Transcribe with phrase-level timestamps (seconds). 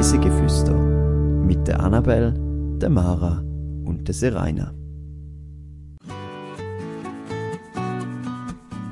[0.00, 2.32] Reisegeflüster mit der Annabel,
[2.80, 3.44] der Mara
[3.84, 4.72] und der Seraina.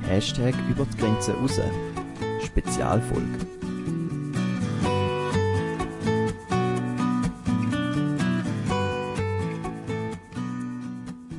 [0.02, 1.58] Hashtag über die Grenze raus.
[2.44, 3.38] Spezialfolge.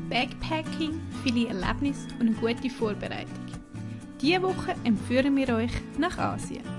[0.09, 3.45] Backpacking, viele Erlebnisse und eine gute Vorbereitung.
[4.19, 6.78] Diese Woche empführen wir euch nach Asien.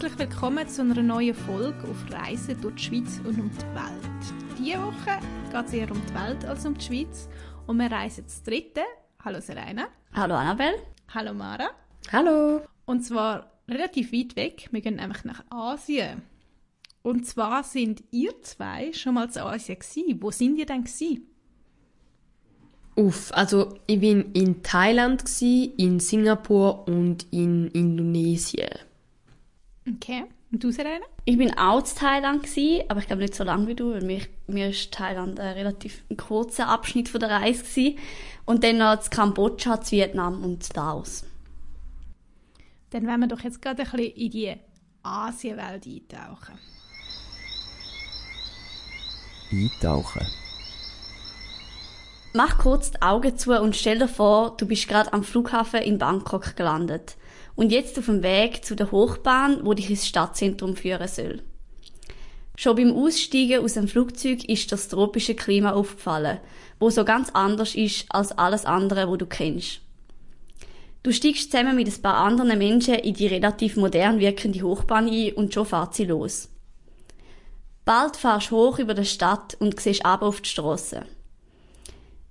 [0.00, 4.56] Herzlich willkommen zu einer neuen Folge auf Reisen durch die Schweiz und um die Welt.
[4.56, 5.18] Diese Woche
[5.50, 7.28] geht es eher um die Welt als um die Schweiz
[7.66, 8.84] und wir reisen zu dritten.
[9.24, 9.88] Hallo Serena.
[10.12, 10.78] Hallo Annabelle.
[11.12, 11.70] Hallo Mara.
[12.12, 12.60] Hallo.
[12.86, 14.68] Und zwar relativ weit weg.
[14.70, 16.22] Wir gehen nämlich nach Asien.
[17.02, 20.22] Und zwar sind ihr zwei schon mal zu Asien gewesen.
[20.22, 21.26] Wo sind ihr denn gewesen?
[22.94, 28.87] Uff, also ich bin in Thailand, gsi, in Singapur und in Indonesien.
[29.96, 30.24] Okay.
[30.50, 31.04] Und du, Serena?
[31.24, 34.02] Ich bin auch in Thailand gsi, aber ich glaube nicht so lange wie du, weil
[34.02, 37.98] mir, mir ist Thailand ein relativ kurzer Abschnitt von der Reise gsi.
[38.46, 41.24] Und dann noch zu Kambodscha, zu Vietnam und Laos.
[42.90, 44.54] Dann wollen wir doch jetzt gerade ein bisschen in die
[45.02, 46.58] Asienwelt eintauchen.
[49.50, 50.26] Eintauchen.
[52.32, 55.98] Mach kurz die Augen zu und stell dir vor, du bist gerade am Flughafen in
[55.98, 57.16] Bangkok gelandet
[57.58, 61.42] und jetzt auf dem Weg zu der Hochbahn, wo dich ins Stadtzentrum führen soll.
[62.56, 66.38] Schon beim Aussteigen aus dem Flugzeug ist das tropische Klima aufgefallen,
[66.78, 69.80] wo so ganz anders ist als alles andere, wo du kennst.
[71.02, 75.32] Du steigst zusammen mit ein paar anderen Menschen in die relativ modern wirkende Hochbahn ein
[75.32, 76.48] und schon fährt sie los.
[77.84, 81.06] Bald fahrst du hoch über die Stadt und siehst ab auf die Strasse.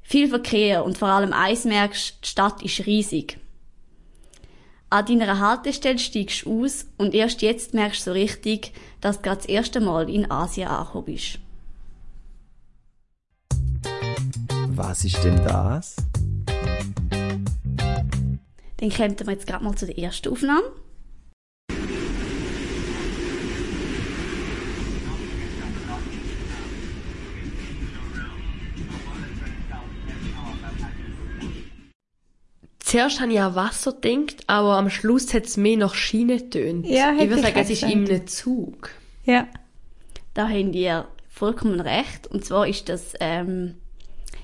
[0.04, 3.42] Viel Verkehr und vor allem eins merkst, die Stadt ist riesig.
[4.90, 8.72] An deiner Haltestelle steigst du aus und erst jetzt merkst du so richtig,
[9.02, 11.40] dass du gerade das erste Mal in Asien angekommen bist.
[14.70, 15.98] Was ist denn das?
[18.78, 20.64] Dann kommen wir jetzt gerade mal zu der ersten Aufnahme.
[32.88, 36.88] Zuerst habe ich an Wasser gedacht, aber am Schluss hat es mehr nach Schiene getönt.
[36.88, 38.92] Ja, ich würde ich sagen, es ist in einem Zug.
[39.26, 39.46] Ja.
[40.34, 42.28] Da haben ihr vollkommen recht.
[42.28, 43.76] Und zwar ist das ähm,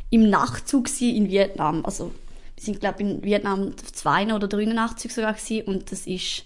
[0.10, 1.86] im Nachtzug gsi in Vietnam.
[1.86, 2.12] Also
[2.58, 6.44] wir sind glaube in Vietnam auf zwei oder drei Nachtzügen sogar gsi und das ist,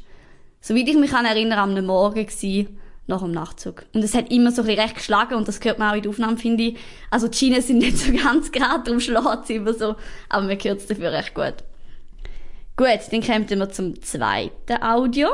[0.62, 2.68] soweit ich mich kann erinnern, am Morgen gsi
[3.08, 3.86] nach dem Nachtzug.
[3.96, 6.04] Und es hat immer so ein bisschen recht geschlagen und das hört man auch in
[6.04, 6.78] der Aufnahme, finde ich.
[7.10, 9.96] Also die Schienen sind nicht so ganz gerade, darum schlägt es immer so,
[10.30, 11.56] aber man hört es dafür recht gut.
[12.78, 15.30] Gut, dann kommen wir zum zweiten Audio.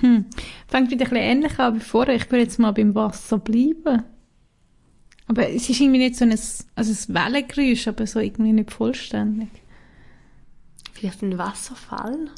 [0.00, 2.16] Fängt wieder ein bisschen ähnlich an wie vorher.
[2.16, 4.02] Ich würde jetzt mal beim Wasser bleiben.
[5.28, 9.50] Aber es ist irgendwie nicht so ein, also ein Wellengeräusch, aber so irgendwie nicht vollständig.
[10.92, 12.30] Vielleicht ein Wasserfall.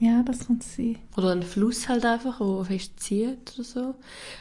[0.00, 0.98] Ja, das kann sein.
[1.16, 3.94] Oder ein Fluss halt einfach, der fest zieht oder so.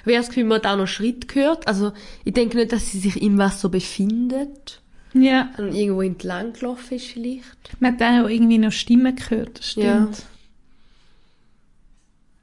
[0.06, 1.68] Ich habe das Gefühl, man hat auch noch Schritt gehört.
[1.68, 4.82] Also, ich denke nicht, dass sie sich im Wasser befindet.
[5.14, 5.50] Ja.
[5.56, 7.80] Sondern irgendwo entlang gelaufen ist vielleicht.
[7.80, 10.18] Man hat dann auch irgendwie noch Stimmen gehört, das stimmt.
[10.18, 10.24] Ja.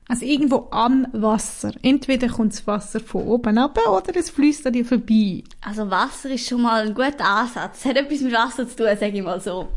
[0.07, 1.73] Also irgendwo am Wasser.
[1.83, 5.43] Entweder kommt das Wasser von oben ab oder es fließt an dir vorbei.
[5.63, 7.79] Also Wasser ist schon mal ein guter Ansatz.
[7.79, 9.69] Es hat etwas mit Wasser zu tun, sage ich mal so.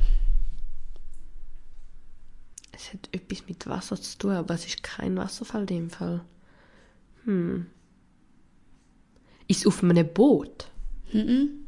[2.78, 6.24] Es hat etwas mit Wasser zu tun, aber es ist kein Wasserfall in dem Fall.
[7.24, 7.66] Hm.
[9.48, 10.70] Ist es auf einem Boot?
[11.12, 11.66] Mhm.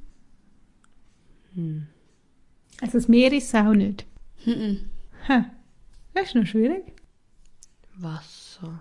[2.80, 4.06] Also das Meer ist es auch nicht.
[4.46, 4.88] Mhm.
[5.26, 5.46] Hä.
[6.14, 6.94] Das ist noch schwierig.
[7.98, 8.80] Wasser.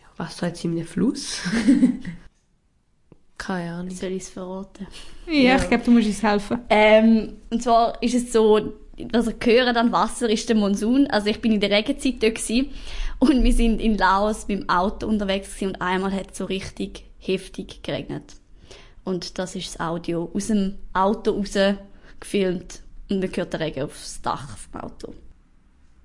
[0.00, 1.40] Ja, Wasser jetzt in einem Fluss?
[3.38, 3.90] Keine Ahnung.
[3.90, 4.86] Soll ich es verraten?
[5.26, 6.60] Ja, ich glaube, du musst uns helfen.
[6.70, 11.06] Ähm, und zwar ist es so, also hören dann Wasser ist der Monsun.
[11.08, 12.70] Also ich bin in der Regenzeit dort gewesen,
[13.18, 16.44] und wir sind in Laos mit dem Auto unterwegs gewesen, und einmal hat es so
[16.44, 18.34] richtig heftig geregnet.
[19.04, 21.56] Und das ist das Audio aus dem Auto raus
[22.20, 22.80] gefilmt
[23.10, 25.14] und man hört den Regen aufs Dach vom Auto.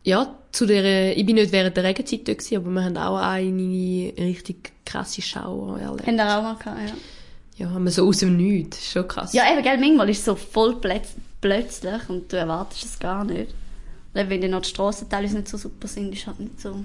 [0.03, 3.17] Ja, zu der, ich bin nicht während der Regenzeit dort gewesen, aber wir haben auch
[3.17, 6.07] eine richtig krasse Schauer erlebt.
[6.07, 6.93] Haben wir auch mal gehabt, ja.
[7.57, 8.77] Ja, haben wir so aus dem Nichts.
[8.77, 9.33] Das ist schon krass.
[9.33, 13.53] Ja, eben, gell, manchmal ist so voll plötz plötzlich und du erwartest es gar nicht.
[14.15, 16.83] Eben, wenn dann noch die Strassenteile nicht so super sind, ist halt nicht so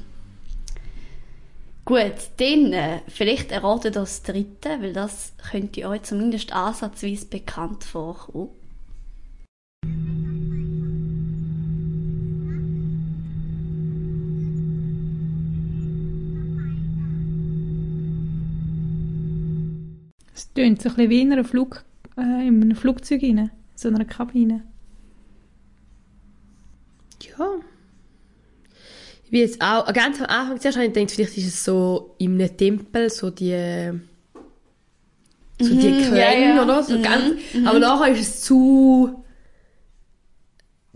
[1.86, 8.48] Gut, dann äh, vielleicht erratet das dritte, weil das könnte euch zumindest ansatzweise bekannt vorkommen.
[20.34, 21.84] Es tönt so ein bisschen wie in, Flug,
[22.16, 23.50] äh, in einem Flugzeug rein,
[23.84, 24.62] so einer Kabine.
[27.20, 27.46] Ja.
[29.24, 32.14] Ich bin jetzt auch, ganz am Anfang zuerst habe ich gedacht, vielleicht ist es so
[32.18, 33.92] in einem Tempel, so die,
[35.60, 36.62] so die Mhm, Klänge ja, ja.
[36.62, 37.34] oder so, Mhm, ganz,
[37.64, 39.24] aber nachher ist es zu,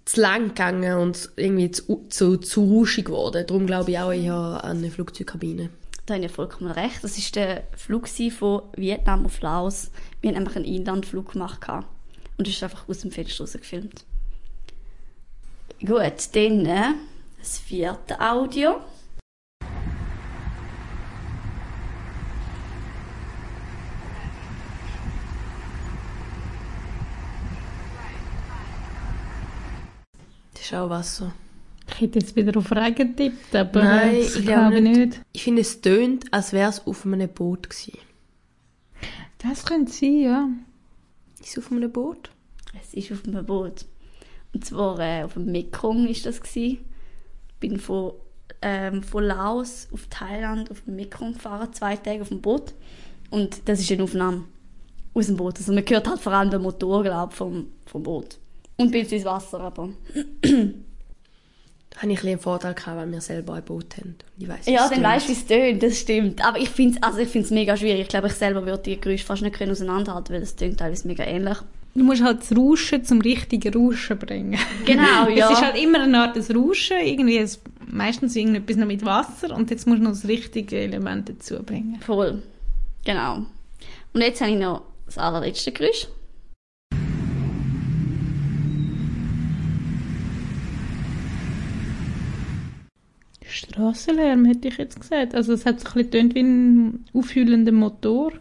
[0.04, 3.44] zu lang gegangen und irgendwie zu, zu, zu rauschig geworden.
[3.46, 5.70] Darum glaube ich auch eher an eine Flugzeugkabine.
[6.06, 7.04] Da habe ich vollkommen recht.
[7.04, 9.90] Das war der Flug von Vietnam auf Laos.
[10.22, 11.60] Wir haben einfach einen Inlandflug gemacht.
[12.38, 14.04] Und es ist einfach aus dem Fenster raus gefilmt.
[15.80, 16.94] Gut, dann äh,
[17.38, 18.80] das vierte Audio.
[30.54, 31.32] Das ist auch Wasser.
[31.90, 34.96] Ich hätte jetzt wieder auf Regen getippt, aber Nein, das ich glaube glaube ich nicht.
[34.98, 35.20] nicht.
[35.32, 37.98] Ich finde, es tönt, als wäre es auf einem Boot gewesen.
[39.38, 40.48] Das könnte sein, ja.
[41.48, 42.30] Es auf einem Boot?
[42.78, 43.86] Es ist auf einem Boot.
[44.52, 46.80] Und zwar äh, auf dem Mekong ist das gsi.
[47.58, 48.12] Bin von,
[48.60, 52.74] ähm, von Laos auf Thailand auf dem Mekong gefahren, zwei Tage auf dem Boot.
[53.30, 54.44] Und das ist eine Aufnahme
[55.14, 55.56] aus dem Boot.
[55.56, 58.38] Also man hört halt vor allem den Motor, glaub, vom, vom Boot.
[58.76, 59.88] Und ein das Wasser, aber...
[62.00, 64.14] Habe ich ein einen Vorteil gehabt, weil wir selber ein Boot haben.
[64.38, 66.44] Ich weiss, Ja, dann weißt du, wie es tönt, das stimmt.
[66.44, 68.02] Aber ich finde es also ich find's mega schwierig.
[68.02, 71.08] Ich glaube, ich selber würde die Geräusche fast nicht können auseinanderhalten, weil es tönt teilweise
[71.08, 71.58] mega ähnlich.
[71.94, 74.58] Du musst halt das Rauschen zum richtigen Rauschen bringen.
[74.84, 75.46] Genau, ja.
[75.46, 79.54] Es ist halt immer eine Art des Rauschen, irgendwie es, meistens irgendetwas noch mit Wasser
[79.54, 81.98] und jetzt musst du noch das richtige Element dazu bringen.
[82.00, 82.42] Voll.
[83.04, 83.46] Genau.
[84.12, 86.06] Und jetzt habe ich noch das allerletzte Geräusch.
[93.58, 95.34] Strassenlärm hätte ich jetzt gesagt.
[95.34, 98.32] Also es hat so ein bisschen wie ein aufhüllender Motor.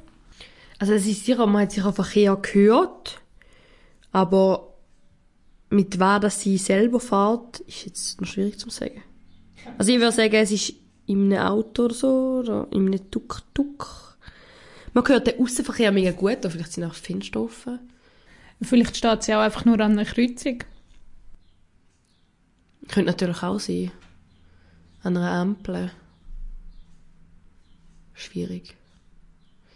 [0.79, 3.19] Also es ist sicher, man hat sicher Verkehr gehört,
[4.11, 4.73] aber
[5.69, 9.01] mit wem das sie selber fährt, ist jetzt noch schwierig zu sagen.
[9.77, 10.73] Also ich würde sagen, es ist
[11.07, 14.17] in einem Auto oder so, oder in einem Tuk-Tuk.
[14.93, 17.79] Man hört den Aussenverkehr mega gut, oder vielleicht sind auch Fenster offen.
[18.61, 20.59] Vielleicht steht sie auch einfach nur an einer Kreuzung.
[22.87, 23.91] Könnte natürlich auch sein.
[25.07, 25.89] An einer Ampel.
[28.13, 28.75] Schwierig.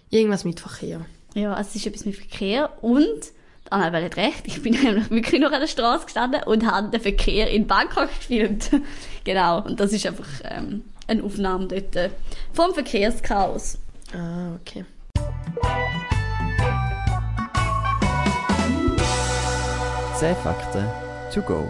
[0.10, 1.06] Irgendwas mit Verkehr.
[1.36, 3.31] Ja, also es ist etwas mit Verkehr und
[3.66, 6.89] die Annabelle hat recht, ich bin nämlich wirklich noch an der Straße gestanden und habe
[6.89, 8.72] den Verkehr in Bangkok gefilmt.
[9.24, 12.10] genau, und das ist einfach ähm, eine Aufnahme dort äh,
[12.51, 13.78] vom Verkehrschaos.
[14.13, 14.83] Ah, okay.
[20.19, 20.86] Zehn Fakten
[21.33, 21.69] to go.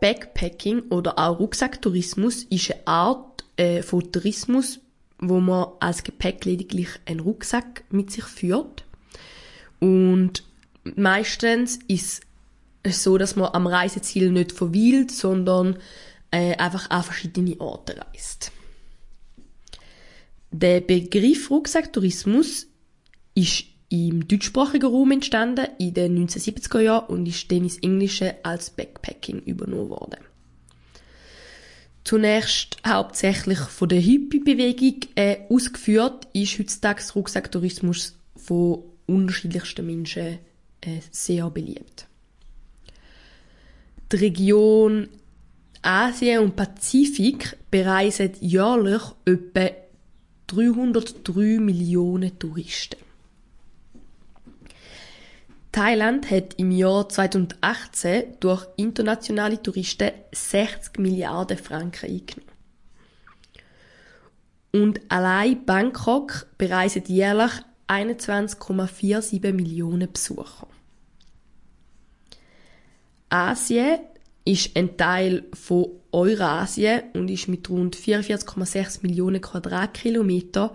[0.00, 4.80] Backpacking oder auch Rucksacktourismus ist eine Art äh, von Tourismus,
[5.18, 8.84] wo man als Gepäck lediglich einen Rucksack mit sich führt.
[9.80, 10.44] Und
[10.84, 12.22] meistens ist
[12.82, 15.78] es so, dass man am Reiseziel nicht verweilt, sondern
[16.30, 18.52] äh, einfach an verschiedene Orte reist.
[20.50, 22.66] Der Begriff Rucksacktourismus
[23.34, 28.70] ist im deutschsprachigen Raum entstanden in den 1970er Jahren und ist dann ins Englische als
[28.70, 30.18] Backpacking übernommen worden.
[32.04, 40.38] Zunächst hauptsächlich von der Hippie-Bewegung äh, ausgeführt, ist heutzutage Rucksacktourismus von unterschiedlichsten Menschen
[40.80, 42.06] äh, sehr beliebt.
[44.12, 45.08] Die Region
[45.82, 49.70] Asien und Pazifik bereisen jährlich etwa
[50.46, 53.05] 303 Millionen Touristen.
[55.76, 62.50] Thailand hat im Jahr 2018 durch internationale Touristen 60 Milliarden Franken eingenommen.
[64.72, 67.50] Und allein Bangkok bereisen jährlich
[67.88, 70.66] 21,47 Millionen Besucher.
[73.28, 73.98] Asien
[74.46, 80.74] ist ein Teil von Eurasien und ist mit rund 44,6 Millionen Quadratkilometer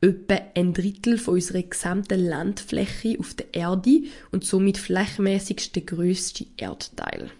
[0.00, 6.46] etwa ein Drittel von unserer gesamten Landfläche auf der Erde und somit flächenmäßig der grösste
[6.56, 7.30] Erdteil.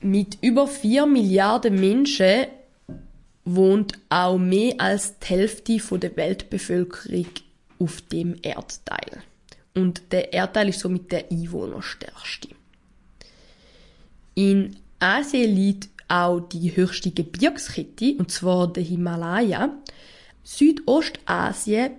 [0.00, 2.46] Mit über 4 Milliarden Menschen
[3.44, 7.26] wohnt auch mehr als die Hälfte der Weltbevölkerung
[7.78, 9.22] auf dem Erdteil.
[9.74, 12.48] Und der Erdteil ist somit der einwohnerstärkste.
[14.34, 19.70] In Asien liegt auch die höchste Gebirgskette, und zwar der Himalaya.
[20.42, 21.92] Südostasien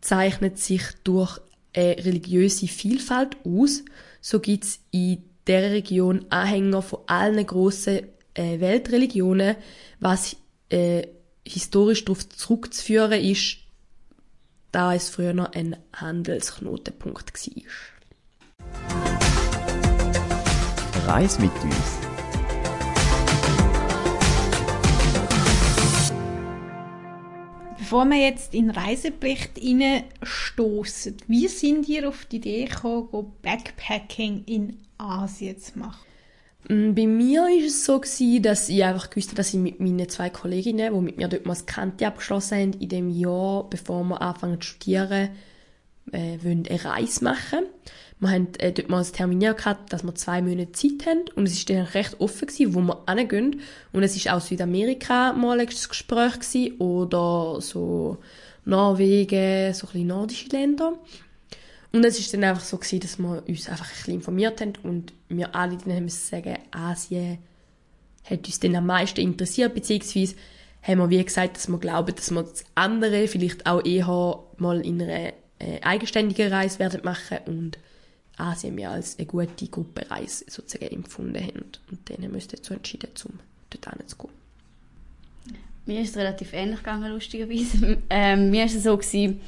[0.00, 1.40] zeichnet sich durch
[1.74, 3.84] eine religiöse Vielfalt aus.
[4.20, 9.56] So gibt's in der Region Anhänger von allen grossen äh, Weltreligionen,
[10.00, 10.36] was
[10.70, 11.06] äh,
[11.46, 13.58] historisch darauf zurückzuführen ist,
[14.72, 17.62] da es früher noch ein Handelsknotenpunkt war.
[21.06, 22.05] Reis mit uns.
[27.86, 29.60] Bevor wir jetzt in den Reisepflicht
[30.20, 36.04] stoßen, wie sind ihr auf die Idee gekommen, Backpacking in Asien zu machen?
[36.68, 38.00] Mm, bei mir war es so
[38.40, 41.46] dass ich einfach gewusst habe, dass ich mit meinen zwei Kolleginnen, die mit mir dort
[41.46, 45.28] mal das Kante abgeschlossen haben, in dem Jahr, bevor wir anfangen zu studieren,
[46.10, 47.66] äh, wollen eine Reise machen.
[48.18, 51.68] Wir haben äh, dort mal terminiert gehabt, dass wir zwei Monate Zeit haben und es
[51.68, 53.60] war dann recht offen gewesen, wo wir hingehen.
[53.92, 58.18] Und es war auch Südamerika mal ein Gespräch gewesen, oder so
[58.64, 60.98] Norwegen, so ein bisschen nordische Länder.
[61.92, 64.72] Und es ist dann einfach so gewesen, dass wir uns einfach ein bisschen informiert haben
[64.82, 67.38] und wir alle dann haben sagen, Asien
[68.24, 70.34] hat uns dann am meisten interessiert, beziehungsweise
[70.82, 74.84] haben wir wie gesagt, dass wir glauben, dass wir das andere vielleicht auch eher mal
[74.84, 77.78] in einer äh, eigenständigen Reise werden machen und
[78.38, 81.64] Asien wir als eine gute Gruppenreise sozusagen empfunden haben.
[81.90, 83.38] Und wir uns dazu entschieden, um
[83.70, 84.30] dort zu gehen.
[85.86, 87.98] Mir ist es relativ ähnlich gegangen, lustigerweise.
[88.10, 89.40] Ähm, mir ist es so gewesen,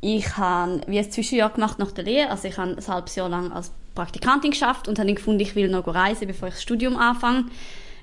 [0.00, 3.28] ich habe wie ein Zwischenjahr gemacht nach der Lehre, also ich habe ein halbes Jahr
[3.28, 6.62] lang als Praktikantin geschafft und habe dann gefunden, ich will noch reisen, bevor ich das
[6.62, 7.46] Studium anfange.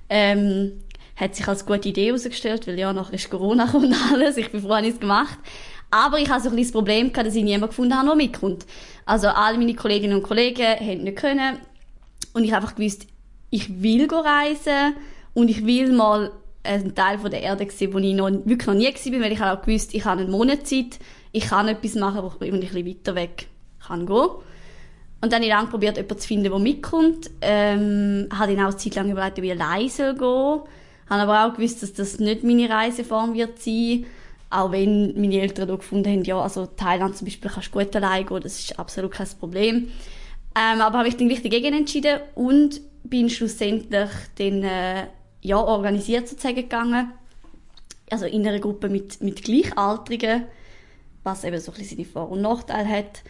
[0.09, 0.83] Ähm,
[1.15, 4.61] hat sich als gute Idee herausgestellt, weil ja, nachher ist Corona und alles, ich bin
[4.61, 5.37] froh, dass ich es gemacht
[5.91, 8.65] aber ich hatte so ein das Problem, gehabt, dass ich niemanden gefunden habe, der mitkommt.
[9.05, 11.57] Also alle meine Kolleginnen und Kollegen haben nicht können.
[12.33, 13.07] Und ich habe einfach gewusst,
[13.49, 14.95] ich will reisen
[15.33, 16.31] und ich will mal
[16.63, 19.41] einen Teil von der Erde sehen, wo ich noch, wirklich noch nie war, weil ich
[19.41, 20.99] auch gewusst, ich habe einen Monat Zeit,
[21.31, 23.47] ich kann etwas machen, wo ich ein bisschen weiter weg
[23.85, 24.29] kann gehen.
[25.21, 27.29] Und dann habe ich lange probiert, jemanden zu finden, der mitkommt.
[27.41, 30.63] Ähm, habe dann auch eine Zeit lang überlegt, wie ich alleine gehen soll.
[31.09, 34.05] Habe aber auch gewusst, dass das nicht meine Reiseform wird sein.
[34.49, 37.95] Auch wenn meine Eltern auch gefunden haben, ja, also Thailand zum Beispiel kannst du gut
[37.95, 39.91] alleine gehen, das ist absolut kein Problem.
[40.55, 45.07] Ähm, aber habe ich dann wirklich dagegen entschieden und bin schlussendlich dann, äh,
[45.41, 47.11] ja, organisiert sozusagen gegangen.
[48.09, 50.45] Also in einer Gruppe mit, mit Gleichaltrigen,
[51.23, 53.23] was eben so ein bisschen seine Vor- und Nachteile hat.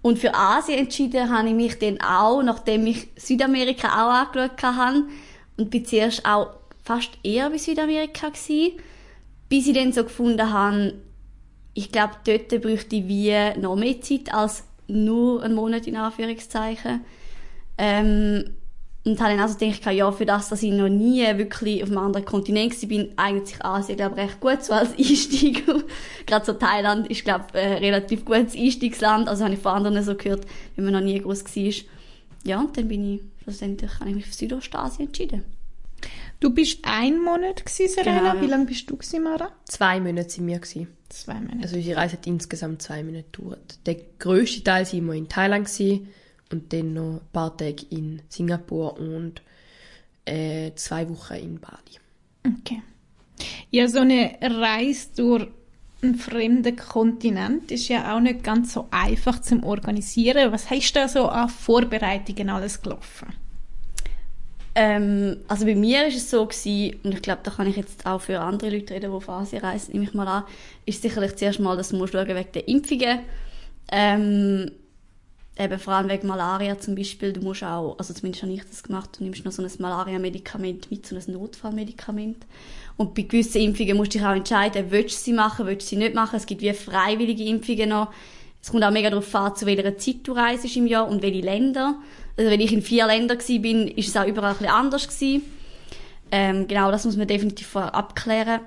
[0.00, 5.04] Und für Asien entschieden habe ich mich dann auch, nachdem ich Südamerika auch angeschaut habe
[5.58, 8.72] und bin zuerst auch fast eher bei Südamerika gewesen
[9.52, 10.94] bis ich dann so gefunden habe,
[11.74, 17.02] ich glaube, dort bräuchte ich wie noch mehr Zeit als nur einen Monat in Anführungszeichen.
[17.76, 18.44] Ähm,
[19.04, 21.98] und habe dann also gedacht, ja, für das, dass ich noch nie wirklich auf einem
[21.98, 25.66] anderen Kontinent war, eignet sich Asien, glaube ich, recht gut so als Einstieg.
[26.24, 29.28] Gerade so Thailand ist, glaube ich, ein relativ gutes Einstiegsland.
[29.28, 31.72] Also habe ich von anderen so gehört, wenn man noch nie groß war.
[32.44, 35.44] Ja, und dann bin ich schlussendlich, habe ich mich für Südostasien entschieden.
[36.42, 38.32] Du bist ein Monat gewesen, Serena.
[38.32, 39.52] Genau, Wie lange bist du gewesen, Mara?
[39.64, 40.88] Zwei Monate sind wir gewesen.
[41.08, 41.58] Zwei Monate.
[41.62, 43.78] Also unsere Reise hat insgesamt zwei Monate gedauert.
[43.86, 46.08] Der grösste Teil waren wir in Thailand gewesen,
[46.50, 49.40] und dann noch ein paar Tage in Singapur und
[50.24, 52.56] äh, zwei Wochen in Bali.
[52.58, 52.82] Okay.
[53.70, 55.46] Ja, so eine Reise durch
[56.02, 60.50] einen fremden Kontinent ist ja auch nicht ganz so einfach zum Organisieren.
[60.50, 63.28] Was hast du da so an Vorbereitungen alles gelaufen?
[64.74, 68.06] Ähm, also bei mir ist es so gewesen, und ich glaube, da kann ich jetzt
[68.06, 70.44] auch für andere Leute reden, die auf Asien reisen, nehme ich mal an,
[70.86, 73.20] ist sicherlich zuerst mal, dass musst schauen wegen der Impfungen.
[73.90, 74.70] Ähm,
[75.58, 78.82] eben vor allem wegen Malaria zum Beispiel, du musst auch, also zumindest habe ich das
[78.82, 82.46] gemacht, du nimmst noch so ein Malaria-Medikament mit, so ein Notfallmedikament.
[82.96, 85.90] Und bei gewissen Impfungen musst du dich auch entscheiden, willst du sie machen, willst du
[85.90, 86.36] sie nicht machen.
[86.36, 88.12] Es gibt wie freiwillige Impfungen noch.
[88.62, 91.40] Es kommt auch mega darauf an, zu welcher Zeit du reist im Jahr und welche
[91.40, 91.96] Länder.
[92.36, 95.08] Also wenn ich in vier Ländern war, bin, ist es auch überall ein bisschen anders
[95.08, 95.42] gewesen.
[96.30, 98.60] Ähm, genau, das muss man definitiv vorher abklären.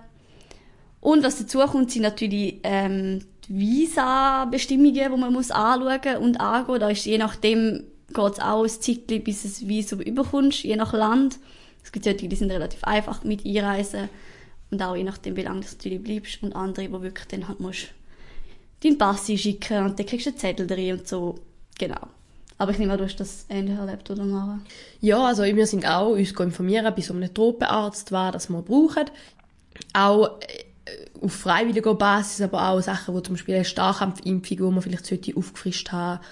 [1.00, 6.80] Und was dazu kommt, sind natürlich ähm, die Visa-Bestimmungen, die man muss anschauen und angehen.
[6.80, 10.76] Da ist je nachdem geht es auch ein Zeitchen, bis du ein Visum überkommst, je
[10.76, 11.40] nach Land.
[11.84, 14.10] Es gibt solche, die sind relativ einfach mit Einreisen
[14.72, 17.62] und auch je nachdem, wie lange du natürlich bleibst und andere, wo wirklich dann halt
[17.62, 17.88] musst
[18.84, 21.36] deinen Pass schicken und dann kriegst du einen Zettel drin und so.
[21.78, 22.08] Genau.
[22.58, 24.60] Aber ich nehme an, du hast das ähnlich erlebt, oder Mara?
[25.02, 29.06] Ja, also wir sind auch uns informieren bei so einem Tropenarzt, was das wir brauchen.
[29.94, 30.64] Auch äh,
[31.22, 35.36] auf freiwilliger Basis, aber auch Sachen, wo zum Beispiel eine Starkampfimpfung, wo man vielleicht sollte
[35.36, 36.24] aufgefrischt haben,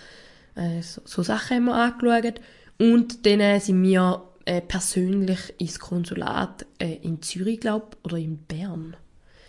[0.56, 2.40] äh, so, so Sachen haben wir angeschaut.
[2.80, 8.96] Und dann sind wir äh, persönlich ins Konsulat äh, in Zürich, glaube oder in Bern.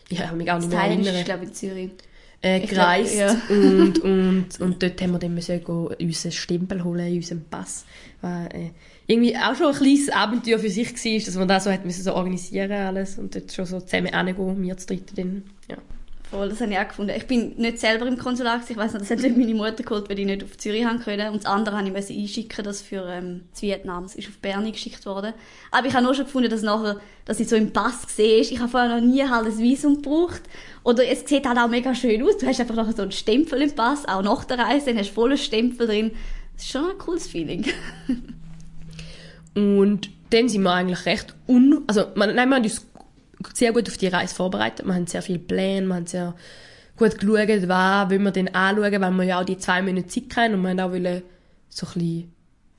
[0.08, 1.14] Ich habe mich auch nicht mehr erinnern.
[1.14, 1.90] ist, glaube ich, in Zürich.
[2.44, 3.36] Äh, Ich glaub, gereist ja.
[3.48, 7.84] und, und, und dort haben wir dann müssen go unseren Stempel holen, unseren Pass.
[8.20, 8.70] War, äh,
[9.06, 12.02] irgendwie auch schon ein kleines Abenteuer für sich war, dass man das so hat müssen
[12.02, 15.76] so organisieren alles und dort schon so zusammen hingehen, wir zu dritten dann, ja.
[16.30, 17.12] Voll, das habe ich auch gefunden.
[17.16, 20.08] Ich bin nicht selber im Konsulat, ich weiß noch, das hat nicht meine Mutter geholt,
[20.08, 21.28] weil ich nicht auf Zürich haben können.
[21.32, 24.04] Und das andere habe ich müssen einschicken, das für ähm, das Vietnam.
[24.04, 25.34] Das ist auf Bern geschickt worden.
[25.70, 28.58] Aber ich habe nur schon gefunden, dass nachher, dass ich so im Pass sehe, ich
[28.58, 30.42] habe vorher noch nie halt ein Visum gebraucht.
[30.84, 32.36] Oder es sieht halt auch mega schön aus.
[32.36, 35.10] Du hast einfach nachher so einen Stempel im Pass, auch nach der Reise, dann hast
[35.10, 36.12] du voll einen Stempel drin.
[36.54, 37.64] Das ist schon ein cooles Feeling.
[39.54, 41.82] Und dann sind wir eigentlich recht un...
[41.86, 42.86] Also, man, nein, wir haben uns
[43.54, 44.86] sehr gut auf die Reise vorbereitet.
[44.86, 46.34] Wir haben sehr viele Pläne, wir haben sehr
[46.96, 50.36] gut geschaut, was wollen wir denn anschauen, weil wir ja auch die zwei Monate Zeit
[50.36, 51.22] haben und wir haben auch wollen
[51.68, 52.32] so ein bisschen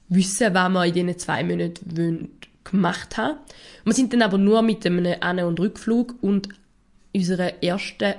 [0.09, 2.29] wissen, was wir in diesen zwei wollen
[2.63, 3.37] gemacht haben.
[3.83, 6.49] Wir sind dann aber nur mit einem An- und Rückflug und
[7.15, 8.13] unserer ersten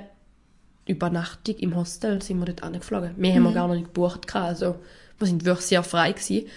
[0.87, 3.13] Übernachtung im Hostel sind wir dort angeflogen.
[3.17, 4.35] Mehr haben wir gar noch nicht gebucht.
[4.35, 4.75] Also,
[5.19, 6.47] wir sind wirklich sehr frei gewesen.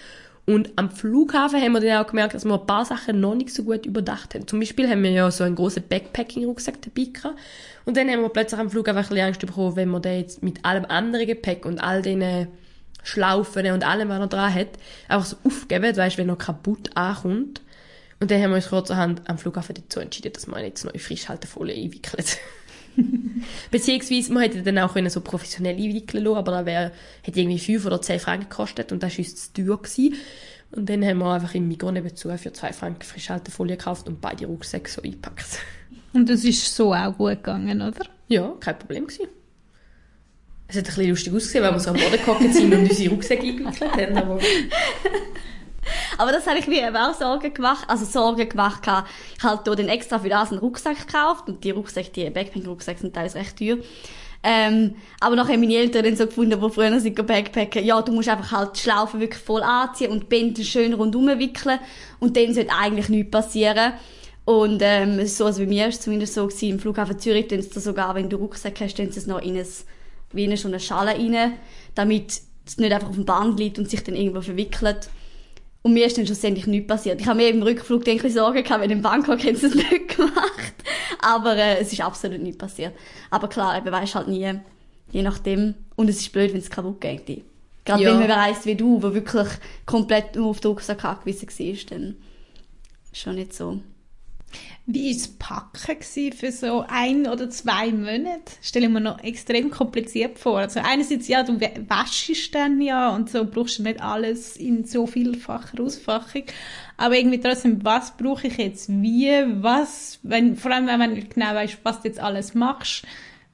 [0.45, 3.53] Und am Flughafen haben wir dann auch gemerkt, dass wir ein paar Sachen noch nicht
[3.53, 4.47] so gut überdacht haben.
[4.47, 7.35] Zum Beispiel haben wir ja so einen großen Backpacking-Rucksack dabei gehabt.
[7.85, 10.41] Und dann haben wir plötzlich am Flughafen ein bisschen Angst bekommen, wenn wir den jetzt
[10.41, 12.47] mit allem anderen Gepäck und all den
[13.03, 14.69] Schlaufen und allem, was er dran hat,
[15.07, 17.61] einfach so aufgeben, weißt, wenn er kaputt ankommt.
[18.21, 21.75] Und dann haben wir uns kurzerhand am Flughafen dazu entschieden, dass wir jetzt in Frischhaltefolie
[21.75, 22.23] einwickeln.
[23.71, 26.91] Beziehungsweise, man hätte dann auch können so professionell einwickeln lassen, aber das wäre,
[27.23, 29.77] hätte irgendwie fünf oder zehn Franken gekostet und das war uns zu teuer.
[29.77, 30.15] Gewesen.
[30.71, 34.45] Und dann haben wir einfach im Migros nebenzu für zwei Franken Frischhaltefolie gekauft und beide
[34.45, 35.57] Rucksäcke so eingepackt.
[36.13, 38.05] Und das ist so auch gut gegangen, oder?
[38.27, 39.29] Ja, kein Problem gewesen.
[40.67, 43.09] Es hat ein bisschen lustig ausgesehen, weil wir so am Boden gehockt sind und unsere
[43.09, 44.39] Rucksäcke eingewickelt haben, aber...
[46.21, 47.83] Aber das habe ich mir eben auch Sorgen gemacht.
[47.87, 49.09] Also Sorgen gemacht gehabt.
[49.35, 51.47] Ich habe halt dann extra für das einen Rucksack gekauft.
[51.47, 53.77] Und die Rucksäcke, die Backpack-Rucksäcke sind teilweise recht teuer.
[54.43, 58.11] Ähm, aber nachher haben meine Eltern dann so gefunden, die früher sind Backpacken, ja, du
[58.11, 61.79] musst einfach halt die Schlaufen wirklich voll anziehen und die Bänder schön rundum wickeln.
[62.19, 63.93] Und dann sollte eigentlich nichts passieren.
[64.45, 67.17] Und ähm, es ist so, also bei mir ist es zumindest so gewesen, im Flughafen
[67.17, 69.65] Zürich, tun sie da sogar, wenn du Rucksack hast, tun sie es noch in ein,
[70.33, 71.53] wie in so eine Schale rein,
[71.95, 75.09] damit es nicht einfach auf dem Band liegt und sich dann irgendwo verwickelt.
[75.83, 77.19] Und mir ist dann schlussendlich nichts passiert.
[77.19, 79.73] Ich habe mir im Rückflug ein bisschen Sorgen gehabt, weil in Bangkok haben sie es
[79.75, 80.73] nicht gemacht.
[81.19, 82.93] Aber äh, es ist absolut nichts passiert.
[83.31, 84.53] Aber klar, eben weisst halt nie,
[85.11, 85.73] je nachdem.
[85.95, 87.43] Und es ist blöd, wenn es kaputt geht.
[87.83, 88.11] Gerade Ja.
[88.11, 89.47] wenn man reist wie du, wo wirklich
[89.87, 92.15] komplett nur auf den Rucksack angewiesen war, dann
[93.11, 93.79] schon nicht so.
[94.93, 98.51] Wie war das Packen für so ein oder zwei Monate?
[98.61, 100.59] Stelle ich mir noch extrem kompliziert vor.
[100.59, 104.85] Also einerseits, ja, du wä- wäschst dann ja und so brauchst du nicht alles in
[104.85, 106.43] so vielfacher Ausfachung.
[106.97, 109.29] Aber irgendwie trotzdem, was brauche ich jetzt wie,
[109.61, 113.03] was, wenn, vor allem wenn nicht genau weißt, was du jetzt alles machst,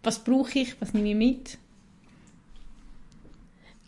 [0.03, 1.57] was brauche ich, was nehme ich mit?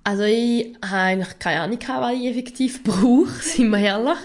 [0.03, 4.17] Also ich habe eigentlich keine Ahnung, was ich effektiv brauche, sind wir ehrlich.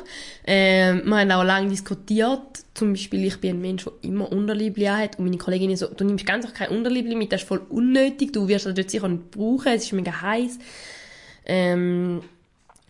[0.46, 2.63] Ähm, wir haben auch lange diskutiert.
[2.74, 6.04] Zum Beispiel, ich bin ein Mensch, der immer Unterliebli hat und meine Kollegin so, du
[6.04, 9.30] nimmst ganz kein Unterliebli mit, das ist voll unnötig, du wirst das dort sicher nicht
[9.30, 10.58] brauchen, es ist mega heiß.
[11.46, 12.20] Ähm,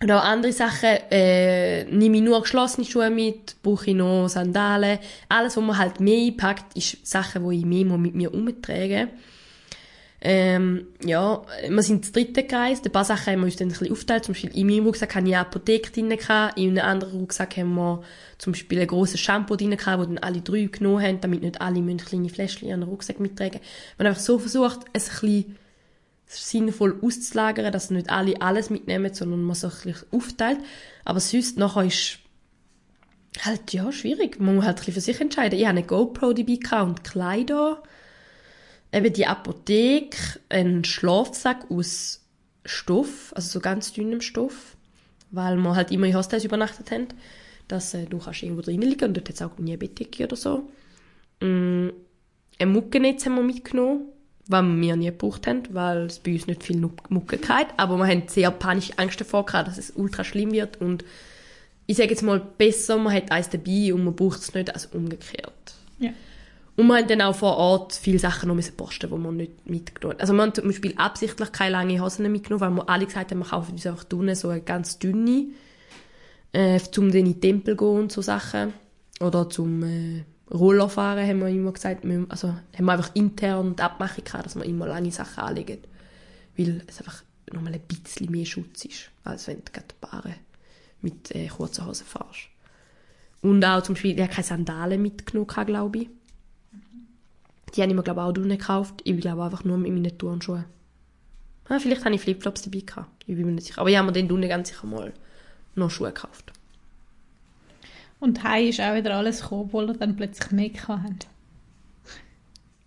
[0.00, 4.98] und auch andere Sachen, äh, nehme ich nur geschlossene Schuhe mit, brauche ich noch Sandalen.
[5.28, 9.08] Alles, was man halt mehr einpackt, ist Sachen, die ich mehr muss mit mir umtrage.
[10.26, 12.86] Ähm, ja, wir sind zu dritten gereist.
[12.86, 14.24] Ein paar Sachen haben wir uns dann ein bisschen aufgeteilt.
[14.24, 16.10] Zum Beispiel in meinem Rucksack hatte ich eine Apotheke drin.
[16.56, 18.02] In einem anderen Rucksack haben wir
[18.38, 21.82] zum Beispiel ein grosses Shampoo drin, das dann alle drei genommen haben, damit nicht alle
[21.82, 23.60] müssen kleine Fläschchen in den Rucksack mittragen
[23.98, 25.56] Man hat einfach so versucht, es ein bisschen
[26.26, 30.58] sinnvoll auszulagern, dass nicht alle alles mitnehmen, sondern man so ein bisschen aufteilt.
[31.04, 32.18] Aber sonst nachher ist
[33.42, 34.40] halt, ja, schwierig.
[34.40, 35.58] Man muss halt ein bisschen für sich entscheiden.
[35.58, 37.82] Ich habe eine GoPro dabei und Kleider
[38.94, 40.16] eben die Apotheke,
[40.48, 42.20] ein Schlafsack aus
[42.64, 44.76] Stoff, also so ganz dünnem Stoff,
[45.30, 47.08] weil wir halt immer in Hostels übernachtet haben,
[47.68, 50.24] dass äh, du kannst irgendwo drinnen liegen und dort hat es auch nie eine Bettdecke
[50.24, 50.70] oder so.
[51.40, 51.88] Mm,
[52.58, 54.06] ein Muckennetz haben wir mitgenommen,
[54.46, 58.06] was wir nie gebraucht haben, weil es bei uns nicht viel Mucke gab, aber wir
[58.06, 61.04] haben sehr panische Angst davor gehabt, dass es ultra schlimm wird und
[61.86, 64.86] ich sage jetzt mal, besser, man hat eins dabei und man braucht es nicht, als
[64.86, 65.74] umgekehrt.
[65.98, 66.12] Ja.
[66.76, 70.14] Und wir haben dann auch vor Ort viele Sachen noch posten, die wir nicht mitgenommen
[70.14, 70.20] haben.
[70.20, 73.38] Also wir haben zum Beispiel absichtlich keine lange Hosen mitgenommen, weil wir alle gesagt haben,
[73.38, 75.46] wir kaufen uns einfach drinnen so eine ganz dünne,
[76.52, 78.72] äh, zum dann in den Tempel gehen und so Sachen.
[79.20, 82.02] Oder zum äh, Roller fahren, haben wir immer gesagt.
[82.04, 85.78] wir- Also haben wir einfach intern die Abmachung gehabt, dass wir immer lange Sachen anlegen.
[86.56, 90.34] Weil es einfach nochmal ein bisschen mehr Schutz ist, als wenn du gerade Paare
[91.02, 92.48] mit äh, kurzen Hosen fährst.
[93.42, 96.08] Und auch zum Beispiel, ich habe keine Sandalen mitgenommen, glaube ich.
[97.74, 99.00] Die habe ich mir, glaube ich, auch drinnen gekauft.
[99.04, 100.64] Ich glaube einfach nur in meinen Turnschuhen.
[101.68, 103.24] Ah, vielleicht habe ich Flipflops dabei gehabt.
[103.26, 103.80] Ich bin mir nicht sicher.
[103.80, 105.12] Aber ich habe mir dann drinnen ganz sicher mal
[105.74, 106.52] noch Schuhe gekauft.
[108.20, 111.18] Und heim ist auch wieder alles gekommen, obwohl er dann plötzlich mehr hatten.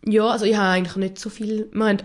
[0.06, 1.70] Ja, also ich habe eigentlich nicht so viel...
[1.74, 1.98] Wir, haben,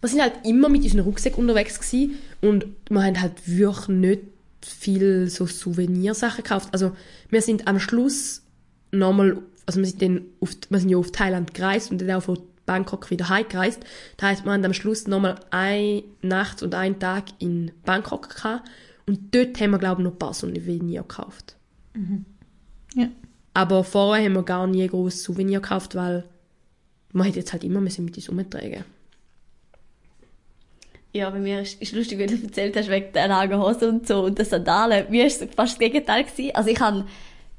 [0.00, 4.22] wir sind halt immer mit unserem Rucksack unterwegs gewesen und wir haben halt wirklich nicht
[4.60, 6.68] viel so Souvenirsachen gekauft.
[6.72, 6.96] Also
[7.30, 8.42] wir sind am Schluss
[8.90, 12.22] nochmal, also wir sind dann auf, wir sind ja auf Thailand gereist und dann auch
[12.22, 13.80] von Bangkok wieder heimgereist.
[14.16, 18.66] Das heisst, wir haben am Schluss nochmal eine Nacht und einen Tag in Bangkok gehabt
[19.06, 21.56] und dort haben wir, glaube ich, noch ein paar Souvenir gekauft.
[22.94, 23.08] Ja.
[23.52, 26.24] Aber vorher haben wir gar nie groß Souvenir gekauft, weil
[27.12, 28.86] man hätte jetzt halt immer müssen mit uns umtragen.
[31.12, 34.08] Ja, bei mir ist, ist lustig, wie du erzählt hast, wegen der langen Hose und
[34.08, 35.10] so und der Sandalen.
[35.10, 36.54] Mir ist es fast das Gegenteil gewesen.
[36.54, 37.04] Also ich habe,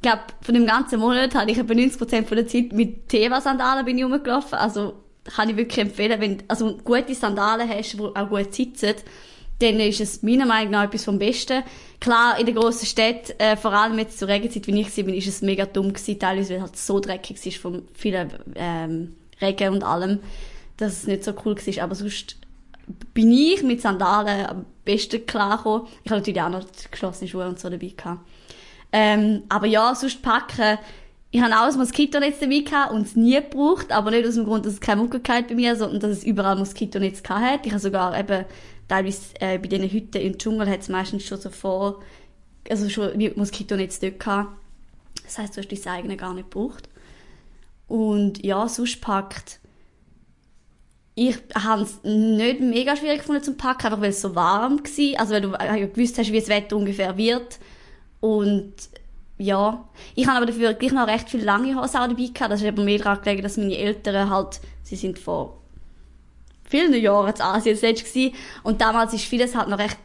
[0.01, 3.97] glaube von dem ganzen Monat habe ich etwa 90% von der Zeit mit Teva-Sandalen bin
[3.97, 4.57] ich rumgelaufen.
[4.57, 4.93] Also
[5.25, 8.95] kann ich wirklich empfehlen, wenn also gute Sandalen hast, die auch gut sitzen,
[9.59, 11.63] dann ist es meiner Meinung nach etwas vom Besten.
[11.99, 15.27] Klar, in den grossen Städten, äh, vor allem jetzt zur Regenzeit, wie ich war, ist
[15.27, 19.73] es mega dumm gewesen, teilweise, weil es halt so dreckig ist von vielen ähm, Regen
[19.73, 20.19] und allem,
[20.77, 21.83] dass es nicht so cool war.
[21.83, 22.37] Aber sonst
[23.13, 25.87] bin ich mit Sandalen am besten klargekommen.
[26.03, 28.21] Ich habe natürlich auch noch geschlossene Schuhe und so dabei gehabt.
[28.91, 30.79] Ähm, aber ja, sonst packen,
[31.31, 34.45] ich habe auch ein Moskitonetz dabei gehabt und es nie gebraucht, aber nicht aus dem
[34.45, 37.65] Grund, dass es keine Mucke bei mir, sondern dass es überall Moskitonetz gehabt hat.
[37.65, 38.45] Ich habe sogar eben
[38.87, 42.01] teilweise äh, bei diesen Hütten im Dschungel hat es meistens schon so vor,
[42.67, 44.57] also schon Moskitonetz dort gehabt.
[45.23, 46.89] Das heisst, du hast dein eigene gar nicht gebraucht.
[47.87, 49.59] Und ja, sonst packt,
[51.13, 55.19] ich habe es nicht mega schwierig gefunden zum Packen, einfach weil es so warm war.
[55.19, 57.59] Also weil du äh, gewusst hast, wie das Wetter ungefähr wird.
[58.19, 58.73] Und
[59.37, 62.51] ja, ich habe aber dafür gleich noch recht viele lange Hosen auch dabei gehabt.
[62.51, 65.57] Das ist eben mehr daran gelegen, dass meine Eltern halt, sie sind vor
[66.65, 68.35] vielen Jahren in Asien selbst gewesen.
[68.63, 69.97] Und damals ist vieles halt noch recht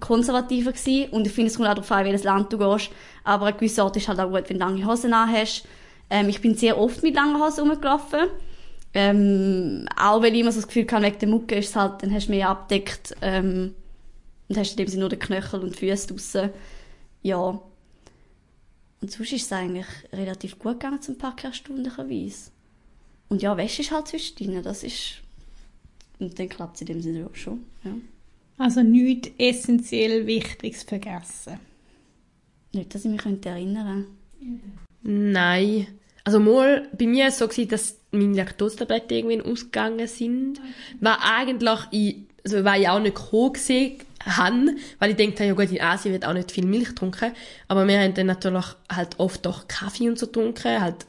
[0.00, 1.10] konservativer gewesen.
[1.10, 2.90] Und ich finde, es kommt auch darauf an, welches Land du gehst.
[3.24, 5.64] Aber ein gewisser Ort ist halt auch gut, wenn du lange Hosen hast.
[6.08, 8.28] Ähm, ich bin sehr oft mit langen Hosen rumgelaufen.
[8.94, 12.02] Ähm, auch weil ich immer so das Gefühl hatte, wegen der Mucke ist es halt,
[12.02, 13.74] dann hast du mehr abdeckt, ähm,
[14.48, 16.50] und hast in dem Sinne nur den Knöchel und die Füße draussen.
[17.26, 17.60] Ja.
[19.00, 22.52] Und sonst ist es eigentlich relativ gut gegangen zum Packen, erstaunlicherweise.
[23.28, 25.22] Und ja, Wäsche ist halt zwischendrin, das ist,
[26.20, 27.90] und dann klappt es in dem Sinne auch schon, ja.
[28.58, 31.58] Also nichts essentiell Wichtiges vergessen.
[32.72, 34.06] Nicht, dass ich mich könnte erinnern
[35.02, 35.88] Nein.
[36.22, 40.60] Also mal, bei mir war es so, gewesen, dass meine Laktosetabletten irgendwie ausgegangen sind.
[41.00, 45.54] War eigentlich, ich, also war ich auch nicht gekommen gewesen, han, weil ich dachte, ja
[45.54, 47.32] gut, in Asien wird auch nicht viel Milch getrunken.
[47.68, 51.06] Aber wir haben dann natürlich halt oft doch Kaffee und so getrunken, halt,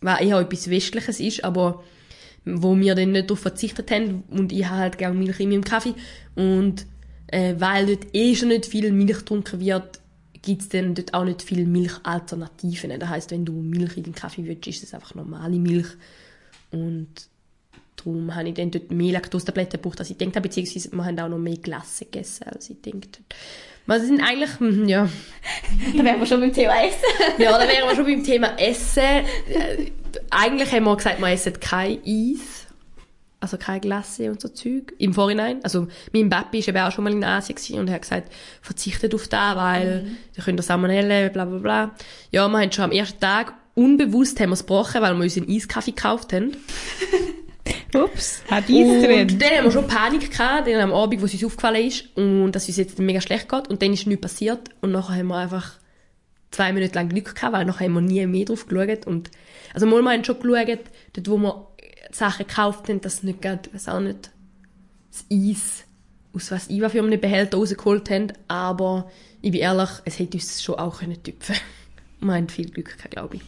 [0.00, 1.82] was eher etwas Westliches ist, aber
[2.44, 5.64] wo wir dann nicht darauf verzichtet haben und ich habe halt gerne Milch in meinem
[5.64, 5.94] Kaffee
[6.34, 6.86] und
[7.26, 10.00] äh, weil dort eh schon nicht viel Milch getrunken wird,
[10.42, 12.98] gibt es dann dort auch nicht viele Milchalternativen.
[12.98, 15.88] Das heißt, wenn du Milch in den Kaffee willst, ist es einfach normale Milch
[16.70, 17.08] und
[18.04, 21.18] darum habe ich dann dort mehr Laktosetabletten gebraucht, als ich gedacht habe, beziehungsweise wir haben
[21.18, 23.24] auch noch mehr Glasse gegessen, als ich gedacht habe.
[23.86, 25.08] Wir sind eigentlich, hm, ja,
[25.96, 27.04] Da wären wir schon beim Thema Essen.
[27.38, 29.02] ja, da wären wir schon beim Thema Essen.
[29.02, 29.90] Äh,
[30.30, 32.66] eigentlich haben wir gesagt, wir essen kein Eis.
[33.42, 34.92] Also kein Glasse und so Zeug.
[34.98, 35.60] Im Vorhinein.
[35.64, 39.14] Also, mein Papi war eben auch schon mal in Asien und er hat gesagt, verzichtet
[39.14, 40.16] auf das, weil, mhm.
[40.36, 41.94] ihr könnt Salmonellen, bla, bla, bla.
[42.30, 45.36] Ja, wir haben schon am ersten Tag unbewusst haben wir es gebrochen, weil wir uns
[45.36, 46.52] einen Eiskaffee gekauft haben.
[47.94, 49.38] Ups, hat Eis Und drin.
[49.38, 52.52] dann haben wir schon Panik gehabt, dann am Abend, wo es uns aufgefallen ist und
[52.52, 53.68] dass es uns jetzt mega schlecht geht.
[53.68, 54.70] Und dann ist nichts passiert.
[54.80, 55.78] Und nachher haben wir einfach
[56.50, 59.06] zwei Minuten lang Glück gehabt, weil nachher haben wir nie mehr drauf geschaut.
[59.06, 59.30] Und,
[59.74, 60.80] also mal, wir haben schon geschaut,
[61.14, 61.66] dort wo wir
[62.12, 64.30] Sachen gekauft haben, dass nicht gerade, weiß auch nicht,
[65.10, 65.84] das Eis
[66.32, 68.32] aus was ich für einen Behälter rausgeholt haben.
[68.48, 69.10] Aber
[69.42, 71.56] ich bin ehrlich, es hätte uns schon auch können tüpfen.
[72.20, 73.42] Wir haben viel Glück gehabt, glaube ich.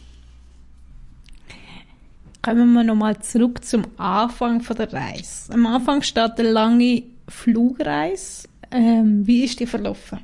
[2.43, 5.53] Kommen wir nochmal zurück zum Anfang von der Reise.
[5.53, 8.49] Am Anfang steht eine lange Flugreise.
[8.69, 10.19] Ähm, wie ist die verlaufen?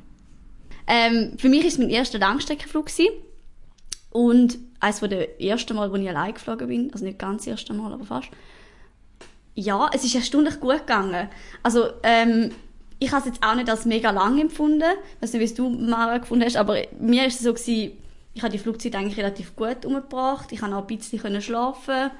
[0.86, 2.86] Ähm, für mich war es mein erster Langstreckenflug.
[2.86, 3.08] Gewesen.
[4.10, 7.72] Und eines der ersten Mal, wo ich allein geflogen bin, also nicht ganz das erste
[7.72, 8.28] Mal, aber fast.
[9.54, 11.28] Ja, es ist erstaunlich gut gegangen.
[11.62, 12.50] Also, ähm,
[12.98, 14.92] ich habe es jetzt auch nicht als mega lang empfunden.
[15.16, 17.92] Ich weiß nicht, wie es du, Mara, gefunden hast, aber mir ist es so gewesen,
[18.40, 20.50] ich habe die Flugzeit eigentlich relativ gut umgebracht.
[20.50, 22.10] Ich konnte auch ein bisschen schlafen.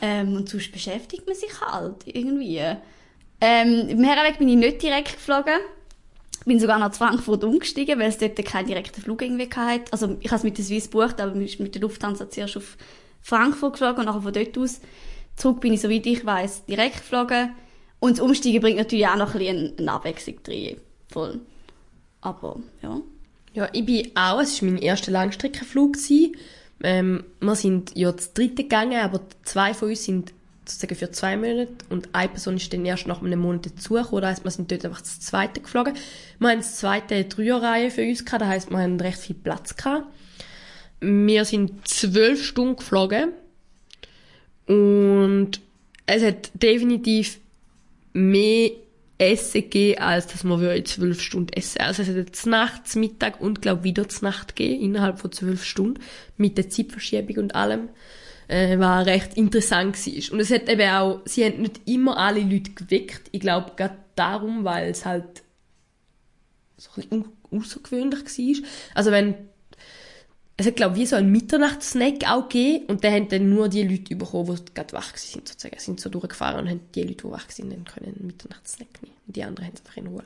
[0.00, 2.60] Ähm, und sonst beschäftigt man sich halt irgendwie.
[3.40, 5.58] Ähm, Im Herrenweg bin ich nicht direkt geflogen.
[6.44, 9.90] bin sogar nach Frankfurt umgestiegen, weil es dort keinen direkten Flug irgendwie hatte.
[9.90, 12.76] Also ich habe es mit der Swiss gebucht, aber mit der Lufthansa zuerst auf
[13.20, 14.80] Frankfurt geflogen und nachher von dort aus
[15.34, 17.56] zurück bin ich, soweit ich weiß, direkt geflogen.
[17.98, 20.76] Und das Umsteigen bringt natürlich auch noch ein bisschen eine Abwechslung drin.
[21.08, 21.40] Voll.
[22.20, 23.00] Aber, ja.
[23.56, 25.96] Ja, ich bin auch, es war mein erster Langstreckenflug.
[26.82, 30.34] Ähm, wir sind ja zu dritte gegangen, aber zwei von uns sind
[30.66, 34.20] sozusagen für zwei Monate und eine Person ist dann erst nach einem Monat dazugekommen.
[34.20, 35.94] Das heisst, wir sind dort einfach das zweite geflogen.
[36.38, 39.74] Wir haben das zweite Dreierreihe für uns gehabt, das heisst, wir haben recht viel Platz
[39.74, 40.04] gehabt.
[41.00, 43.32] Wir sind zwölf Stunden geflogen
[44.66, 45.52] und
[46.04, 47.38] es hat definitiv
[48.12, 48.72] mehr
[49.18, 51.80] Essen gegeben, als dass wir in zwölf Stunden essen.
[51.80, 56.00] Also es jetzt nachts, Mittag und glaube wieder zur Nacht gegeben, innerhalb von zwölf Stunden,
[56.36, 57.88] mit der Zeitverschiebung und allem
[58.48, 60.32] äh, was recht interessant war.
[60.32, 63.28] Und es hat eben auch, sie haben nicht immer alle Leute geweckt.
[63.32, 65.42] Ich glaube, gerade darum, weil es halt
[66.76, 68.68] so ein bisschen außergewöhnlich war.
[68.94, 69.34] Also wenn,
[70.58, 73.68] es hat, glaube ich, wie so einen Mitternachtssnack auch gegeben und dann haben dann nur
[73.68, 75.78] die Leute bekommen, die gerade wach sind, sozusagen.
[75.78, 79.16] sind so durchgefahren und haben die Leute, die wach sind, dann können einen Mitternachtssnack nehmen.
[79.26, 80.24] Und die anderen haben es einfach in Ruhe.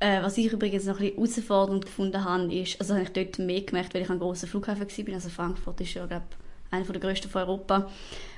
[0.00, 3.38] Äh, was ich übrigens noch ein bisschen herausfordernd gefunden habe, ist, also habe ich dort
[3.38, 6.26] mehr gemerkt, weil ich am grossen Flughafen war, also Frankfurt ist ja, glaube
[6.72, 7.88] einer der grössten von Europa.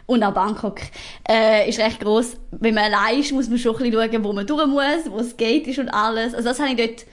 [0.07, 0.81] Und auch Bangkok
[1.27, 2.37] äh, ist recht groß.
[2.51, 5.19] Wenn man allein ist, muss man schon ein bisschen schauen, wo man durch muss, wo
[5.21, 6.35] es geht ist und alles.
[6.35, 7.07] Also das habe ich dort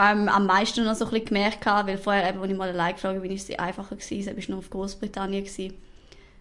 [0.00, 2.94] ähm, am meisten noch so ein bisschen gemerkt, weil vorher, eben, als ich mal allein
[2.94, 4.38] geflogen bin, ist es einfacher gewesen.
[4.38, 5.44] Ich war noch auf Großbritannien.
[5.44, 5.74] Gewesen.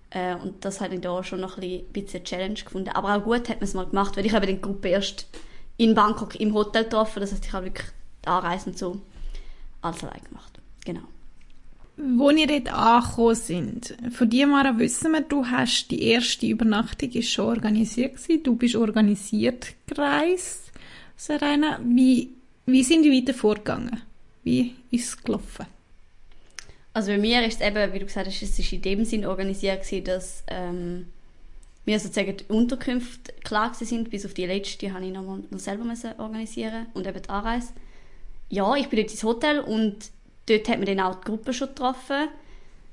[0.10, 2.89] Äh, und das habe ich da schon noch ein bisschen Challenge gefunden.
[2.89, 5.28] Aber auch gut hat man es mal gemacht, weil ich habe die Gruppe erst
[5.78, 7.20] in Bangkok im Hotel getroffen.
[7.20, 7.88] Das heißt, ich habe wirklich
[8.24, 9.02] die Anreise und so
[9.82, 10.60] alles allein gemacht.
[10.86, 11.02] Genau.
[11.98, 17.10] Wo ihr dort angekommen sind, von dir, Mara, wissen wir, du hast die erste Übernachtung
[17.12, 18.43] ist schon organisiert gewesen.
[18.43, 20.72] Du bist organisiert gereist,
[21.15, 21.80] Serena.
[21.84, 22.37] Wie,
[22.67, 24.01] wie sind die weiter vorgegangen?
[24.43, 25.65] Wie ist es gelaufen?
[26.93, 29.25] Also bei mir ist es eben, wie du gesagt hast, es ist in dem Sinn
[29.25, 31.08] organisiert gewesen, dass ähm,
[31.86, 35.39] wir sozusagen die Unterkünfte klar sind, bis auf die letzte, die habe ich noch, mal,
[35.49, 37.69] noch selber müssen organisieren und eben die Anreise.
[38.49, 39.95] Ja, ich bin dort ins Hotel und
[40.47, 42.27] dort hat man dann auch die Gruppe schon getroffen.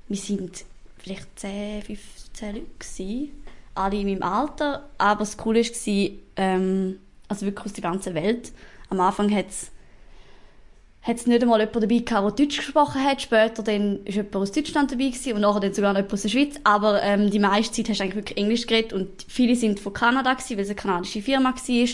[0.09, 0.65] Wir sind
[0.99, 3.31] vielleicht 10, 15 Leute gewesen,
[3.75, 4.89] alle in meinem Alter.
[4.99, 8.53] Aber das Coole war, ähm, also wirklich aus der ganzen Welt.
[8.95, 13.21] Am Anfang hat es nicht einmal jemand dabei gehabt, der Deutsch gesprochen hat.
[13.21, 16.23] Später dann ist jemand aus Deutschland dabei gewesen und nachher dann sogar noch jemand aus
[16.23, 16.55] der Schweiz.
[16.63, 19.93] Aber ähm, die meiste Zeit hast du eigentlich wirklich Englisch geredet und viele sind von
[19.93, 21.89] Kanada gewesen, weil es eine kanadische Firma war.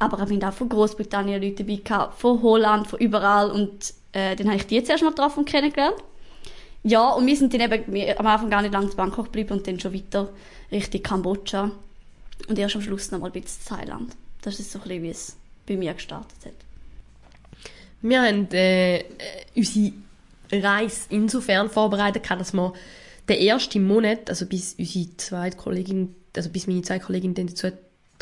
[0.00, 4.36] Aber wir haben auch von Großbritannien Leute dabei gehabt, von Holland, von überall und äh,
[4.36, 5.96] dann habe ich die zuerst mal getroffen und kennengelernt.
[6.84, 9.66] Ja, und wir sind dann eben am Anfang gar nicht lange in Bangkok geblieben und
[9.66, 10.28] dann schon weiter
[10.70, 11.70] Richtung Kambodscha.
[12.48, 14.14] Und erst am Schluss noch mal ein bisschen Thailand.
[14.42, 15.36] Das ist so ein bisschen, wie es
[15.68, 16.52] bei mir gestartet hat.
[18.00, 19.04] Wir haben äh,
[19.54, 19.92] unsere
[20.52, 22.72] Reise insofern vorbereitet, dass wir
[23.28, 27.68] den ersten Monat, also bis unsere zwei Kollegin, also bis meine zwei Kolleginnen dann dazu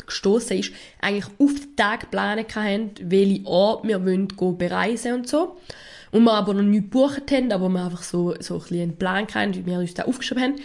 [0.05, 5.57] gestoßen ist, eigentlich auf den Tag geplant haben, welche Ort wir wollen bereisen und so.
[6.11, 8.97] Und wir aber noch nicht gebucht haben, aber wir einfach so, so ein bisschen einen
[8.97, 10.55] Plan hatten, wie wir uns da aufgeschrieben haben.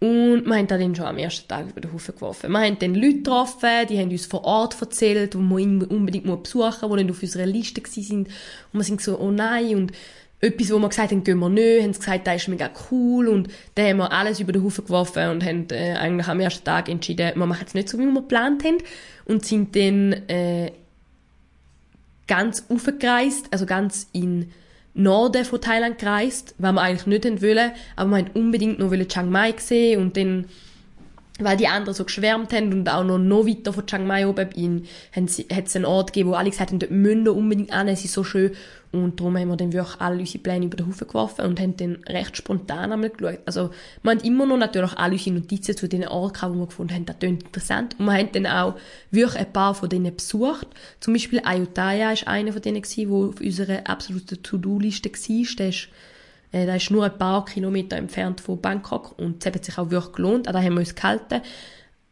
[0.00, 2.52] Und wir haben dann schon am ersten Tag über den Haufen geworfen.
[2.52, 6.88] Wir haben dann Leute getroffen, die haben uns vor Ort erzählt, die wir unbedingt besuchen,
[6.88, 8.18] die nicht auf unserer Liste waren.
[8.20, 8.28] Und
[8.72, 9.92] wir sind so, oh nein, und
[10.40, 13.26] etwas, wo wir gesagt haben, gehen wir nicht, haben sie gesagt, das ist mega cool
[13.26, 16.64] und dann haben wir alles über den Haufen geworfen und haben äh, eigentlich am ersten
[16.64, 18.78] Tag entschieden, wir machen es nicht so, wie wir geplant haben
[19.24, 20.70] und sind dann äh,
[22.28, 24.52] ganz aufgereist, also ganz in
[24.94, 29.30] Norden von Thailand gereist, was wir eigentlich nicht wollen, aber wir wollten unbedingt noch Chiang
[29.30, 30.46] Mai sehen und dann
[31.38, 34.50] weil die anderen so geschwärmt haben und auch noch, noch weiter von Chiang Mai oben
[34.52, 38.04] in, hat es einen Ort gegeben, wo alle gesagt haben, dort müssen unbedingt an, es
[38.04, 38.52] ist so schön.
[38.90, 41.76] Und darum haben wir dann wirklich alle unsere Pläne über den Haufen geworfen und haben
[41.76, 43.40] dann recht spontan einmal geschaut.
[43.44, 43.70] Also,
[44.02, 47.04] wir haben immer noch natürlich alle unsere Notizen zu den Orten, die wir gefunden haben,
[47.04, 47.96] das klingt interessant.
[47.98, 48.74] Und wir haben dann auch
[49.10, 50.68] wirklich ein paar von denen besucht.
[51.00, 55.56] Zum Beispiel Ayutthaya war einer von denen, der auf unserer absoluten To-Do-Liste war.
[55.58, 55.88] Der ist
[56.52, 59.90] äh, das ist nur ein paar Kilometer entfernt von Bangkok und es hat sich auch
[59.90, 60.48] wirklich gelohnt.
[60.48, 61.42] An das haben wir uns gehalten.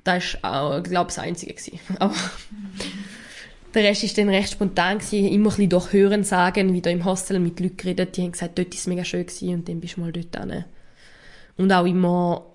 [0.04, 1.54] Das war glaube ich, das Einzige.
[1.54, 1.80] Gewesen.
[1.98, 2.14] Aber
[3.74, 4.98] der Rest war dann recht spontan.
[4.98, 5.28] Gewesen.
[5.28, 8.16] Immer ein bisschen durch Hören sagen, wieder im Hostel mit Leuten geredet.
[8.16, 10.36] Die haben gesagt, dort war es mega schön gewesen und dann bist du mal dort
[10.36, 10.64] hin.
[11.56, 12.46] Und auch immer,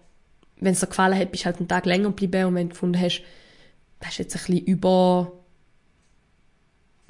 [0.58, 2.74] wenn es dir gefallen hat, bist du halt einen Tag länger geblieben und wenn du
[2.74, 3.24] gefunden hast,
[4.00, 5.32] das ist jetzt ein bisschen über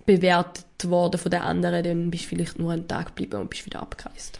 [0.05, 3.65] bewertet worden von den anderen, dann bist du vielleicht nur einen Tag geblieben und bist
[3.65, 4.39] wieder abgereist.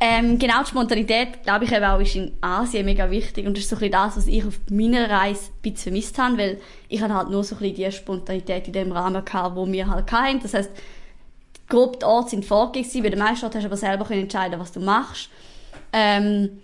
[0.00, 3.46] Ähm, genau, die Spontanität, glaube ich, eben auch ist in Asien mega wichtig.
[3.46, 6.18] Und das ist so ein bisschen das, was ich auf meiner Reise ein bisschen vermisst
[6.18, 9.56] habe, weil ich hatte halt nur so ein bisschen die Spontanität in dem Rahmen gehabt,
[9.56, 10.40] wo wir halt hatten.
[10.40, 10.70] Das heisst,
[11.68, 14.60] grob die Orte sind vorgegeben, bei den meisten Orten hast du aber selber können entscheiden,
[14.60, 15.30] was du machst.
[15.92, 16.60] Ähm,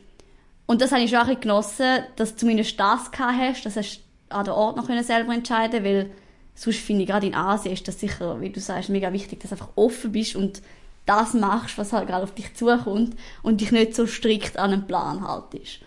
[0.66, 3.77] und das habe ich schon ein bisschen genossen, dass du zumindest das gehabt hast, dass
[3.77, 6.11] hast an der Ort noch selber entscheiden weil
[6.55, 9.51] sonst finde ich, gerade in Asien ist das sicher, wie du sagst, mega wichtig, dass
[9.51, 10.62] du einfach offen bist und
[11.06, 14.86] das machst, was halt gerade auf dich zukommt und dich nicht so strikt an einen
[14.86, 15.80] Plan haltest.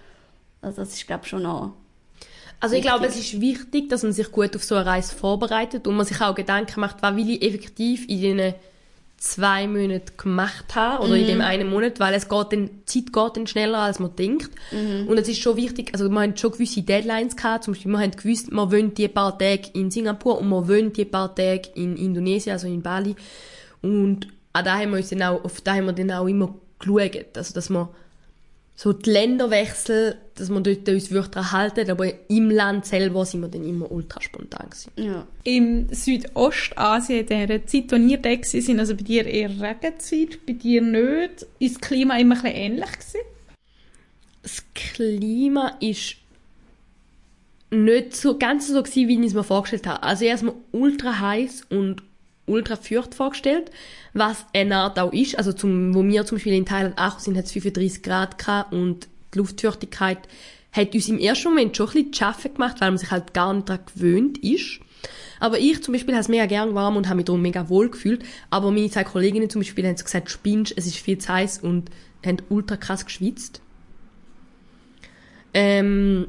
[0.62, 1.74] Also das ist, glaube ich, schon noch
[2.60, 5.88] also ich glaube, es ist wichtig, dass man sich gut auf so eine Reise vorbereitet
[5.88, 8.54] und man sich auch Gedanken macht, was will ich effektiv in diesen
[9.18, 11.22] zwei Monaten gemacht habe oder mhm.
[11.22, 14.16] in dem einen Monat, weil es geht dann, die Zeit geht dann schneller, als man
[14.16, 14.52] denkt.
[14.72, 15.08] Mhm.
[15.08, 18.00] Und es ist schon wichtig, also wir haben schon gewisse Deadlines gehabt, zum Beispiel wir
[18.00, 21.70] haben gewusst, wir wollen die paar Tage in Singapur und wir wollen die paar Tage
[21.76, 23.16] in Indonesien, also in Bali.
[23.82, 26.56] Und auch da haben wir uns dann auch, auf da haben wir dann auch immer
[26.80, 27.90] geschaut, also dass wir
[28.80, 33.48] so die Länderwechsel, dass wir dort uns daran halten, aber im Land selber sind wir
[33.48, 34.92] dann immer ultra spontan gewesen.
[34.98, 35.26] Ja.
[35.44, 40.54] Im Südostasien, in der Zeit, wo ihr da sind, also bei dir eher Regenzeit, bei
[40.54, 43.22] dir nicht, ist das Klima immer ein bisschen ähnlich gewesen?
[44.44, 46.18] Das Klima ist
[47.72, 50.04] nicht so ganz so gewesen, wie ich es mir vorgestellt habe.
[50.04, 52.04] Also erstmal ultra heiß und
[52.48, 53.72] ultra feucht vorgestellt,
[54.14, 55.38] was eine Art auch ist.
[55.38, 58.74] Also zum, wo wir zum Beispiel in Thailand auch sind, hat es 35 Grad gehabt
[58.74, 60.20] und die Luftfeuchtigkeit
[60.72, 63.34] hat uns im ersten Moment schon ein bisschen zu schaffen gemacht, weil man sich halt
[63.34, 64.80] gar nicht daran gewöhnt ist.
[65.40, 67.90] Aber ich zum Beispiel habe es mega gern warm und habe mich darum mega wohl
[67.90, 68.24] gefühlt.
[68.50, 71.92] Aber meine zwei Kolleginnen zum Beispiel haben gesagt, spinnst, es ist viel zu heiß und
[72.26, 73.62] haben ultra krass geschwitzt.
[75.54, 76.28] Ähm,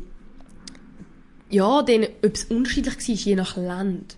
[1.51, 4.18] ja, dann, ob es unterschiedlich war, je nach Land.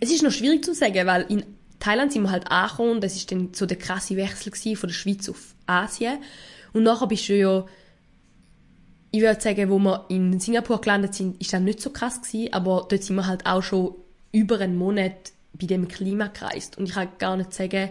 [0.00, 1.44] Es ist noch schwierig zu sagen, weil in
[1.80, 5.28] Thailand sind wir halt angekommen das ist dann so der krasse Wechsel von der Schweiz
[5.28, 6.18] auf Asien.
[6.72, 7.66] Und nachher bist du ja,
[9.10, 12.52] ich würde sagen, wo wir in Singapur gelandet sind, ist das nicht so krass gewesen,
[12.52, 13.94] aber dort sind wir halt auch schon
[14.32, 16.76] über einen Monat bei dem Klima gereist.
[16.78, 17.90] Und ich kann gar nicht sagen,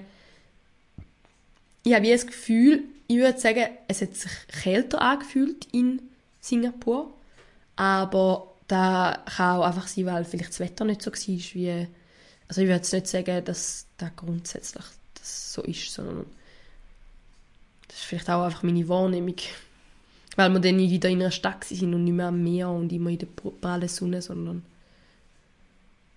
[1.83, 6.01] ich habe das Gefühl, ich würde sagen, es hat sich kälter angefühlt in
[6.39, 7.13] Singapur,
[7.75, 11.87] aber da kann auch einfach sein, weil vielleicht das Wetter nicht so war wie
[12.47, 14.83] also ich würde jetzt nicht sagen, dass das grundsätzlich
[15.15, 16.25] das so ist, sondern
[17.87, 19.35] das ist vielleicht auch einfach meine Wahrnehmung.
[20.35, 23.09] Weil wir dann wieder in einer Stadt sind und nicht mehr am Meer und immer
[23.09, 24.63] in der prallen Sonne, sondern...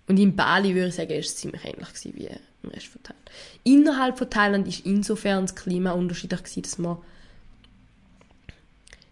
[0.07, 2.29] Und in Bali würde ich sagen, ist es ziemlich ähnlich wie
[2.63, 3.29] im Rest von Thailand.
[3.63, 6.97] Innerhalb von Thailand ist insofern das Klima unterschiedlich gewesen, dass man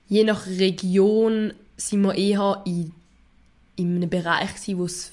[0.08, 2.94] je nach Region sind wir eher in,
[3.76, 5.12] in einem Bereich gewesen, wo es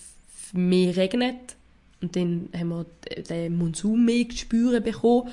[0.53, 1.57] mehr regnet
[2.01, 2.87] und dann haben wir
[3.22, 5.31] den Monsun mehr zu spüren bekommen.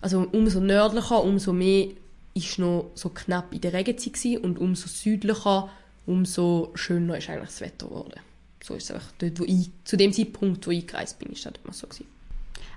[0.00, 1.88] Also umso nördlicher, umso mehr
[2.34, 4.38] ist noch so knapp in der Regenzeit gewesen.
[4.38, 5.70] und umso südlicher,
[6.06, 8.20] umso schöner ist eigentlich das Wetter geworden.
[8.62, 11.44] So ist es einfach dort, wo ich, zu dem Zeitpunkt, wo ich gereist bin, ist
[11.44, 12.06] das immer so gewesen.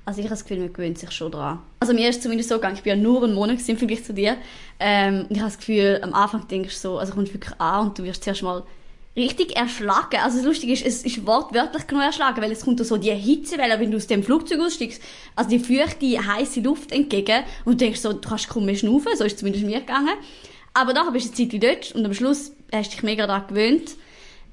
[0.06, 1.60] Also ich habe das Gefühl, man gewöhnt sich schon daran.
[1.82, 4.06] Also mir ist es zumindest so gegangen, ich bin ja nur einen Monat im Vergleich
[4.06, 4.38] zu dir.
[4.80, 8.00] Ähm, ich habe das Gefühl, am Anfang denkst du so, also kommst wirklich an und
[8.00, 8.64] du wirst zuerst mal
[9.18, 10.20] richtig erschlagen.
[10.24, 13.80] Also das Lustige ist, es ist wortwörtlich genau erschlagen, weil es kommt so die Hitzewelle,
[13.80, 15.02] wenn du aus dem Flugzeug aussteigst,
[15.36, 19.18] also die feuchte, heiße Luft entgegen und du denkst so, du kannst kaum mehr schnaufen,
[19.18, 20.14] so ist es zumindest mir gegangen.
[20.74, 23.48] Aber nachher bist du eine Zeit dort und am Schluss hast du dich mega daran
[23.48, 23.96] gewöhnt.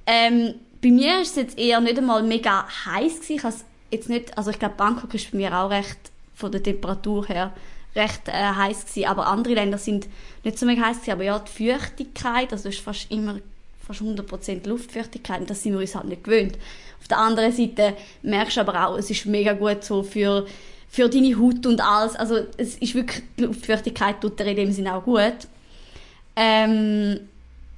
[0.07, 3.37] Ähm, bei mir ist es jetzt eher nicht einmal mega heiß gewesen.
[3.37, 5.99] Ich jetzt nicht, also ich glaube Bangkok ist bei mir auch recht,
[6.35, 7.53] von der Temperatur her,
[7.95, 10.09] recht äh, heiß gewesen, aber andere Länder sind
[10.43, 13.39] nicht so mega heiß gewesen, aber ja, die Feuchtigkeit, also du hast fast immer
[13.85, 16.57] fast 100% Luftfeuchtigkeit und das sind wir uns halt nicht gewöhnt.
[17.01, 20.47] Auf der anderen Seite merkst du aber auch, es ist mega gut so für,
[20.89, 22.17] für deine Haut und alles.
[22.17, 25.47] Also es ist wirklich, die Luftfeuchtigkeit tut dir in dem Sinne auch gut.
[26.35, 27.21] Ähm,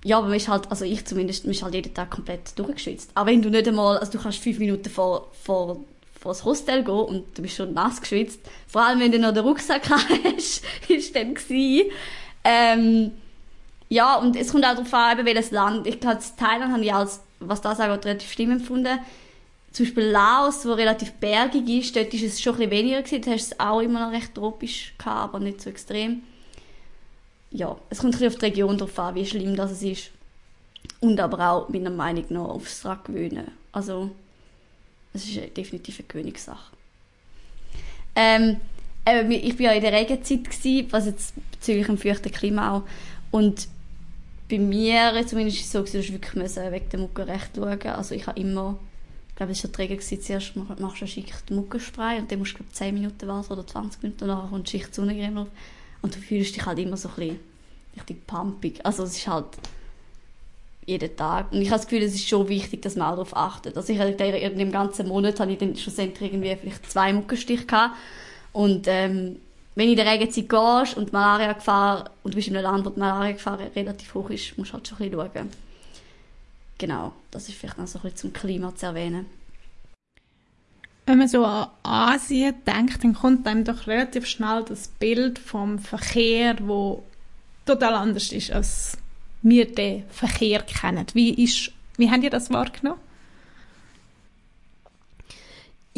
[0.05, 3.11] ja, aber man ist halt, also ich zumindest, man ist halt jeden Tag komplett durchgeschwitzt.
[3.15, 5.81] Aber wenn du nicht einmal, also du kannst fünf Minuten vor, vor,
[6.21, 8.39] vor das Hostel gehen und du bist schon nass geschwitzt.
[8.69, 11.91] Vor allem, wenn du noch den Rucksack hast, ist dann gewesen.
[12.45, 13.11] Ähm,
[13.89, 15.87] ja, und es kommt auch darauf an, welches Land.
[15.87, 18.99] Ich glaube, Thailand habe ich als, was das angeht, relativ schlimm empfunden.
[19.71, 23.23] Zum Beispiel Laos, wo relativ bergig ist, dort ist es schon ein weniger gewesen.
[23.23, 26.23] Da hast du es auch immer noch recht tropisch gehabt, aber nicht so extrem.
[27.51, 30.11] Ja, es kommt ein auf die Region drauf an, wie schlimm das ist.
[31.01, 33.51] Und aber auch, meiner Meinung nach, aufs Rad gewöhnen.
[33.71, 34.11] Also,
[35.13, 36.73] es ist definitiv eine Gewöhnungssache.
[38.15, 38.57] Ähm,
[39.29, 42.83] ich war ja in der Regenzeit, gewesen, was jetzt bezüglich dem feuchten Klima auch.
[43.31, 43.69] Und
[44.49, 48.15] bei mir zumindest ist es so, dass ich wirklich wegen der Mucke recht schauen Also
[48.15, 48.79] ich habe immer
[49.31, 52.33] ich glaube, es war die Regel, gewesen, zuerst mach- machst du eine Schicht Muckenspray und
[52.33, 54.95] dann musst du, glaube 10 Minuten warten oder 20 Minuten und nachher kommt die Schicht
[54.95, 55.49] Sonnencreme drauf.
[56.01, 57.41] Und du fühlst dich halt immer so ein bisschen
[57.95, 58.81] richtig pumpig.
[58.87, 59.45] Also es ist halt
[60.87, 61.53] jeden Tag.
[61.53, 63.77] Und ich habe das Gefühl, es ist schon wichtig, dass man auch darauf achtet.
[63.77, 67.67] Also ich hatte in dem ganzen Monat habe ich dann schlussendlich irgendwie vielleicht zwei Muckenstiche
[67.67, 67.95] gehabt.
[68.55, 69.37] Und ähm,
[69.77, 72.91] wenn in der Regenzeit gehst und die Malaria-Gefahr, und du bist in einem Land, wo
[72.91, 75.51] die Malaria-Gefahr relativ hoch ist, musst du halt schon ein bisschen schauen.
[76.79, 79.27] Genau, das ist vielleicht noch so ein bisschen zum Klima zu erwähnen.
[81.05, 85.79] Wenn man so an Asien denkt, dann kommt einem doch relativ schnell das Bild vom
[85.79, 87.05] Verkehr, wo
[87.67, 88.97] total anders ist, als
[89.43, 91.07] wir den Verkehr kennen.
[91.13, 93.01] Wie, ist, wie habt ihr das wahrgenommen?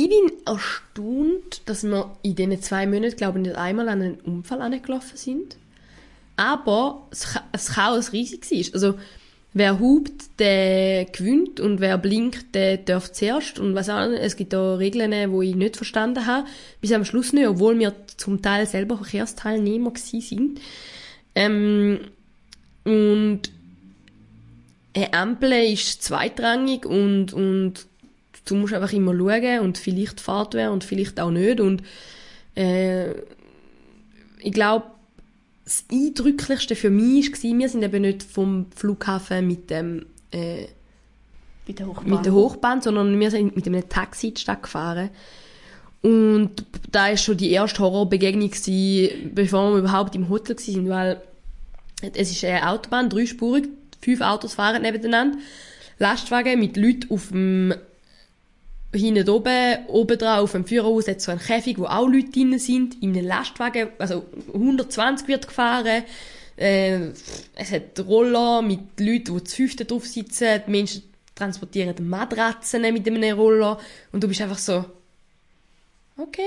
[0.00, 4.20] Ich bin erstaunt, dass wir in diesen zwei Monaten, glaube ich, nicht einmal an einen
[4.20, 5.56] Unfall angelaufen sind.
[6.36, 8.74] Aber das Cha- das Chaos riesig war.
[8.74, 8.98] Also,
[9.54, 13.58] wer hupt, der gewinnt und wer blinkt, der darf zuerst.
[13.58, 16.46] Und was auch es gibt da Regeln, die ich nicht verstanden habe.
[16.80, 20.60] Bis am Schluss nicht, obwohl wir zum Teil selber Verkehrsteilnehmer gewesen sind.
[21.34, 22.02] Ähm,
[22.84, 23.40] und
[24.94, 27.88] eine Ampel ist zweitrangig und, und
[28.50, 31.60] du musst einfach immer schauen und vielleicht fährt wer und vielleicht auch nicht.
[31.60, 31.82] Und
[32.54, 33.10] äh,
[34.40, 34.86] ich glaube,
[35.64, 40.66] das Eindrücklichste für mich war, wir sind eben nicht vom Flughafen mit dem äh,
[41.66, 42.10] Bei der Hochbahn.
[42.10, 45.10] mit der Hochbahn, sondern wir sind mit einem Taxi in die Stadt gefahren.
[46.00, 51.20] Und da war schon die erste Horrorbegegnung, gewesen, bevor wir überhaupt im Hotel waren, weil
[52.14, 53.68] es ist eine Autobahn, dreispurig,
[54.00, 55.38] fünf Autos fahren nebeneinander,
[55.98, 57.74] Lastwagen mit Leuten auf dem
[58.92, 62.58] hinten oben, oben drauf auf dem Führerhaus hat so ein Käfig, wo auch Leute drin
[62.58, 66.04] sind, in einem Lastwagen, also 120 wird gefahren,
[66.56, 67.10] äh,
[67.54, 71.02] es hat Roller mit Leuten, die zu fünften drauf sitzen, die Menschen
[71.34, 73.78] transportieren Matratzen mit einem Roller
[74.12, 74.84] und du bist einfach so,
[76.16, 76.40] okay.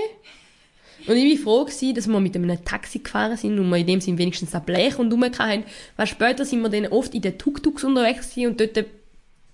[1.07, 3.87] Und ich war froh, gewesen, dass wir mit einem Taxi gefahren sind und wir in
[3.87, 5.63] dem Sinn wenigstens ein Blech und hatten.
[5.95, 8.85] Weil später sind wir dann oft in den Tuk-Tuks unterwegs und dort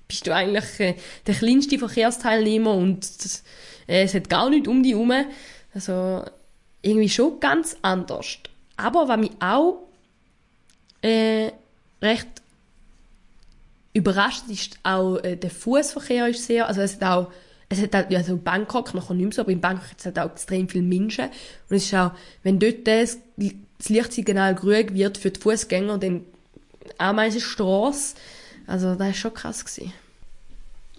[0.08, 0.96] bist du eigentlich äh,
[1.26, 3.06] der kleinste Verkehrsteilnehmer und
[3.88, 5.14] äh, es hat gar nichts um dich herum.
[5.74, 6.24] Also
[6.82, 8.38] irgendwie schon ganz anders.
[8.78, 9.88] Aber was mich auch
[11.02, 11.52] äh,
[12.02, 12.28] recht
[13.94, 17.32] überrascht ist, auch äh, der Fußverkehr ist sehr, also es hat auch
[17.70, 20.06] es hat auch, ja, so Bangkok noch nicht mehr so, aber in Bangkok hat es
[20.06, 21.26] halt auch extrem viele Menschen.
[21.70, 22.12] Und es ist auch,
[22.44, 26.24] wenn dort das, das Lichtsignal grün wird für die Fußgänger, dann
[27.42, 28.16] Strasse.
[28.68, 29.66] Also, das war schon krass.
[29.66, 29.94] Gewesen.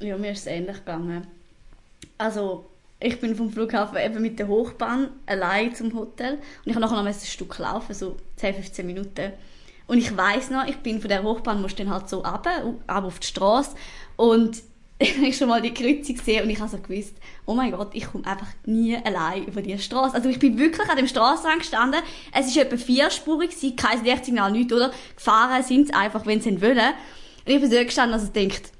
[0.01, 1.27] Ja, mir ist es ähnlich gegangen.
[2.16, 2.64] Also,
[3.01, 6.97] ich bin vom Flughafen eben mit der Hochbahn allein zum Hotel und ich habe nachher
[6.97, 9.33] noch ein Stück laufen, so 10, 15 Minuten.
[9.87, 13.05] Und ich weiß noch, ich bin von der Hochbahn, musste dann halt so runter, ab
[13.05, 13.77] auf die Straße
[14.16, 14.62] und
[14.99, 17.14] ich habe schon mal die Kreuzung gesehen und ich habe so gewusst,
[17.47, 20.14] oh mein Gott, ich komme einfach nie allein über die Straße.
[20.14, 22.01] Also ich bin wirklich an dem Straßenrand gestanden.
[22.33, 24.91] Es ist etwa vierspurig, kein Lichtsignal, nichts, oder?
[25.14, 26.95] Gefahren sind sie einfach, wenn sie wollen.
[27.49, 28.72] Und ich bin so gestanden, also denkt,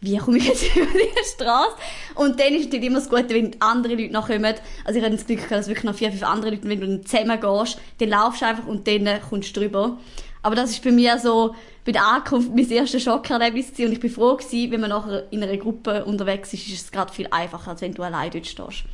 [0.00, 1.74] wie komme ich jetzt über die Straße?
[2.14, 4.54] Und dann ist natürlich immer das Gute, wenn andere Leute noch kommen.
[4.84, 6.86] Also ich hatte das Glück gehabt, dass wirklich noch vier, fünf andere Leute, wenn du
[6.86, 9.98] dann zusammen gehst, dann laufst du einfach und dann kommst du drüber.
[10.40, 13.86] Aber das ist bei mir so, bei der Ankunft mein erstes Schockerlebnis gewesen.
[13.86, 16.92] und ich bin froh gewesen, wenn man nachher in einer Gruppe unterwegs ist, ist es
[16.92, 18.84] gerade viel einfacher, als wenn du allein dort stehst.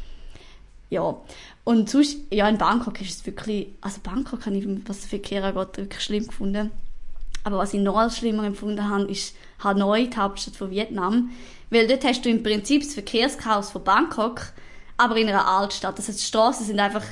[0.89, 1.19] Ja.
[1.65, 5.45] Und sonst, ja, in Bangkok ist es wirklich, also Bangkok habe ich, was den Verkehr
[5.45, 6.71] angeht, wirklich schlimm gefunden.
[7.49, 9.35] Aber was ich noch als schlimmer empfunden habe, ist
[9.65, 11.31] Hanoi, die Hauptstadt von Vietnam.
[11.71, 14.53] Weil dort hast du im Prinzip das Verkehrschaos von Bangkok,
[14.99, 15.99] aber in einer Altstadt.
[15.99, 17.05] Das heißt, die Straßen sind einfach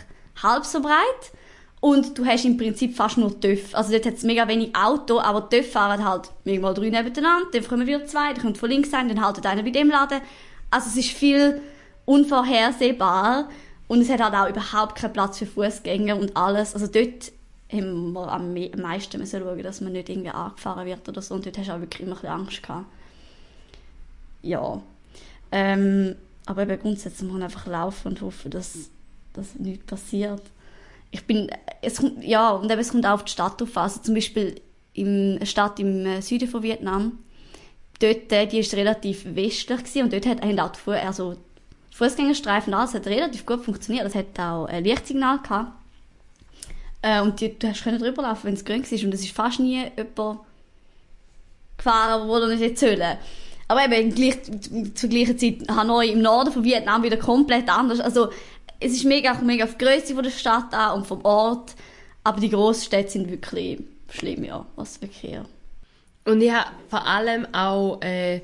[0.42, 1.32] halb so breit
[1.80, 3.74] und du hast im Prinzip fast nur TÜV.
[3.74, 7.66] Also dort hat es mega wenig Auto, aber TÜV fahren halt mal drei nebeneinander, dann
[7.66, 10.20] kommen wieder zwei, dann kommt von links ein, dann haltet einer bei dem Laden.
[10.70, 11.62] Also es ist viel
[12.04, 13.48] unvorhersehbar
[13.88, 16.74] und es hat halt auch überhaupt keinen Platz für Fußgänger und alles.
[16.74, 17.32] Also dort
[17.70, 21.34] wir am me- am meisten müssen schauen, dass man nicht irgendwie angefahren wird oder so.
[21.34, 22.86] Und dort hast du auch wirklich immer ein Angst gehabt.
[24.42, 24.80] Ja.
[25.50, 28.90] Ähm, aber eben grundsätzlich muss man einfach laufen und hoffen, dass,
[29.32, 30.42] dass nichts passiert.
[31.10, 31.50] Ich bin,
[31.82, 33.68] es kommt, ja, und eben, es kommt auch auf die Stadt an.
[33.74, 34.60] Also zum Beispiel
[34.92, 37.18] in einer Stadt im äh, Süden von Vietnam,
[38.00, 41.36] dort, äh, die ist relativ westlich gewesen, und dort hat, haben auch die, also,
[41.92, 44.06] Fußgängerstreifen, alles hat relativ gut funktioniert.
[44.06, 45.72] Es hat auch ein Lichtsignal gehabt.
[47.06, 49.04] Äh, und die, du hast können drüber laufen, wenn es grün war.
[49.04, 50.40] Und es ist fast nie jemand
[51.76, 53.18] gefahren, wo er nicht hätte sollen.
[53.68, 54.38] Aber eben gleich,
[54.94, 58.00] zur gleichen Zeit Hanoi im Norden von Vietnam wieder komplett anders.
[58.00, 58.30] Also
[58.80, 61.76] es ist mega, mega auf die Größe von der Stadt an und vom Ort.
[62.24, 63.78] Aber die Großstädte sind wirklich
[64.10, 65.44] schlimm, ja, was Verkehr.
[66.24, 68.40] Und ich habe vor allem auch äh,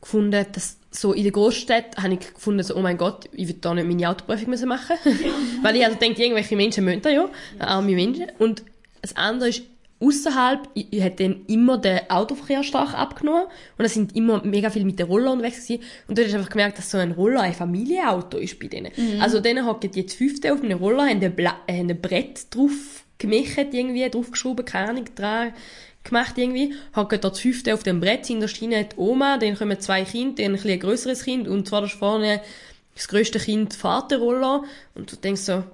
[0.00, 3.60] gefunden, dass so in der Großstadt habe ich gefunden, so, oh mein Gott, ich würde
[3.60, 4.96] da nicht meine Autoprüfung müssen machen
[5.62, 7.28] Weil ich also denke, irgendwelche Menschen da ja,
[7.58, 8.26] arme Menschen.
[8.38, 8.64] Und
[9.00, 9.62] das andere ist,
[10.00, 10.68] außerhalb
[11.00, 13.44] hat dann immer der Autoverkehr stark abgenommen
[13.76, 15.82] und es sind immer mega viel mit den Roller unterwegs gewesen.
[16.08, 18.92] und dort hast du einfach gemerkt, dass so ein Roller ein Familienauto ist bei denen.
[18.96, 19.20] Mhm.
[19.20, 23.04] Also denen hocken jetzt fünfte auf einem Roller, haben ein, Bla äh, ein Brett drauf
[23.18, 25.52] gemischt irgendwie, draufgeschraubt, keine Ahnung, dran
[26.04, 29.78] gemacht irgendwie, hocken dort fünfte auf dem Brett, in der Schiene die Oma, dann kommen
[29.80, 32.40] zwei Kinder, dann ein bisschen ein grösseres Kind und zwar das vorne
[32.94, 35.64] das grösste Kind fährt den Roller und du denkst so,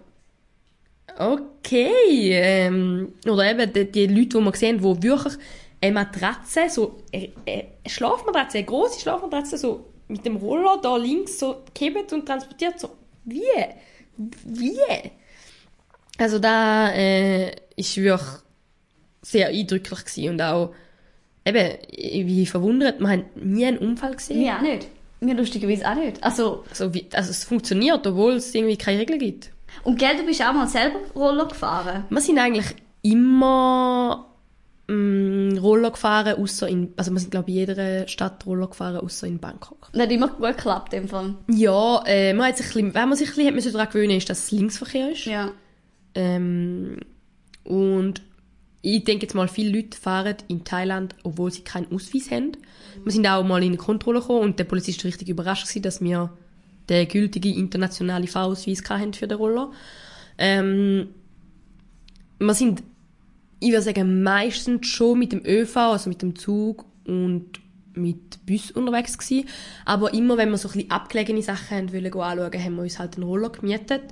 [1.18, 2.31] Okay.
[2.33, 5.35] Ähm, oder eben die, die Leute, die wir sehen, die wirklich
[5.81, 11.39] eine Matratze, so eine, eine Schlafmatratze, eine grosse Schlafmatratze, so mit dem Roller da links
[11.39, 12.91] so gehebt und transportiert, so
[13.24, 13.43] wie?
[14.16, 14.79] Wie?
[16.18, 18.29] Also da äh, ist wirklich
[19.27, 20.72] sehr eindrücklich gewesen und auch
[21.45, 24.41] eben, wie verwundert, man hat nie einen Unfall gesehen.
[24.41, 24.89] Mir auch nicht.
[25.20, 26.22] Mir lustigerweise auch nicht.
[26.22, 29.51] Also, also, wie, also es funktioniert, obwohl es irgendwie keine Regeln gibt.
[29.83, 32.05] Und gell, du bist auch mal selber Roller gefahren?
[32.09, 32.66] Wir sind eigentlich
[33.03, 34.27] immer
[34.89, 38.99] mm, Roller gefahren, außer in, also wir sind glaube ich in jeder Stadt Roller gefahren,
[38.99, 39.89] außer in Bangkok.
[39.93, 41.35] Das hat immer gut geklappt im Fall.
[41.49, 44.31] Ja, äh, man hat sich ein bisschen, wenn man sich ein bisschen daran gewöhnen ist,
[44.31, 45.24] dass es Linksverkehr ist.
[45.24, 45.51] Ja.
[46.14, 47.01] Ähm,
[47.64, 48.22] und
[48.87, 52.53] ich denke jetzt mal, viele Leute fahren in Thailand, obwohl sie keinen Ausweis haben.
[53.03, 55.82] Wir sind auch mal in eine Kontrolle gekommen und der Polizist war richtig überrascht gewesen,
[55.82, 56.30] dass wir
[56.89, 58.82] den gültigen internationalen Fahrausweis
[59.12, 59.72] für den Roller.
[60.39, 61.09] Ähm,
[62.39, 62.84] wir sind,
[63.59, 67.59] ich würde sagen, meistens schon mit dem ÖV, also mit dem Zug und
[67.95, 69.49] mit Bus unterwegs gewesen.
[69.84, 73.01] Aber immer, wenn wir so ein bisschen abgelegene Sachen haben wollen, anschauen, haben wir uns
[73.01, 74.03] halt einen Roller gemietet.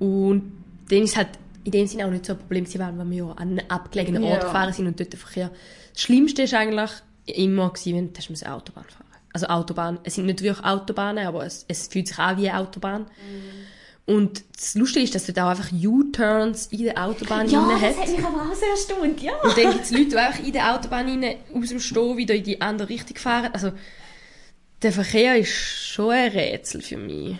[0.00, 0.50] Und
[0.88, 1.28] dann ist halt
[1.64, 4.24] in dem Sinne auch nicht so ein Problem gewesen, weil wir ja an einen abgelegenen
[4.24, 4.46] Ort ja.
[4.46, 5.50] gefahren sind und dort der Verkehr.
[5.92, 6.90] Das Schlimmste ist eigentlich
[7.26, 9.98] immer gewesen, wenn du eine Autobahn fahren also Autobahn.
[10.04, 13.02] Es sind nicht wirklich Autobahnen, aber es, es fühlt sich auch wie eine Autobahn.
[13.02, 14.12] Mm.
[14.12, 17.80] Und das Lustige ist, dass du da auch einfach U-Turns in der Autobahn ja, hat.
[17.80, 19.32] Ja, das hat mich aber auch sehr erstaunt, ja.
[19.42, 22.34] Und dann gibt es Leute, die einfach in der Autobahn rein, aus dem Stau wieder
[22.34, 23.50] in die andere Richtung fahren.
[23.52, 23.72] Also,
[24.82, 27.36] der Verkehr ist schon ein Rätsel für mich.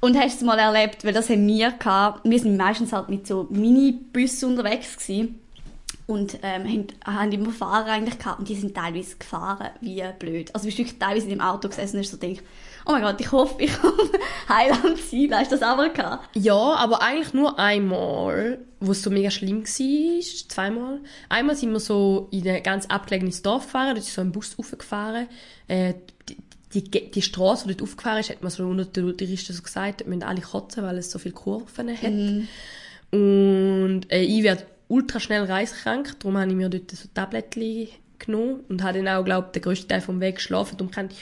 [0.00, 3.10] Und hast du es mal erlebt, weil das haben wir gehabt, wir sind meistens halt
[3.10, 5.40] mit so Minibussen unterwegs gewesen
[6.06, 10.54] und ähm, haben, haben immer Fahrer eigentlich gehabt und die sind teilweise gefahren wie blöd.
[10.54, 12.42] Also bist du wirklich teilweise in dem Auto gesessen und hast so gedacht,
[12.86, 14.10] oh mein Gott, ich hoffe, ich komme
[14.48, 15.34] heil am Ziel.
[15.34, 16.28] Hast du das auch gehabt?
[16.34, 21.00] Ja, aber eigentlich nur einmal, wo es so mega schlimm war, zweimal.
[21.28, 24.58] Einmal sind wir so in ein ganz abgelegenes Dorf gefahren, da ist so ein Bus
[24.58, 25.28] aufgefahren.
[25.68, 25.94] Äh,
[26.72, 30.00] die, die Straße, die dort aufgefahren ist, hat man so unter den Touristen so gesagt,
[30.00, 32.12] wir müssen alle kotzen, weil es so viele Kurven hat.
[32.12, 32.48] Mm.
[33.12, 38.60] Und äh, ich werde ultra schnell reiskrank, darum habe ich mir dort so Tablettchen genommen
[38.68, 40.76] und habe dann auch, glaube den grössten Teil vom Weg geschlafen.
[40.76, 41.16] Darum kann ich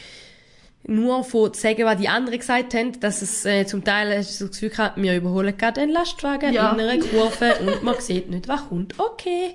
[0.86, 4.60] nur von sagen, was die anderen gesagt haben, dass es äh, zum Teil so das
[4.60, 6.72] Gefühl hat, wir überholen gerade einen Lastwagen ja.
[6.72, 8.98] in einer Kurve und man sieht nicht, was kommt.
[8.98, 9.54] Okay.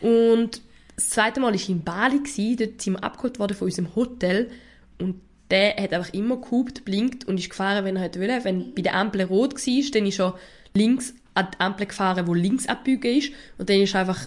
[0.00, 0.62] Und
[0.96, 4.50] das zweite Mal war in Bali, gewesen, dort sind wir abgeholt worden von unserem Hotel
[4.98, 5.20] und
[5.50, 8.32] der hat einfach immer gehupt, blinkt und ist gefahren, wenn er halt will.
[8.42, 10.38] Wenn bei der Ampel rot war, dann ist er
[10.74, 13.32] links an die Ampel gefahren, wo links abbiegen ist.
[13.58, 14.26] Und dann ist einfach,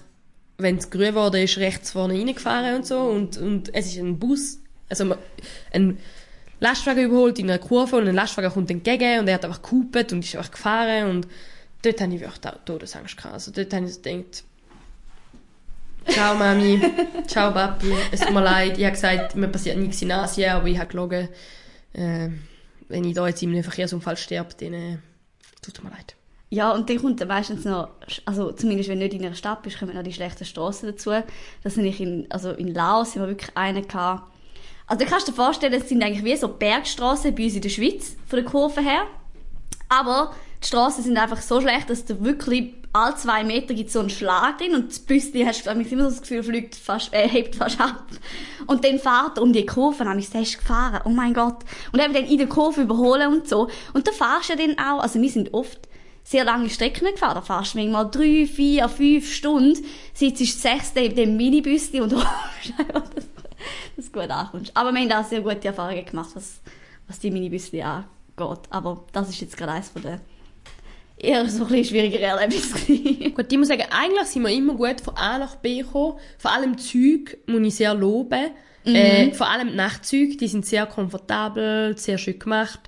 [0.58, 3.00] wenn es grün war, ist rechts vorne reingefahren und so.
[3.00, 4.60] Und, und es ist ein Bus,
[4.90, 5.16] also
[5.72, 5.98] ein
[6.60, 10.14] Lastwagen überholt in einer Kurve und ein Lastwagen kommt entgegen und er hat einfach gehupet
[10.14, 11.28] und ist einfach gefahren und
[11.82, 13.34] dort habe ich wirklich auch Todesangst gehabt.
[13.34, 14.02] Also dort habe ich so
[16.08, 16.82] Ciao Mami,
[17.28, 20.68] ciao Papi, es tut mir leid, ich habe gesagt, mir passiert nichts in Asien, aber
[20.68, 21.30] ich habe gelogen,
[21.94, 22.30] äh,
[22.90, 24.98] wenn ich da jetzt in einem Verkehrsunfall sterbe, dann äh,
[25.62, 26.16] tut mir leid.
[26.50, 27.90] Ja, und dann kommt dann meistens noch,
[28.26, 31.12] also zumindest wenn du nicht in einer Stadt bist, kommen noch die schlechten Straßen dazu.
[31.64, 34.32] Das sind ich in, also in Laos wir wirklich einen gehabt.
[34.86, 37.70] Also du kannst dir vorstellen, es sind eigentlich wie so Bergstraßen bei uns in der
[37.70, 39.08] Schweiz, von der Kurve her.
[39.90, 44.00] Aber die Straßen sind einfach so schlecht, dass du wirklich alle zwei Meter gibt so
[44.00, 47.28] einen Schlag drin und das Büsschen hast du immer so das Gefühl, fliegt fast, äh,
[47.28, 48.06] hebt fast ab.
[48.68, 51.58] Und dann fährt um die Kurve, habe ich es gefahren, oh mein Gott.
[51.92, 53.68] Und eben dann in der Kurve überholen und so.
[53.94, 55.90] Und da fahrst du dann auch, also wir sind oft
[56.24, 57.36] sehr lange Strecken gefahren.
[57.36, 59.84] Da fährst du manchmal drei, vier, fünf Stunden,
[60.14, 62.74] sitzt du sechste in dem Minibüsli und hoffst
[63.96, 64.76] dass das gut ankommst.
[64.76, 66.62] Aber wir haben da sehr gute Erfahrungen gemacht, was,
[67.08, 68.60] was die Minibüsli angeht.
[68.70, 70.20] Aber das ist jetzt gerade eines von den
[71.24, 73.30] eher so ein bisschen schwierigere Erlebnisse.
[73.32, 76.20] gut, ich muss sagen, eigentlich sind wir immer gut von A nach B gekommen.
[76.38, 78.52] Vor allem Züge muss ich sehr loben.
[78.86, 78.96] Mhm.
[78.96, 82.82] Äh, vor allem die Nachtzüge, die sind sehr komfortabel, sehr schön gemacht.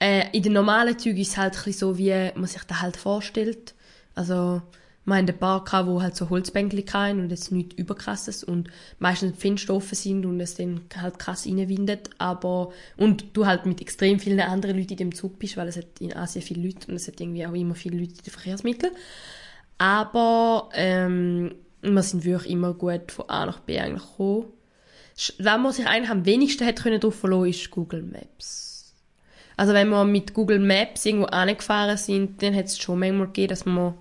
[0.00, 2.96] Äh, in den normalen Zügen ist es halt ein so, wie man sich das halt
[2.96, 3.74] vorstellt.
[4.14, 4.62] Also,
[5.10, 8.70] wir haben ein paar gehabt, wo halt so Holzbänkchen hatten und jetzt nichts überkrasses und
[8.98, 14.18] meistens Fenster sind und es dann halt krass reinwindet, aber, und du halt mit extrem
[14.18, 16.94] vielen anderen Leuten in dem Zug bist, weil es hat in Asien viele Leute und
[16.94, 18.92] es hat irgendwie auch immer viele Leute in den Verkehrsmitteln.
[19.78, 24.46] Aber, ähm, wir sind wirklich immer gut von A nach B eigentlich gekommen.
[25.38, 28.94] Wenn man sich eigentlich am wenigsten hätte können drauf verlassen, ist Google Maps.
[29.56, 33.48] Also wenn wir mit Google Maps irgendwo angefahren sind, dann hat es schon manchmal gegeben,
[33.48, 33.94] dass man,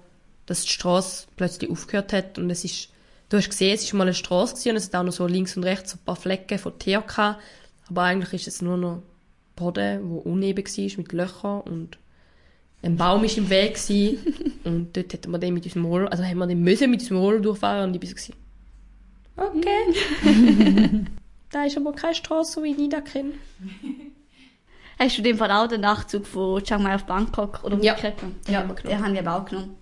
[0.49, 2.89] dass die Straße plötzlich aufgehört hat und es ist,
[3.29, 5.27] du hast gesehen, es ist mal eine Straße gewesen und es hat auch noch so
[5.27, 7.39] links und rechts so ein paar Flecken von Teer gehabt,
[7.87, 9.03] aber eigentlich ist es nur noch
[9.55, 11.99] Boden, wo uneben war, mit Löchern und
[12.81, 14.59] ein Baum ist im Weg gewesen.
[14.63, 17.19] und dort hätten wir den mit unserem Roller, also haben wir den müssen mit unserem
[17.19, 18.33] Roller durchfahren und ich bin so
[19.35, 21.05] okay.
[21.51, 23.33] da ist aber keine Straße, so wie ich da kenne.
[24.97, 27.93] Hast du in dem Fall auch den Nachtzug von Chiang Mai auf Bangkok oder Ja,
[27.93, 28.39] umgekehrt genommen?
[28.47, 28.97] Ja, haben wir genommen.
[28.97, 29.78] den haben wir auch genommen.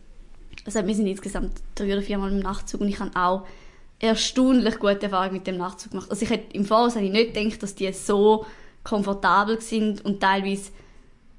[0.66, 3.46] Also wir sind insgesamt drei oder viermal im Nachtzug und ich habe auch
[4.00, 6.10] erstaunlich gute Erfahrungen mit dem Nachtzug gemacht.
[6.10, 8.46] Also ich hätte im Voraus hätte ich nicht gedacht, dass die so
[8.84, 10.72] komfortabel sind und teilweise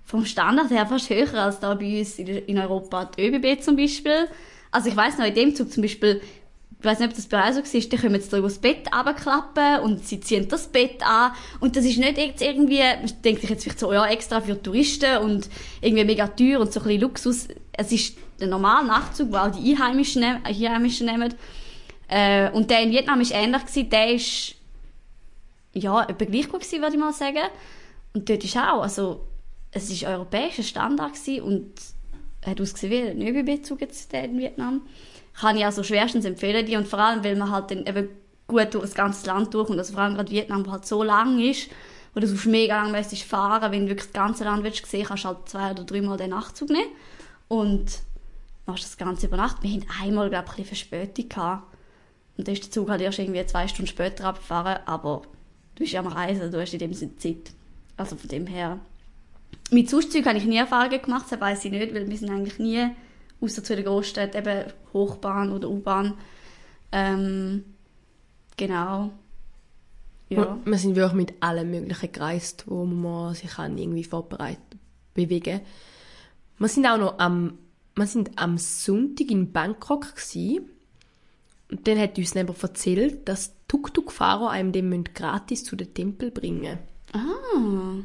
[0.04, 4.28] vom Standard her fast höher als da bei uns in, Europa die ÖBB zum Beispiel.
[4.70, 6.20] Also ich weiß noch, in dem Zug zum Beispiel,
[6.78, 9.80] ich weiß nicht, ob das bei euch so war, die können jetzt das Bett runterklappen
[9.80, 13.50] und sie ziehen das Bett an und das ist nicht jetzt irgendwie, man denkt sich
[13.50, 15.48] jetzt vielleicht so, ja, extra für Touristen und
[15.80, 17.48] irgendwie mega teuer und so ein bisschen Luxus.
[17.72, 21.34] Es ist der normale Nachtzug, den auch die Einheimischen, äh, Einheimischen nehmen.
[22.08, 23.90] Äh, und der in Vietnam war ähnlich, gewesen.
[23.90, 24.54] der ist
[25.74, 27.48] ja, etwa gleich gut gewesen, würde ich mal sagen.
[28.14, 29.26] Und dort ist auch, also,
[29.70, 31.72] es ist europäischer Standard gewesen und
[32.44, 34.82] hat ausgesehen wie ein ÖBB-Zug jetzt in Vietnam.
[35.38, 38.08] Kann ich also schwerstens empfehlen die und vor allem, weil man halt dann eben
[38.46, 41.02] gut durch das ganze Land durch und also vor allem gerade Vietnam, wo halt so
[41.02, 41.68] lang ist,
[42.14, 45.28] wo du so mega lang fahren, wenn du wirklich das ganze Land willst kannst du
[45.28, 46.90] halt zwei oder dreimal den Nachtzug nehmen
[47.48, 48.00] und
[48.68, 49.62] machst das Ganze über Nacht.
[49.62, 51.74] Wir hatten einmal, glaube ich, ein Verspätung gehabt.
[52.36, 55.22] Und dann ist der Zug halt erst irgendwie zwei Stunden später abgefahren, aber
[55.74, 57.50] du bist ja am Reisen, du hast in dem Sinne Zeit.
[57.96, 58.78] Also von dem her.
[59.72, 62.60] Mit Suszügen habe ich nie Erfahrungen gemacht, das weiß ich nicht, weil wir sind eigentlich
[62.60, 62.90] nie,
[63.40, 66.14] außer zu den Großstädten, eben Hochbahn oder U-Bahn.
[66.92, 67.64] Ähm,
[68.56, 69.10] genau.
[70.28, 70.58] Ja.
[70.64, 74.78] Wir sind wirklich mit allem Möglichen gereist, wo man sich kann irgendwie vorbereiten,
[75.14, 75.60] bewegen.
[76.58, 77.58] Wir sind auch noch am,
[77.98, 80.60] wir sind am Sonntag in Bangkok gsi.
[81.70, 86.78] Und dann hat uns jemand erzählt, dass Tuk-Tuk-Fahrer einem den gratis zu den Tempel bringen.
[87.12, 87.98] Ah.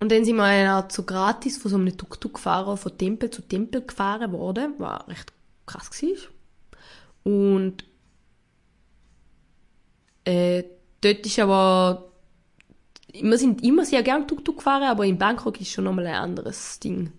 [0.00, 3.42] Und dann sind wir eine Art so gratis von so einem Tuk-Tuk-Fahrer von Tempel zu
[3.42, 5.32] Tempel gefahren worden, was recht
[5.66, 7.32] krass war.
[7.32, 7.84] Und
[10.24, 10.64] äh,
[11.00, 12.10] dort ist aber
[13.12, 16.78] wir sind immer sehr gerne Tuk-Tuk gefahren, aber in Bangkok ist schon nochmal ein anderes
[16.80, 17.12] Ding.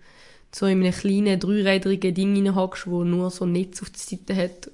[0.53, 4.35] So in einem kleinen, dreirädrigen Ding reinhockst, wo nur so ein Netz auf der Seite
[4.35, 4.69] hat.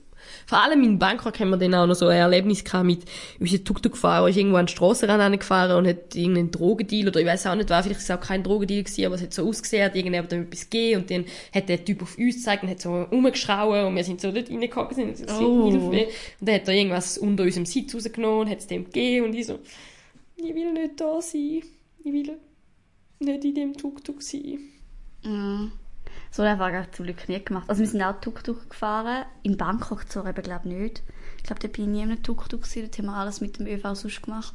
[0.45, 3.01] Vor allem in Bangkok haben wir dann auch noch so ein Erlebnis gehabt mit
[3.39, 7.47] unserem Tuk-Tuk-Fahrer, ist irgendwo an den Strassenrand gefahren und hat irgendeinen Drogendeal, oder ich weiß
[7.47, 9.85] auch nicht, war vielleicht ist es auch kein Drogendeal gewesen, aber es hat so ausgesehen,
[9.85, 13.03] hat irgendjemand etwas gegeben und dann hat der Typ auf uns gezeigt und hat so
[13.03, 15.71] rumgeschrauen und wir sind so dort reingehockt und sind so, Oh.
[15.71, 16.07] Hilfe.
[16.39, 19.33] Und dann hat er irgendwas unter unserem Sitz rausgenommen und hat es dem gegeben und
[19.33, 19.59] ich so,
[20.35, 21.61] ich will nicht da sein.
[22.03, 22.37] Ich will
[23.19, 24.59] nicht in dem Tuk-Tuk sein.
[25.23, 25.67] Ja.
[26.31, 27.69] So Erfahrung habe ich zum Glück nie gemacht.
[27.69, 29.25] Also wir sind auch Tuk-Tuk gefahren.
[29.43, 31.03] In Bangkok zwar eben, glaube ich, nicht.
[31.37, 32.83] Ich glaube, da bin ich nie in einem Tuk-Tuk gewesen.
[32.83, 34.53] Dort haben wir alles mit dem ÖV sonst gemacht.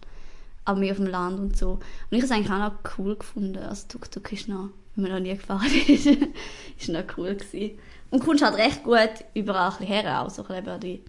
[0.65, 1.73] Aber mehr auf dem Land und so.
[1.73, 3.59] Und ich habe es eigentlich auch noch cool gefunden.
[3.59, 7.79] Also Tuk-Tuk ist noch, wenn man noch nie gefahren ist, ist noch cool gewesen.
[8.11, 11.01] Und kommst halt recht gut überall ein bisschen her, auch so ein bisschen,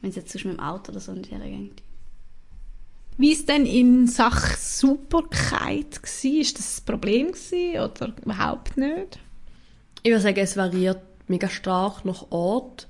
[0.00, 1.82] wenn es jetzt sonst mit dem Auto oder so nicht hergeht.
[3.20, 6.40] Wie ist denn in Sachen Sauberkeit gsi?
[6.40, 7.32] Ist das ein Problem
[7.74, 9.18] oder überhaupt nicht?
[10.02, 12.88] Ich würde sagen, es variiert mega stark nach Ort.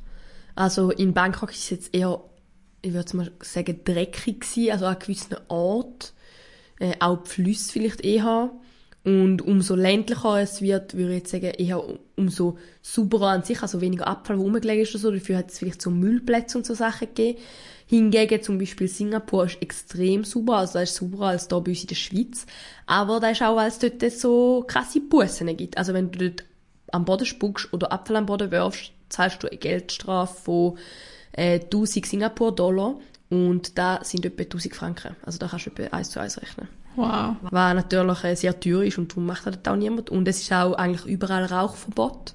[0.55, 2.23] Also in Bangkok ist es jetzt eher,
[2.81, 6.13] ich würde mal sagen, dreckig gewesen, also an gewissen Ort.
[6.79, 8.53] Äh, auch die Flüsse vielleicht eher.
[9.03, 13.63] Und umso ländlicher es wird, würde ich jetzt sagen, eher um- umso sauberer an sich,
[13.63, 15.11] also weniger Abfall, wo rumgelegen ist oder so.
[15.11, 17.39] Dafür hat es vielleicht so Müllplätze und so Sachen gegeben.
[17.91, 21.81] Hingegen zum Beispiel Singapur ist extrem sauber, also da ist sauberer als da bei uns
[21.81, 22.47] in der Schweiz.
[22.87, 25.77] Aber da ist auch, weil es dort so krasse Bussen gibt.
[25.77, 26.45] Also wenn du dort
[26.93, 30.79] am Boden spuckst oder Apfel am Boden wirfst, zahlst du eine Geldstrafe von
[31.33, 32.95] äh, 1000 Singapur-Dollar
[33.29, 35.17] und da sind etwa 1000 Franken.
[35.27, 36.69] Also da kannst du etwa 1 zu 1 rechnen.
[36.95, 37.35] Wow.
[37.43, 40.11] Was natürlich äh, sehr teuer ist und darum macht das auch niemand.
[40.11, 42.35] Und es ist auch eigentlich überall Rauchverbot.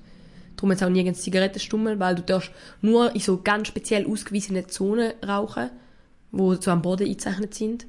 [0.56, 2.51] Darum jetzt auch nirgends Zigarettenstummel, weil du darfst
[2.82, 5.70] nur in so ganz speziell ausgewiesenen Zonen rauchen,
[6.32, 7.86] wo so am Boden eingezeichnet sind.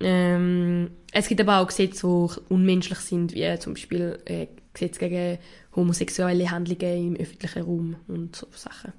[0.00, 5.38] Ähm, es gibt aber auch Gesetze, die unmenschlich sind, wie zum Beispiel äh, Gesetz gegen
[5.74, 8.92] homosexuelle Handlungen im öffentlichen Raum und so Sachen.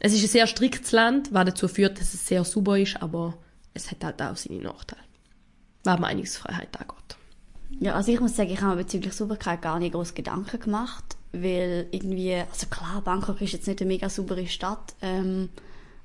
[0.00, 3.36] Es ist ein sehr striktes Land, was dazu führt, dass es sehr sauber ist, aber
[3.74, 5.02] es hat halt auch seine Nachteile.
[5.84, 7.16] Was Meinungsfreiheit angeht.
[7.78, 11.16] Ja, also ich muss sagen, ich habe mir bezüglich Sauberkeit gar nicht groß Gedanken gemacht,
[11.32, 15.50] weil irgendwie, also klar, Bangkok ist jetzt nicht eine mega saubere Stadt, ähm,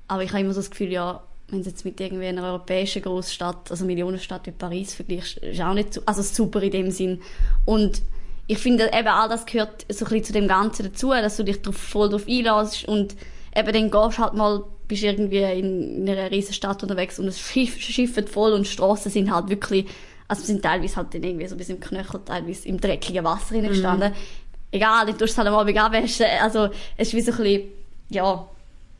[0.08, 3.02] aber ich habe immer so das Gefühl, ja, wenn du jetzt mit irgendwie einer europäischen
[3.02, 7.20] Großstadt, also Millionenstadt wie Paris vergleichst, ist auch nicht so, also super in dem Sinn.
[7.64, 8.02] Und
[8.48, 11.44] ich finde eben all das gehört so ein bisschen zu dem Ganzen dazu, dass du
[11.44, 13.14] dich drauf, voll darauf einlässt und
[13.54, 17.40] eben dann gehst halt mal, bist irgendwie in, in einer riesen Stadt unterwegs und es
[17.40, 19.86] Schiff, schifft voll und die Strassen sind halt wirklich,
[20.28, 23.56] also sind teilweise halt dann irgendwie so ein bisschen im Knöchel, teilweise im dreckigen Wasser
[23.56, 23.68] mhm.
[23.68, 24.12] gestanden.
[24.76, 26.26] Egal, dann tust du es halt am Abend abwaschen.
[26.42, 26.68] Also
[26.98, 27.62] es ist wie so ein bisschen,
[28.10, 28.46] ja,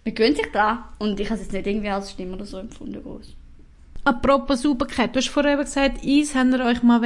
[0.05, 2.59] man gewöhnt sich dran und ich habe es jetzt nicht irgendwie als schlimm oder so
[2.59, 3.03] empfunden.
[3.03, 3.35] Groß.
[4.05, 7.01] Apropos Sauberkeit, du hast vorher gesagt, Eis habt ihr euch mal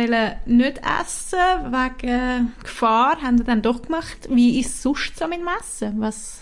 [0.44, 4.28] nicht essen wegen Gefahr, habt ihr dann doch gemacht.
[4.28, 6.00] Wie ist es sonst so mit dem Essen?
[6.00, 6.40] Was,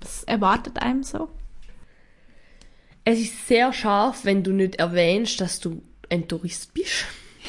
[0.00, 1.28] was erwartet einem so?
[3.04, 7.06] Es ist sehr scharf, wenn du nicht erwähnst, dass du ein Tourist bist.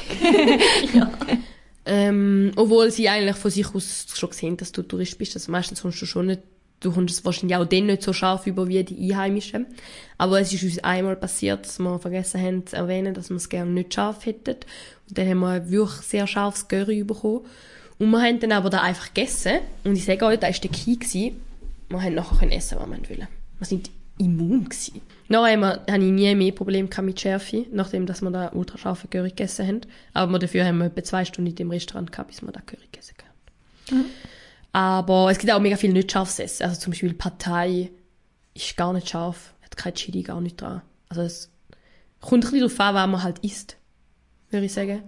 [0.94, 1.12] ja.
[1.86, 5.36] Ähm, obwohl sie eigentlich von sich aus schon sehen, dass du Tourist bist.
[5.36, 6.42] Also meistens kommst du schon nicht
[6.84, 9.66] du kommst es wahrscheinlich auch dann nicht so scharf über wie die Einheimischen.
[10.18, 13.50] Aber es ist uns einmal passiert, dass wir vergessen haben zu erwähnen, dass wir es
[13.50, 14.58] gerne nicht scharf hätten.
[15.08, 17.42] Und dann haben wir wirklich sehr scharfes Curry bekommen.
[18.00, 19.60] Und wir haben dann aber da einfach gegessen.
[19.84, 20.96] Und ich sage euch, da war der Key.
[20.96, 21.42] Gewesen.
[21.90, 23.28] Wir haben nachher essen, was wir wollen.
[23.60, 25.02] Wir sind immun gewesen.
[25.28, 29.30] Nachher habe ich nie mehr Probleme mit Schärfe, nachdem dass wir da ultra scharfe Curry
[29.30, 29.82] gegessen haben.
[30.14, 32.88] Aber dafür haben wir etwa zwei Stunden in dem Restaurant gehabt, bis wir da Curry
[32.92, 33.98] gegessen haben.
[33.98, 34.06] Mhm.
[34.72, 36.64] Aber es gibt auch mega viel nicht scharfes Essen.
[36.64, 37.92] Also zum Beispiel Partei
[38.54, 40.82] ist gar nicht scharf, hat kein Chili, gar nicht dran.
[41.10, 41.52] Also es
[42.22, 43.78] kommt ein bisschen darauf an, was man halt isst,
[44.50, 45.04] würde ich sagen.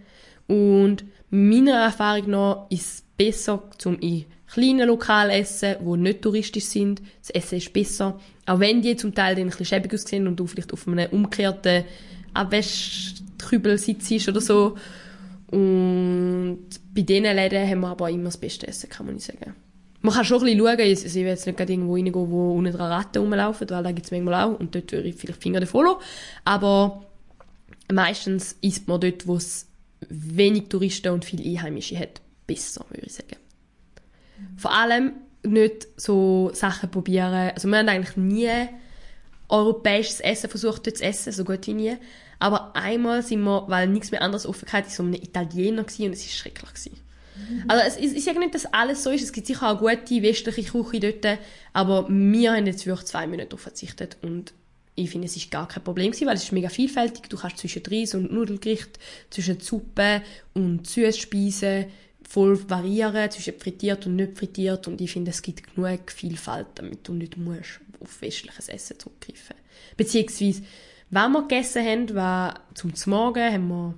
[0.47, 6.66] Und meiner Erfahrung nach ist es besser, zum in kleinen Lokalen essen, die nicht touristisch
[6.66, 7.01] sind.
[7.22, 8.20] Das Essen ist besser.
[8.46, 11.10] Auch wenn die zum Teil dann ein bisschen schäbig aussehen und du vielleicht auf einem
[11.12, 11.84] umgekehrten
[12.34, 14.76] Abwäschkübel sitzt oder so.
[15.48, 19.56] Und bei diesen Läden haben wir aber immer das beste Essen, kann man nicht sagen.
[20.02, 22.72] Man kann schon ein bisschen schauen, also ich will jetzt nicht irgendwo reingehen, wo unten
[22.72, 25.60] dran Ratten rumlaufen, weil da gibt es manchmal auch und dort würde ich vielleicht Finger
[25.60, 26.00] davon lassen.
[26.43, 27.06] Aber
[27.91, 29.68] meistens isst man dort, wo es
[30.08, 33.38] wenig Touristen und viele Einheimische hat, besser, würde ich sagen.
[34.58, 35.14] Vor allem
[35.46, 37.52] nicht so Sachen probieren.
[37.54, 38.68] Also wir haben eigentlich nie
[39.50, 41.98] europäisches Essen versucht dort zu essen, so gut wie nie.
[42.39, 46.14] Aber einmal sind wir, weil nichts mehr anderes offen hatte, so einem Italiener gewesen, und
[46.14, 46.74] es war schrecklich.
[46.74, 46.98] Gewesen.
[47.36, 47.64] Mhm.
[47.68, 49.24] Also es, ich sage nicht, dass alles so ist.
[49.24, 51.39] Es gibt sicher auch gute westliche Küche dort.
[51.74, 54.18] Aber wir haben jetzt wirklich zwei Minuten darauf verzichtet.
[54.22, 54.54] Und
[54.96, 57.30] ich finde, es ist gar kein Problem gewesen, weil es ist mega vielfältig.
[57.30, 60.22] Du kannst zwischen Reis und Nudelgericht, zwischen Suppe
[60.54, 61.86] und Süßspeisen
[62.28, 64.88] voll variieren, zwischen frittiert und nicht frittiert.
[64.88, 69.55] Und ich finde, es gibt genug Vielfalt, damit du nicht musst auf westliches Essen zurückgreifen.
[69.95, 70.63] Beziehungsweise
[71.11, 73.93] was wir gegessen haben, war zum Morgen haben wir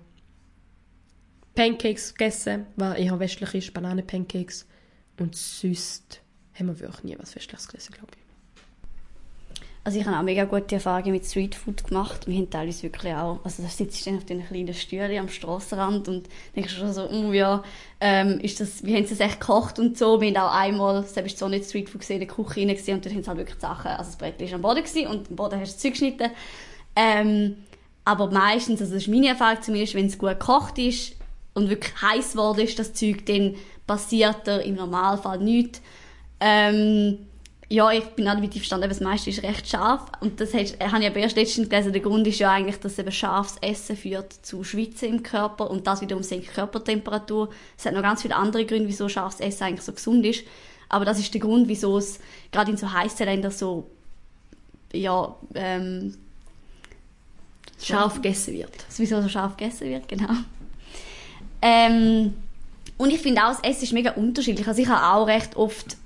[1.56, 4.68] Pancakes gegessen, was eher westlich ist, Bananenpancakes.
[5.18, 6.22] Und sonst
[6.54, 8.27] haben wir wirklich nie was Westliches gegessen, glaube ich.
[9.88, 12.28] Also ich habe auch mega gute Erfahrungen mit Streetfood gemacht.
[12.28, 15.30] Wir haben teilweise wirklich auch, also da sitzt du dann auf den kleinen Stühlen am
[15.30, 16.28] Strassenrand und
[16.58, 17.64] denkst schon so, oh ja,
[18.02, 20.20] ähm, ist das, wie haben sie das echt gekocht und so.
[20.20, 23.14] Wir haben auch einmal, selbst so nicht Streetfood gesehen, in der Küche rein und dann
[23.14, 25.62] haben sie halt wirklich Sachen, also das Brett war am Boden gewesen, und am Boden
[25.62, 26.32] hast du Zeug geschnitten
[26.98, 27.56] ähm,
[28.04, 31.16] aber meistens, also das ist meine Erfahrung zumindest, wenn es gut gekocht ist
[31.54, 35.82] und wirklich heiß geworden ist, das Zeug, dann passiert da im Normalfall nichts.
[36.42, 37.20] Ähm,
[37.70, 40.04] ja, ich bin auch damit verstanden, das meiste ist recht scharf.
[40.22, 41.92] Und das habe ich aber erst letztens gelesen.
[41.92, 45.86] Der Grund ist ja eigentlich, dass eben scharfes Essen führt zu Schwitzen im Körper und
[45.86, 47.50] das wiederum senkt Körpertemperatur.
[47.78, 50.44] Es hat noch ganz viele andere Gründe, wieso scharfes Essen eigentlich so gesund ist.
[50.88, 52.20] Aber das ist der Grund, wieso es
[52.54, 53.90] gerade in so heißen Ländern so,
[54.94, 56.16] ja, ähm,
[57.84, 58.72] scharf gegessen wird.
[58.88, 60.34] Sowieso so scharf gegessen wird, genau.
[61.62, 62.34] Ähm,
[62.98, 64.68] und ich finde auch, das Essen ist mega unterschiedlich.
[64.68, 65.98] Also ich habe auch recht oft,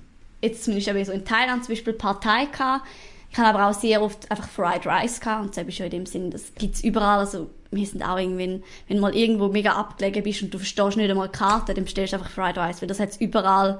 [0.42, 2.86] jetzt zumindest so in Thailand zum Beispiel Partei gehabt.
[3.32, 5.44] Ich habe aber auch sehr oft einfach Fried Rice gehabt.
[5.44, 7.20] Und das ist ja in dem Sinn, das gibt es überall.
[7.20, 10.98] Also wir sind auch irgendwie, wenn du mal irgendwo mega abgelegen bist und du verstehst
[10.98, 13.80] nicht einmal Karte, dann bestellst du einfach Fried Rice, weil das hat es überall.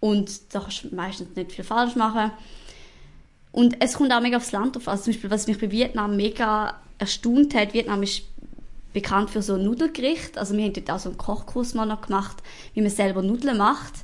[0.00, 2.30] Und da kannst du meistens nicht viel falsch machen.
[3.52, 4.88] Und es kommt auch mega aufs Land drauf.
[4.88, 8.22] Also zum Beispiel, was mich bei Vietnam mega erstaunt hat, Vietnam ist
[8.92, 10.36] bekannt für so ein Nudelgericht.
[10.38, 12.36] Also wir haben dort auch so einen Kochkurs mal noch gemacht,
[12.74, 13.94] wie man selber Nudeln macht.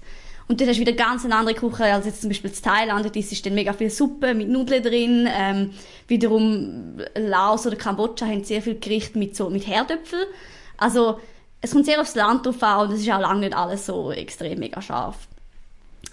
[0.49, 3.05] Und dort hast du wieder ganz eine andere Küche als jetzt zum Beispiel in Thailand.
[3.05, 5.29] Dort ist dann mega viel Suppe mit Nudeln drin.
[5.29, 5.71] Ähm,
[6.07, 10.27] wiederum Laos oder Kambodscha haben sehr viel Gericht mit so, mit Herdöpfel.
[10.77, 11.19] Also,
[11.61, 14.13] es kommt sehr aufs Land drauf an und es ist auch lange nicht alles so
[14.13, 15.17] extrem mega scharf.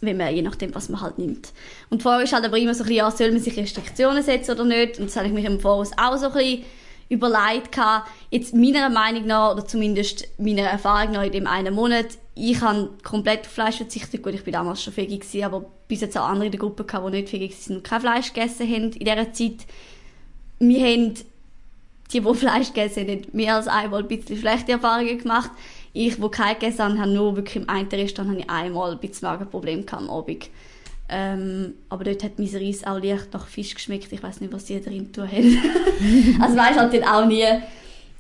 [0.02, 1.54] Wenn man, je nachdem, was man halt nimmt.
[1.92, 4.52] Und Frage ist halt aber immer so ein bisschen, ja, soll man sich Restriktionen setzen
[4.52, 4.98] oder nicht?
[5.00, 6.64] Und das habe ich mich im Voraus auch so ein bisschen
[7.10, 8.10] überlegt gehabt.
[8.32, 12.90] Jetzt meiner Meinung nach, oder zumindest meiner Erfahrung nach in dem einen Monat, ich habe
[13.04, 14.24] komplett auf Fleisch verzichtet.
[14.24, 16.84] Gut, ich bin damals schon fähig gewesen, aber bis jetzt auch andere in der Gruppe
[16.84, 19.68] gehabt, die nicht fähig sind und kein Fleisch gegessen haben in dieser Zeit.
[20.60, 21.14] Wir haben,
[22.12, 25.52] die, die Fleisch gegessen haben, mehr als einmal ein bisschen schlechte Erfahrungen gemacht.
[25.94, 29.00] Ich, die kein gegessen habe, habe nur wirklich im einen Restaurant habe ich einmal ein
[29.00, 30.50] bisschen Magenproblem am Abend.
[31.10, 34.12] Ähm, aber dort hat mein Reis auch leicht nach Fisch geschmeckt.
[34.12, 35.62] Ich weiß nicht, was die drin tun haben.
[36.42, 37.46] also weiß halt dann auch nie.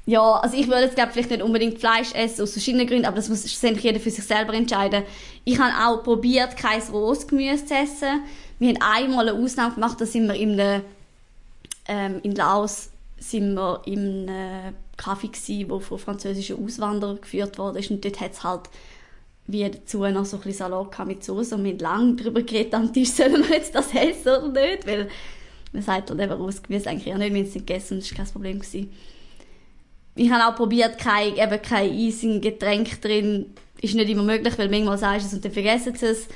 [0.05, 3.15] Ja, also ich würde jetzt glaube vielleicht nicht unbedingt Fleisch essen aus verschiedenen Gründen, aber
[3.15, 5.03] das muss schlussendlich jeder für sich selber entscheiden.
[5.45, 8.23] Ich habe auch probiert, kein rohes Gemüse zu essen.
[8.59, 10.81] Wir haben einmal eine Ausnahme gemacht, da sind wir in, einem,
[11.87, 17.79] ähm, in Laos sind wir in einem Kaffee gsi, wo von französischen Auswanderern geführt wurde
[17.89, 18.69] und dort hat es halt
[19.47, 22.73] wie dazu noch so ein bisschen Salat mit Soße und wir haben lange darüber geredet
[22.73, 25.09] am Tisch, sollen wir jetzt das essen oder nicht, weil
[25.71, 28.17] man sagt halt eben wir eigentlich ja nicht, wir haben es nicht gegessen, das war
[28.17, 28.59] kein Problem.
[28.59, 28.91] Gewesen.
[30.16, 34.57] Ich habe auch probiert, kein, eben kein Eis in Getränk drin, ist nicht immer möglich,
[34.57, 36.28] weil manchmal sagst du es und dann vergessen sie es.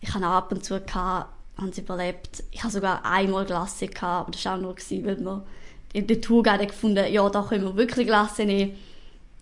[0.00, 2.44] Ich habe auch ab und zu gehabt, haben sie überlebt.
[2.50, 5.44] Ich habe sogar einmal Glasse gehabt, aber das war auch nur, gewesen, weil wir
[5.92, 8.76] in der Tourguide gefunden ja, da können wir wirklich Glasse nehmen.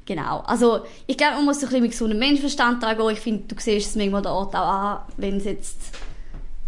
[0.07, 0.41] Genau.
[0.47, 3.11] Also, ich glaube, man muss ein bisschen mit gesunden Menschenverstand dran.
[3.11, 5.99] Ich finde, du siehst es manchmal der Ort auch an, wenn es jetzt,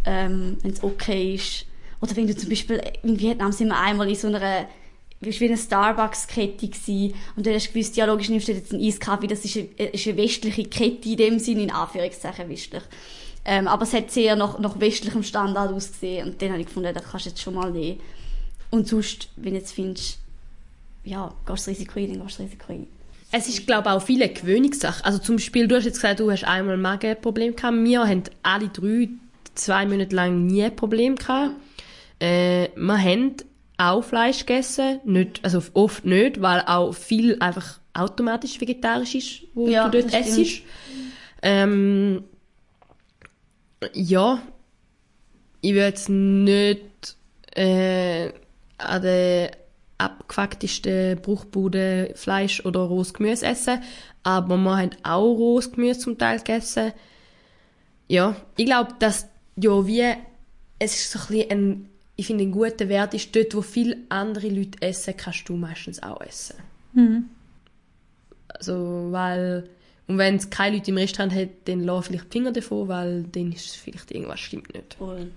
[0.04, 1.64] ähm, wenn es okay ist.
[2.00, 4.66] Oder wenn du zum Beispiel, in Vietnam sind wir einmal in so einer,
[5.20, 7.14] wie eine Starbucks-Kette gewesen.
[7.36, 9.88] Und dann hast du gewusst, ja, logisch nimmst du jetzt einen Eiskaffee, das ist eine,
[9.88, 12.82] ist eine westliche Kette in dem Sinne, in Anführungszeichen westlich.
[13.44, 16.28] Ähm, aber es hat sehr nach, nach westlichem Standard ausgesehen.
[16.28, 17.98] Und dann habe ich gefunden, da kannst du jetzt schon mal nehmen.
[18.70, 20.18] Und sonst, wenn du jetzt findest,
[21.04, 22.86] ja, gehst du das Risiko ein, dann gehst du das Risiko ein.
[23.30, 25.04] Es ist, glaube ich, auch viele Gewöhnungssachen.
[25.04, 27.76] Also zum Beispiel, du hast jetzt gesagt, du hast einmal ein Magenproblem gehabt.
[27.76, 29.08] Wir haben alle drei
[29.54, 31.54] zwei Monate lang nie ein Problem gehabt.
[32.20, 33.36] Äh, wir haben
[33.78, 39.68] auch Fleisch gegessen, nicht, also oft nicht, weil auch viel einfach automatisch vegetarisch ist, wo
[39.68, 40.62] Ja, du dort essst.
[41.42, 42.24] Ähm,
[43.94, 44.42] ja,
[45.60, 47.16] ich würde jetzt nicht
[47.54, 48.32] äh,
[48.78, 49.52] an der
[49.98, 53.80] abgefucktesten Bruchbude Fleisch oder rohes Gemüse essen,
[54.22, 56.92] aber wir haben auch rohes Gemüse zum Teil gegessen.
[58.08, 60.14] Ja, ich glaube, dass ja wie
[60.78, 61.87] es ist so ein bisschen ein,
[62.18, 66.02] ich finde ein guter Wert ist dort, wo viele andere Leute essen, kannst du meistens
[66.02, 66.56] auch essen.
[68.48, 69.70] Also, weil
[70.08, 73.22] und wenn es keine Leute im Restaurant hat, dann lass vielleicht die Finger davon, weil
[73.24, 74.94] dann ist vielleicht irgendwas stimmt nicht.
[74.94, 75.30] Voll.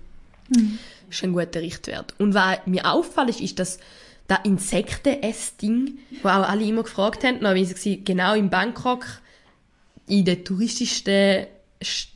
[0.48, 0.62] Das
[1.10, 2.14] ist ein guter Richtwert.
[2.18, 3.78] Und was mir auffällt, ist, ist dass
[4.26, 9.04] das Insekten-Ess-Ding, wo auch alle immer gefragt haben, weiss ich, genau in Bangkok,
[10.08, 11.46] in den touristischsten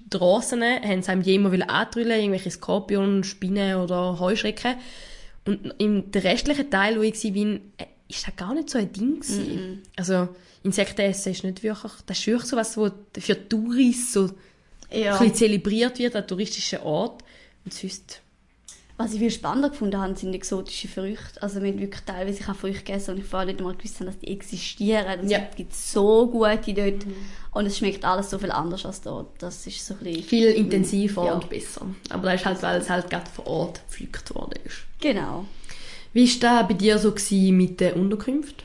[0.09, 4.76] Strassen, haben sie einem die immer antrüllen, irgendwelche Skorpion, Spinnen oder Heuschrecken.
[5.44, 8.78] Und im der restlichen Teil, wo ich war, bin, äh, ist das gar nicht so
[8.78, 9.82] ein Ding gewesen.
[9.96, 10.28] Also,
[10.62, 14.30] Insektenessen ist nicht wirklich, das ist wirklich so was, wo für Touris so
[14.92, 15.14] Ja.
[15.14, 17.22] ein bisschen zelebriert wird, an touristischen Ort.
[17.64, 18.22] Und sonst,
[18.99, 21.42] Was ich viel spannender gefunden habe, sind exotische Früchte.
[21.42, 23.97] Also wir haben wirklich teilweise ich habe Früchte gegessen und ich vorher nicht mal gewusst
[23.97, 25.20] habe, dass die existieren.
[25.20, 25.40] Und Ja.
[25.51, 27.07] es gibt so gute dort.
[27.53, 29.42] Und es schmeckt alles so viel anders als dort.
[29.42, 30.22] Das ist so ein bisschen...
[30.22, 31.32] viel intensiver Ja.
[31.34, 31.86] und besser.
[32.09, 34.76] Aber das ist halt, weil es halt gerade vor Ort gepflückt worden ist.
[35.01, 35.44] Genau.
[36.14, 37.12] Wie war das bei dir so
[37.53, 38.64] mit den Unterkünften?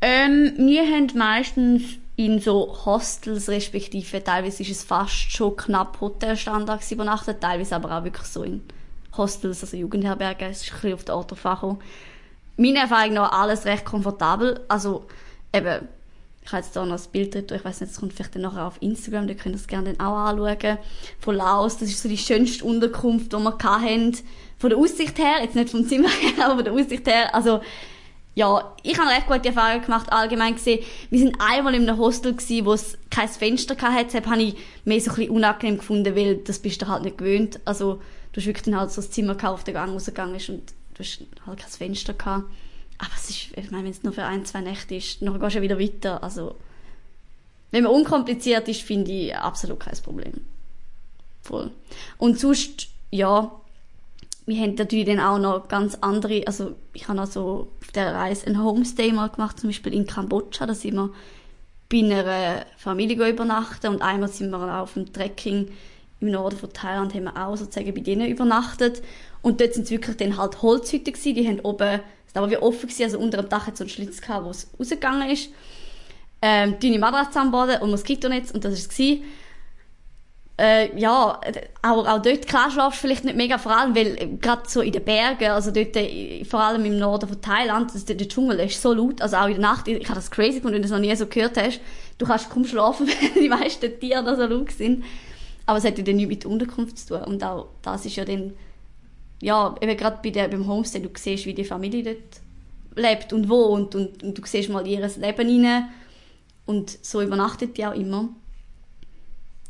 [0.00, 1.82] Ähm, wir haben meistens
[2.14, 7.98] in so Hostels, respektive teilweise ist es fast schon knapp Hotelstandard gewesen, übernachtet, teilweise aber
[7.98, 8.62] auch wirklich so in
[9.16, 11.76] Hostels, also Jugendherbergen, ist ein bisschen auf den Ort drauf.
[12.56, 15.06] Meiner Erfahrung nach alles recht komfortabel, also
[15.52, 15.88] eben,
[16.44, 18.42] ich habe jetzt da noch ein Bild drin, ich weiß nicht, das kommt vielleicht dann
[18.42, 20.78] nachher auf Instagram, da könnt ihr es gerne dann auch anschauen,
[21.18, 24.16] von Laos, das ist so die schönste Unterkunft, die wir hatten,
[24.58, 27.60] von der Aussicht her, jetzt nicht vom Zimmer her, aber von der Aussicht her, also
[28.36, 30.84] ja, ich habe recht gute Erfahrungen gemacht, allgemein gesehen.
[31.08, 34.06] Wir sind einmal in einem Hostel gsi, wo es kein Fenster hatte.
[34.06, 37.18] Deshalb habe ich mehr so ein bisschen unangenehm gefunden, weil das bist du halt nicht
[37.18, 37.60] gewöhnt.
[37.64, 38.00] Also,
[38.34, 40.74] du hast wirklich dann halt so das Zimmer gehabt, auf den Gang rausgegangen ist und
[40.94, 42.44] du hast halt kein Fenster gehabt.
[42.98, 45.54] Aber es ist, ich meine, wenn es nur für ein, zwei Nächte ist, dann gehst
[45.54, 46.22] du ja wieder weiter.
[46.22, 46.56] Also,
[47.70, 50.32] wenn man unkompliziert ist, finde ich absolut kein Problem.
[51.42, 51.70] Voll.
[52.18, 53.52] Und sonst, ja,
[54.46, 58.46] wir haben natürlich dann auch noch ganz andere, also ich habe also auf der Reise
[58.46, 61.12] einen Homestay mal gemacht, zum Beispiel in Kambodscha, da sind wir
[61.88, 65.68] bei einer Familie übernachten und einmal sind wir auch auf dem Trekking
[66.24, 69.02] im Norden von Thailand, haben wir auch sozusagen bei denen übernachtet.
[69.42, 72.56] Und dort sind es wirklich dann halt Holzhütten gewesen, die haben oben, es war wie
[72.56, 75.50] offen gewesen, also unter dem Dach hat so einen Schlitz gehabt, wo es rausgegangen ist.
[76.42, 79.20] Ähm, dünne Matratze am Boden und Moskitonetz und das war es.
[80.56, 81.40] Äh, ja,
[81.82, 84.82] auch, auch dort klar schlafst du vielleicht nicht mega, vor allem, weil äh, gerade so
[84.82, 88.60] in den Bergen, also dort, äh, vor allem im Norden von Thailand, das, der Dschungel
[88.60, 90.88] ist so laut, also auch in der Nacht, ich habe das crazy gefunden, wenn du
[90.88, 91.80] das noch nie so gehört hast,
[92.18, 95.04] du kannst kaum schlafen, weil die meisten Tiere da so laut sind.
[95.66, 98.24] Aber es hat ja dann nichts mit Unterkunft zu tun und auch das ist ja
[98.24, 98.52] dann,
[99.40, 102.40] ja, eben gerade bei der, beim Homestay, du siehst, wie die Familie dort
[102.96, 105.88] lebt und wohnt und, und du siehst mal ihr Leben rein
[106.66, 108.28] und so übernachtet die auch immer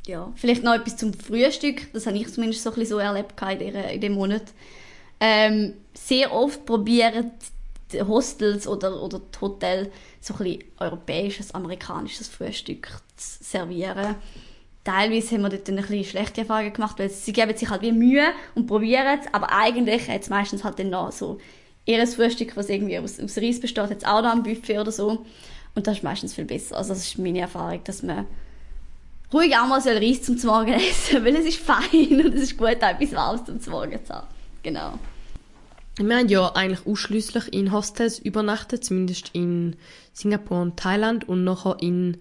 [0.07, 1.93] ja, vielleicht noch etwas zum Frühstück.
[1.93, 4.43] Das habe ich zumindest so ein bisschen so erlebt in, dem Monat.
[5.21, 7.33] Ähm, sehr oft probieren
[7.93, 9.89] die Hostels oder, oder die Hotels
[10.21, 14.17] so ein bisschen europäisches, amerikanisches Frühstück zu servieren.
[14.85, 17.93] Teilweise haben wir dort ein bisschen schlechte Erfahrungen gemacht, weil sie geben sich halt wie
[17.93, 21.39] Mühe und probieren es, aber eigentlich hat es meistens halt dann noch so
[21.87, 25.25] ihr Frühstück, was irgendwie aus, aus Reis besteht, jetzt auch noch am Buffet oder so.
[25.75, 26.77] Und das ist meistens viel besser.
[26.77, 28.27] Also das ist meine Erfahrung, dass man
[29.33, 32.57] ruhig auch mal so Reis zum Morgen essen, weil es ist fein und es ist
[32.57, 34.27] gut, etwas Warmes zum Morgen zu haben.
[34.63, 34.99] Genau.
[35.97, 39.77] Wir haben ja eigentlich ausschließlich in Hostels übernachtet, zumindest in
[40.13, 42.19] Singapur und Thailand und nachher in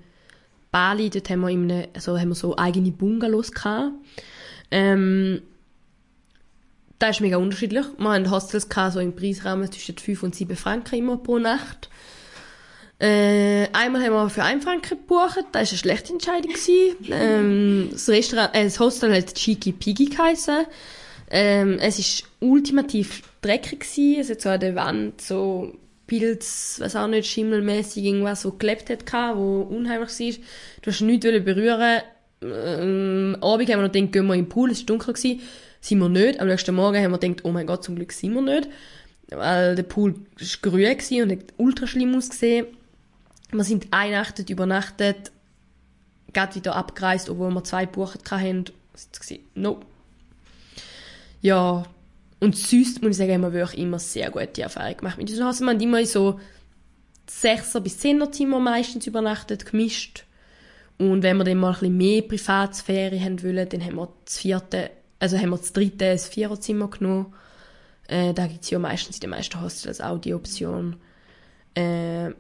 [0.74, 3.92] Bali, dort haben wir, in einem, also haben wir so eigene Bungalows gehabt.
[4.72, 5.44] Ähm,
[6.98, 7.86] das ist mega unterschiedlich.
[7.98, 11.90] Wir haben Hostels gehabt, so im Preisrahmen zwischen 5 und 7 Franken immer pro Nacht.
[12.98, 16.52] Äh, einmal haben wir für einen Franken gebucht, das war eine schlechte Entscheidung.
[17.12, 20.66] ähm, das, Restaurant, äh, das Hostel hat Cheeky Piggy geheissen.
[21.30, 23.82] Ähm, es war ultimativ dreckig.
[23.82, 24.22] Gewesen.
[24.22, 25.74] Es hat so an der Wand so
[26.08, 30.44] Pilz, was auch nicht, schimmelmäßig irgendwas, so gelebt hat, wo unheimlich war.
[30.82, 32.02] Du hast nichts berühren
[32.44, 35.14] ähm, Abend haben wir noch gedacht, gehen wir in den Pool, es war dunkel.
[35.14, 35.42] Gewesen.
[35.82, 36.40] Sind wir nicht.
[36.40, 38.70] Am nächsten Morgen haben wir gedacht, oh mein Gott, zum Glück sind wir nicht.
[39.30, 42.68] Weil der Pool war grün und hat ultra schlimm ausgesehen.
[43.52, 45.32] Wir sind eine Nacht übernachtet,
[46.32, 48.66] geht wieder abgereist, obwohl wir zwei gebucht hatten.
[49.56, 49.82] No.
[51.42, 51.84] Ja,
[52.44, 55.18] und sonst muss ich sagen, haben wir wirklich immer sehr gute Erfahrungen gemacht.
[55.18, 56.42] Mit haben immer in so
[57.30, 60.26] 6er bis 10er Zimmer meistens übernachtet, gemischt.
[60.98, 64.40] Und wenn wir dann mal ein bisschen mehr Privatsphäre haben wollen, dann haben wir das
[64.40, 67.34] vierte, also haben wir das dritte, das Viererzimmer genommen.
[68.10, 70.98] Äh, da gibt es ja meistens in den meisten Hostels auch die Option.
[71.76, 72.32] Äh,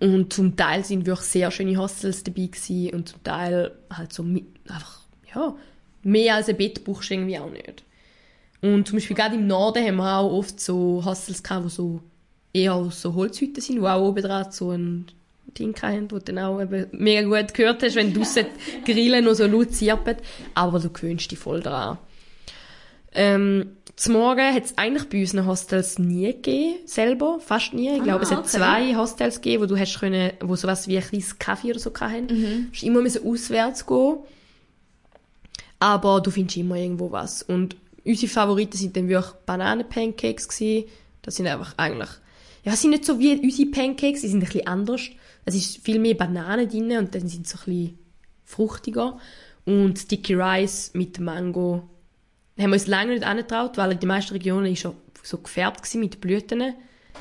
[0.00, 4.24] und zum Teil sind wirklich sehr schöne Hostels dabei gewesen und zum Teil halt so
[4.24, 5.02] mit, einfach,
[5.32, 5.54] ja,
[6.02, 7.84] mehr als ein Bett brauchst irgendwie auch nicht.
[8.62, 12.00] Und zum Beispiel gerade im Norden haben wir auch oft so Hostels gehabt, wo so
[12.52, 15.06] eher so Holzhütten sind, wo auch oben dran so ein
[15.58, 18.22] Ding haben, wo du dann auch eben mega gut gehört hast, wenn du
[18.84, 20.16] grillen noch so laut zirpen.
[20.54, 21.98] Aber du gewöhnst dich voll daran.
[23.14, 27.92] Ähm, zum Morgen hat es eigentlich bei unseren Hostels nie gegeben, selber, fast nie.
[27.94, 28.48] Ich ah, glaube, es hat okay.
[28.48, 31.92] zwei Hostels gegeben, wo du hast können, wo sowas wie ein kleines Kaffee oder so
[31.92, 32.26] hatten.
[32.26, 32.72] Mhm.
[32.78, 34.18] Du immer müssen auswärts gehen.
[35.78, 37.42] Aber du findest immer irgendwo was.
[37.42, 40.88] Und unsere Favoriten sind dann wirklich Bananenpancakes gewesen.
[41.22, 42.10] Das sind einfach eigentlich,
[42.64, 45.02] ja, sind nicht so wie unsere Pancakes, die sind ein bisschen anders.
[45.44, 47.98] Es ist viel mehr Bananen drin und dann sind sie so ein bisschen
[48.44, 49.18] fruchtiger.
[49.64, 51.88] Und Sticky Rice mit Mango
[52.58, 55.94] haben wir uns lange nicht angetraut, weil in den meisten Regionen war schon so gefärbt
[55.94, 56.74] mit Blüten.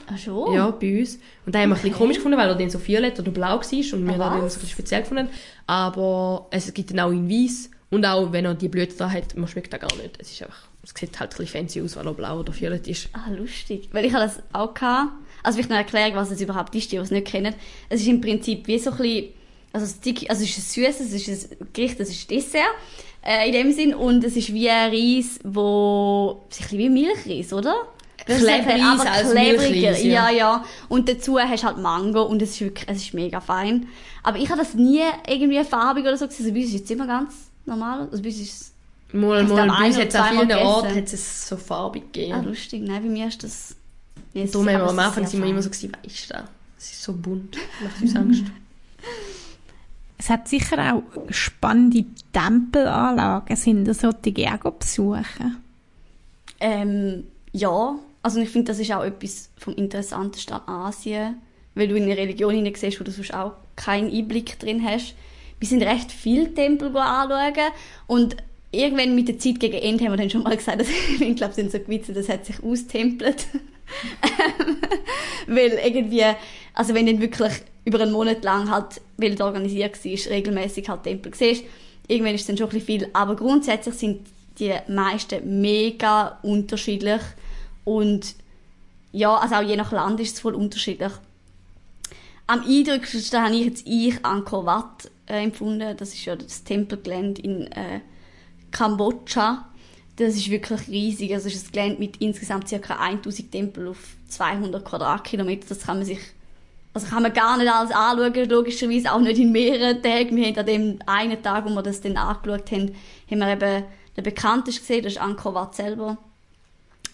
[0.07, 0.53] Ach schon?
[0.53, 1.19] Ja, bei uns.
[1.45, 1.81] Und da haben wir okay.
[1.81, 4.41] ein bisschen komisch gefunden, weil er dann so violett oder blau war und wir haben
[4.41, 5.29] dann so speziell gefunden.
[5.67, 9.35] Aber es gibt dann auch in weiß und auch wenn er die Blüte da hat,
[9.35, 10.17] man schmeckt das gar nicht.
[10.19, 13.09] Es ist einfach, es sieht halt ein fancy aus, weil er blau oder violett ist.
[13.13, 13.89] Ah, lustig.
[13.91, 15.11] Weil ich habe das auch gehabt.
[15.43, 17.53] Also vielleicht noch erklären, was es überhaupt ist, die, die es nicht kennen.
[17.89, 19.29] Es ist im Prinzip wie so ein bisschen,
[19.73, 22.63] also es ist, also es ist ein süßes, es ist ein Gericht, es ist Dessert
[23.23, 23.93] äh, in dem Sinn.
[23.93, 27.75] Und es ist wie ein Reis, wo, ein bisschen wie Milchreis, oder?
[28.25, 29.97] Klebriger, als klebriger.
[29.99, 30.29] Ja.
[30.29, 30.65] ja, ja.
[30.89, 33.87] Und dazu hast du halt Mango und es ist wirklich, es ist mega fein.
[34.23, 36.45] Aber ich habe das nie irgendwie farbig oder so gesehen.
[36.45, 37.33] Also bei uns ist es immer ganz
[37.65, 38.07] normal.
[38.11, 38.73] Also bei uns ist es
[39.13, 42.33] Mal, mal, bei uns hat es an vielen Orten hat es so farbig gegeben.
[42.33, 42.81] Ah, lustig.
[42.83, 43.75] Nein, bei mir ist das...
[44.33, 46.35] Nee, Darum haben wir am Anfang sind wir immer so gewesen, weisst du,
[46.77, 48.43] es ist so bunt, macht uns Angst.
[50.21, 51.01] Es hat sicher auch
[51.31, 53.55] spannende Tempelanlagen.
[53.55, 55.57] Sind das solche auch besuchen?
[56.59, 57.95] Ähm, ja.
[58.21, 61.41] Also ich finde, das ist auch etwas vom Interessantesten an Asien,
[61.73, 65.15] weil du in eine Religion hinein siehst, wo du sonst auch keinen Einblick drin hast.
[65.59, 67.71] Wir sind recht viele Tempel anschauen
[68.05, 68.37] und
[68.71, 70.87] irgendwann mit der Zeit gegen Ende haben wir dann schon mal gesagt, dass,
[71.19, 73.47] ich glaube, sind so gewitzt, das hat sich austempelt.
[75.47, 76.23] weil irgendwie,
[76.73, 77.51] also wenn dann wirklich
[77.83, 81.63] über einen Monat lang halt, weil es organisiert war, regelmäßig halt Tempel siehst,
[82.07, 83.09] irgendwann ist es dann schon ein bisschen viel.
[83.13, 84.27] Aber grundsätzlich sind
[84.59, 87.21] die meisten mega unterschiedlich
[87.83, 88.35] und
[89.11, 91.11] ja, also auch je nach Land ist es voll unterschiedlich.
[92.47, 95.95] am eindrücklichsten habe ich jetzt ich Angkor Wat äh, empfunden.
[95.97, 98.01] Das ist ja das Tempelgelände in äh,
[98.71, 99.67] Kambodscha.
[100.17, 101.33] Das ist wirklich riesig.
[101.33, 102.95] Also es ist ein Gelände mit insgesamt ca.
[102.95, 105.67] 1000 Tempel auf 200 Quadratkilometer.
[105.69, 106.19] Das kann man sich
[106.93, 110.35] also kann man gar nicht alles anschauen, logischerweise auch nicht in mehreren Tagen.
[110.35, 112.95] Wir haben an dem einen Tag, wo wir das dann angeschaut haben,
[113.29, 113.85] haben wir eben
[114.17, 116.17] den bekanntesten gesehen, das ist Angkor Wat selber.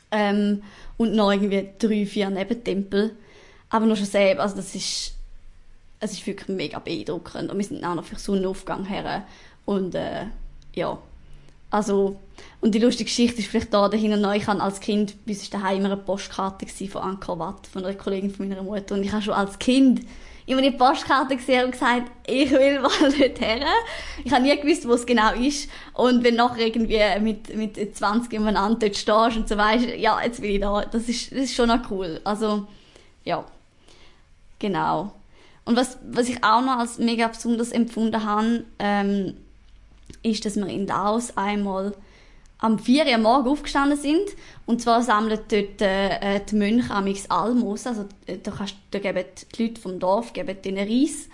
[0.09, 0.63] Ähm,
[0.97, 3.15] und noch irgendwie drei, vier Nebentempel.
[3.69, 5.13] Aber nur schon selber, also das ist,
[5.99, 7.51] es ist wirklich mega beeindruckend.
[7.51, 9.27] Und wir sind auch noch für Sonnenaufgang her.
[9.65, 10.25] Und, äh,
[10.73, 10.97] ja.
[11.69, 12.19] Also,
[12.61, 15.49] und die lustige Geschichte ist vielleicht da dahinter noch, ich habe als Kind, bis ich
[15.49, 18.95] daheim eine Postkarte von Angkor Wat, von einer Kollegin von meiner Mutter.
[18.95, 20.01] Und ich habe schon als Kind
[20.45, 23.65] immer die Postkarte gesehen und gesagt, ich will mal dort her.
[24.23, 25.69] Ich habe nie gewusst, wo es genau ist.
[25.93, 30.41] Und wenn nachher irgendwie mit, mit 20 umeinander dort stehst und so weißt, ja, jetzt
[30.41, 30.85] bin ich da.
[30.85, 32.21] Das ist, das ist schon noch cool.
[32.23, 32.65] Also,
[33.25, 33.45] ja.
[34.59, 35.13] Genau.
[35.65, 39.35] Und was, was ich auch noch als mega besonders empfunden habe, ähm,
[40.23, 41.93] ist, dass wir in Laos einmal
[42.59, 44.29] am 4 Uhr Morgen aufgestanden sind.
[44.65, 47.85] Und zwar sammeln dort äh, die Mönche amix Almos.
[47.85, 49.23] Also äh, da, kannst, da geben
[49.55, 51.29] die Leute vom Dorf geben denen Reis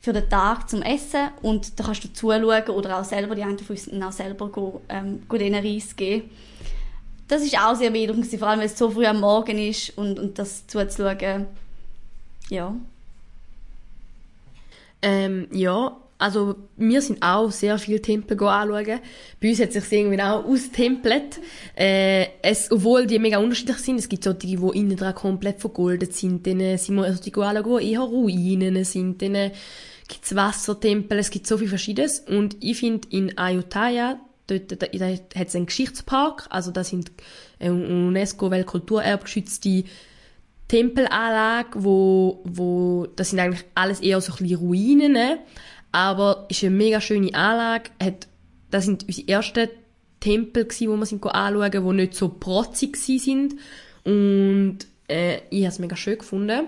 [0.00, 1.28] für den Tag zum Essen.
[1.42, 4.82] Und da kannst du zuschauen oder auch selber, die einen von uns auch selber go,
[4.88, 6.30] ähm, Reis geben.
[7.28, 10.18] Das ist auch sehr beeindruckend, vor allem wenn es so früh am Morgen ist und,
[10.18, 11.46] und das zuzuschauen.
[12.50, 12.74] Ja.
[15.00, 19.00] Ähm, ja, also wir sind auch sehr viele Tempel anschauen.
[19.42, 21.38] Bei uns hat sich irgendwie auch austempelt.
[21.76, 23.98] Äh, es, obwohl die mega unterschiedlich sind.
[23.98, 26.46] Es gibt solche, die innen dran komplett vergoldet sind.
[26.46, 29.20] Dann sind wir also die anschauen, eher Ruinen sind.
[29.20, 29.34] Dann
[30.08, 31.18] gibt es Wassertempel.
[31.18, 32.20] Es gibt so viel Verschiedenes.
[32.20, 36.46] Und ich finde in Ayutthaya, dort, da, da hat es einen Geschichtspark.
[36.48, 37.12] Also da sind
[37.60, 39.84] UNESCO-Weltkulturerbe geschützte
[40.68, 45.38] Tempelanlage, wo, wo, das sind eigentlich alles eher so ein bisschen Ruinen
[45.94, 47.90] aber ist eine mega schöne Anlage.
[48.02, 48.26] Hat,
[48.70, 49.68] das sind unsere ersten
[50.18, 53.54] Tempel gewesen, wo wir sind anschauen, die nicht so protzig sind.
[54.02, 54.78] Und
[55.08, 56.66] äh, ich habe es mega schön gefunden.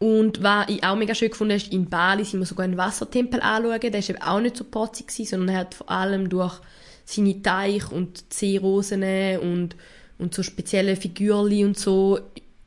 [0.00, 3.40] Und was ich auch mega schön gefunden habe, in Bali sind wir sogar einen Wassertempel
[3.40, 3.80] anschauen.
[3.80, 6.60] Der ist eben auch nicht so protzig gewesen, sondern er hat vor allem durch
[7.04, 9.04] seine Teich und Seerosen
[9.38, 9.76] und,
[10.18, 12.18] und so spezielle Figürli und so,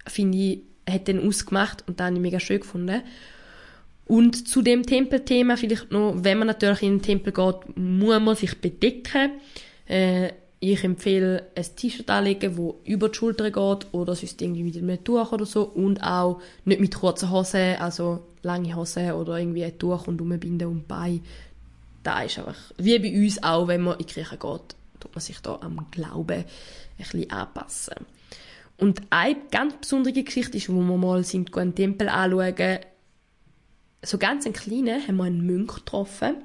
[0.07, 0.59] finde ich,
[0.89, 3.01] hat den ausgemacht und da habe ich mega schön gefunden.
[4.07, 8.35] Und zu dem Tempelthema vielleicht noch, wenn man natürlich in den Tempel geht, muss man
[8.35, 9.31] sich bedecken.
[9.85, 14.77] Äh, ich empfehle ein T-Shirt anlegen, das über die Schulter geht oder sonst irgendwie mit
[14.77, 19.65] einem Tuch oder so und auch nicht mit kurzen Hosen, also lange Hosen oder irgendwie
[19.65, 21.19] ein Tuch und umbinden und bei.
[22.01, 25.21] Da ist einfach, wie bei uns auch, wenn man in die Kirche geht, tut man
[25.21, 26.45] sich da am Glauben ein
[26.97, 27.95] bisschen anpassen.
[28.77, 32.79] Und eine ganz besondere Geschichte ist, wo wir mal sind, einen Tempel anschauen,
[34.01, 36.35] so ganz ein kleiner, haben wir einen Mönch getroffen.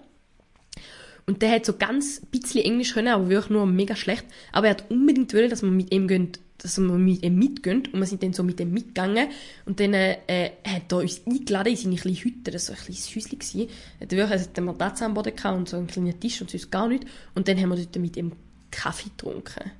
[1.27, 4.25] Und der hat so ganz bisschen Englisch können, aber wirklich nur mega schlecht.
[4.51, 7.85] Aber er hat unbedingt wollen, dass wir mit ihm gehen, dass wir mit ihm mitgehen.
[7.93, 9.29] Und wir sind dann so mit ihm mitgegangen.
[9.65, 12.51] Und dann äh, hat er uns eingeladen in seine kleine Hütte.
[12.51, 13.69] Das war so ein kleines Häuschen.
[14.01, 16.89] Hat wirklich eine Matratze am Boden gehabt und so einen kleinen Tisch und sonst gar
[16.89, 17.07] nichts.
[17.35, 18.33] Und dann haben wir dort mit ihm
[18.73, 19.71] Kaffee getrunken.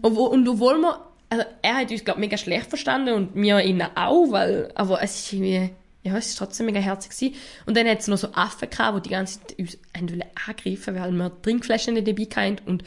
[0.00, 0.98] Und, und obwohl wir,
[1.28, 5.18] also er hat uns, glaube mega schlecht verstanden und wir ihn auch, weil, aber es
[5.20, 5.70] ist irgendwie,
[6.02, 7.12] ja, es war trotzdem mega herzig.
[7.12, 7.34] Gewesen.
[7.66, 11.12] Und dann hat es noch so Affen gehabt, die die ganze Zeit uns angreifen weil
[11.12, 12.68] wir Trinkflaschen nicht dabei hatten.
[12.68, 12.84] Und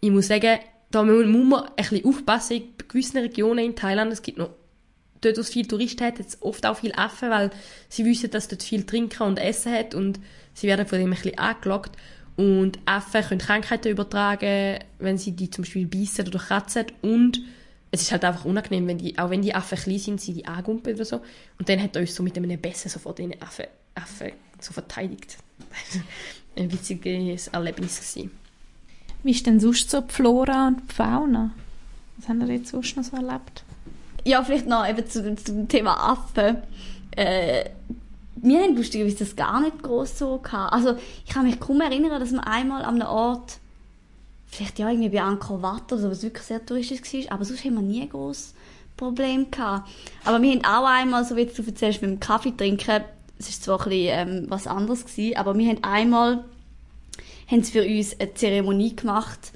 [0.00, 0.58] ich muss sagen,
[0.90, 2.56] da muss man ein bisschen aufpassen.
[2.56, 4.50] In gewissen Regionen in Thailand, es gibt noch
[5.20, 7.50] dort, wo es viele Touristen hat, hat es oft auch viele Affen, weil
[7.88, 10.20] sie wissen, dass dort viel Trinken und Essen hat und
[10.52, 11.96] sie werden von dem ein bisschen angelockt.
[12.36, 17.40] Und Affen können Krankheiten übertragen, wenn sie die zum Beispiel beißen oder kratzen und
[17.90, 20.46] es ist halt einfach unangenehm, wenn die, auch wenn die Affen klein sind, sie die
[20.46, 21.20] angumpen oder so.
[21.58, 24.72] Und dann hat er uns so mit einem Bessen so vor den Affen, Affen so
[24.72, 25.38] verteidigt.
[26.56, 28.30] ein witziges Erlebnis gewesen.
[29.22, 31.50] Wie ist denn sonst so die Flora und die Fauna?
[32.16, 33.64] Was haben wir jetzt sonst noch so erlebt?
[34.24, 36.58] Ja, vielleicht noch eben zu, zum Thema Affen.
[37.12, 37.70] Äh,
[38.36, 40.72] wir haben lustigerweise das gar nicht groß so gehabt.
[40.72, 43.58] Also, ich kann mich kaum erinnern, dass wir einmal an einem Ort
[44.56, 47.64] vielleicht ja irgendwie bei Angkor Wat oder so, was wirklich sehr touristisch war, aber sonst
[47.64, 48.54] haben wir nie ein grosses
[48.96, 49.88] Problem gehabt.
[50.24, 53.04] Aber wir haben auch einmal, so wie du erzählst, mit dem Kaffee trinken,
[53.38, 56.44] es ist zwar ein bisschen ähm, was anderes gewesen, aber wir haben einmal,
[57.50, 59.52] haben sie für uns eine Zeremonie gemacht,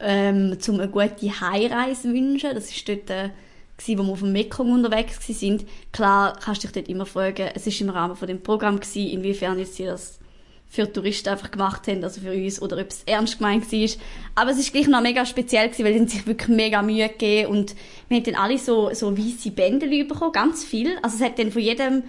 [0.00, 2.54] ähm, um eine gute Heimreise zu wünschen.
[2.54, 3.30] Das ist dort, äh,
[3.78, 5.64] gewesen, wo wir auf dem Mekong unterwegs sind.
[5.92, 9.58] Klar, kannst du dich dort immer fragen, es ist im Rahmen von dem Programm inwiefern
[9.58, 10.18] ist dir das
[10.68, 13.88] für Touristen einfach gemacht haben, also für uns, oder ob es ernst gemeint war.
[14.34, 17.50] Aber es ist gleich noch mega speziell gewesen, weil haben sich wirklich mega Mühe gegeben
[17.50, 17.74] und
[18.08, 20.96] wir haben dann alle so, so weisse Bändel bekommen, ganz viel.
[21.02, 22.02] Also es hat dann von jedem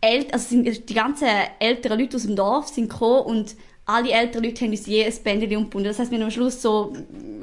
[0.00, 3.56] El also sind die ganzen älteren Leute aus dem Dorf sind gekommen und
[3.86, 5.88] alle älteren Leute haben uns je ein Bändchen umgebunden.
[5.88, 6.92] Das heisst, wir haben am Schluss so,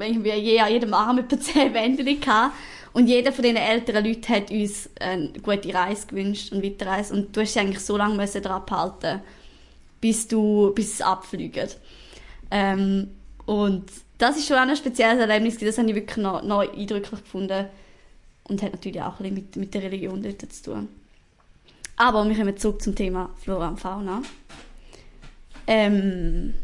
[0.00, 2.54] irgendwie je an jedem Arm etwa zehn Bändchen gehabt.
[2.92, 7.14] Und jeder von diesen älteren Leuten hat uns eine gute Reise gewünscht und Weiterreise.
[7.14, 9.22] Und du hast sie eigentlich so lange müssen dran behalten,
[10.02, 11.78] bis du, bis es abfliegt.
[12.50, 13.12] Ähm,
[13.46, 13.84] und
[14.18, 17.66] das ist schon auch ein spezielles Erlebnis, das habe ich wirklich noch, noch eindrücklich gefunden.
[18.44, 20.88] Und hat natürlich auch ein bisschen mit, mit der Religion dort zu tun.
[21.96, 24.22] Aber wir kommen zurück zum Thema Flora und Fauna.
[25.68, 26.54] Ähm,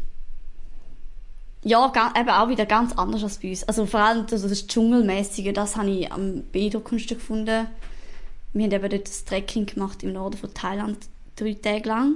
[1.63, 3.63] ja, eben auch wieder ganz anders als bei uns.
[3.63, 7.67] Also vor allem also das Dschungelmäßige, das habe ich am beeindruckendsten gefunden.
[8.51, 10.97] Wir haben eben dort das Trekking gemacht im Norden von Thailand,
[11.37, 12.15] drei Tage lang.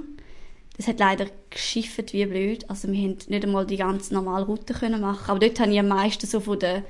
[0.76, 2.68] Das hat leider geschifft wie blöd.
[2.68, 5.30] Also wir haben nicht einmal die ganz normale Route können machen.
[5.30, 6.82] Aber dort habe ich am meisten so von der,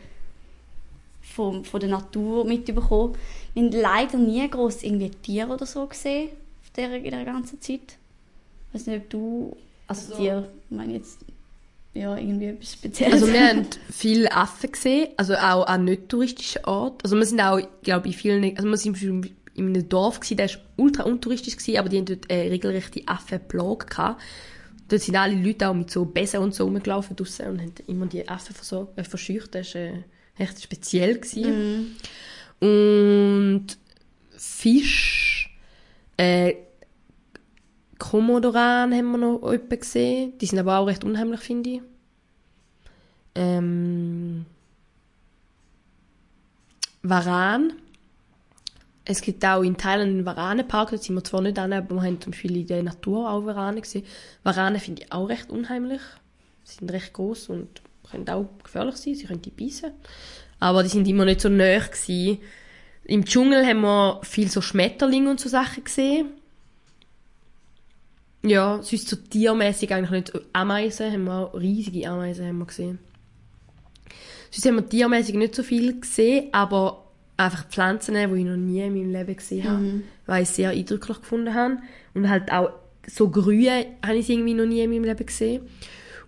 [1.21, 3.15] von, von der Natur mitbekommen.
[3.53, 6.31] Wir haben leider nie groß irgendwie Tiere oder so gesehen
[6.77, 7.99] der, in der ganzen Zeit.
[8.69, 9.57] Ich weiß nicht, ob du,
[9.87, 11.19] also, also Tiere, ich meine jetzt,
[11.93, 13.23] ja, irgendwie etwas Spezielles.
[13.23, 16.99] Also wir haben viele Affen gesehen, also auch an nicht touristischen Orten.
[17.05, 18.97] Also wir sind auch, glaube ich, vielen, also wir sind
[19.55, 23.03] in einem Dorf gewesen, der war ultra untouristisch gewesen, aber die haben dort äh, regelrechte
[23.07, 24.23] Affenplage gehabt.
[24.89, 28.07] Dort sind alle Leute auch mit so Besen und so rumgelaufen draussen und haben immer
[28.07, 29.55] die Affen versorgt, äh, verscheucht.
[29.55, 30.03] Das war äh,
[30.39, 31.19] echt speziell.
[31.19, 31.97] Gewesen.
[32.61, 32.65] Mm.
[32.67, 33.67] Und
[34.37, 35.51] Fisch,
[36.17, 36.55] äh,
[37.99, 40.37] Komodoran haben wir noch jemanden gesehen.
[40.39, 41.81] Die sind aber auch recht unheimlich, finde ich.
[43.35, 44.45] Ähm,
[47.03, 47.73] Varan.
[49.07, 52.03] Es gibt auch in Thailand einen Varanenpark, da sind wir zwar nicht an, aber wir
[52.03, 54.05] haben zum Beispiel in der Natur auch Varanen gesehen.
[54.43, 56.01] Varanen finde ich auch recht unheimlich.
[56.63, 59.91] Sie sind recht groß und können auch gefährlich sein, sie können die beißen.
[60.59, 62.39] Aber die sind immer nicht so nah gewesen.
[63.05, 66.29] Im Dschungel haben wir viel so Schmetterlinge und so Sachen gesehen.
[68.43, 70.47] Ja, sonst so tiermäßig eigentlich nicht.
[70.55, 72.99] Ameisen haben wir auch, riesige Ameisen haben wir gesehen.
[74.51, 77.04] Sonst haben wir tiermäßig nicht so viel gesehen, aber
[77.37, 80.03] einfach Pflanzen, die ich noch nie in meinem Leben gesehen habe, mhm.
[80.27, 81.79] weil ich sehr eindrücklich gefunden habe.
[82.15, 82.71] Und halt auch
[83.07, 85.63] so Grühe habe ich irgendwie noch nie in meinem Leben gesehen.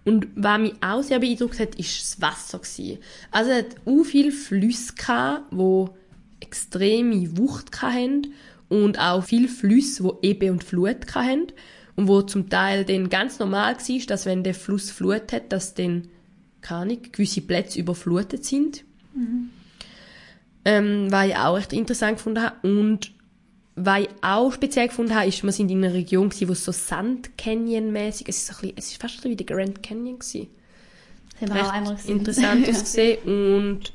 [0.05, 2.59] Und was mich auch sehr beeindruckt hat, ist das Wasser.
[2.59, 2.99] Gewesen.
[3.31, 5.87] Also es hat auch viele Flüsse gehabt, die
[6.41, 8.29] extreme Wucht hatten
[8.69, 11.49] und auch viele Flüsse, die Ebbe und Flut hatten
[11.97, 15.75] und wo zum Teil dann ganz normal war, dass wenn der Fluss Flut hat, dass
[15.75, 16.09] dann
[16.61, 18.85] keine Ahnung, gewisse Plätze überflutet sind.
[19.15, 19.51] Mhm.
[20.67, 22.57] Ähm, was ich auch echt interessant gefunden habe.
[22.69, 23.13] Und
[23.77, 26.65] was ich auch speziell gefunden habe, ist, wir sind in einer Region gewesen, wo es
[26.65, 29.81] so Sand Canyon-mäßig, es ist so ein bisschen, es ist fast so wie der Grand
[29.81, 30.49] Canyon gewesen.
[31.33, 32.19] Das haben wir auch einmal gesehen.
[32.19, 33.93] Interessant gesehen und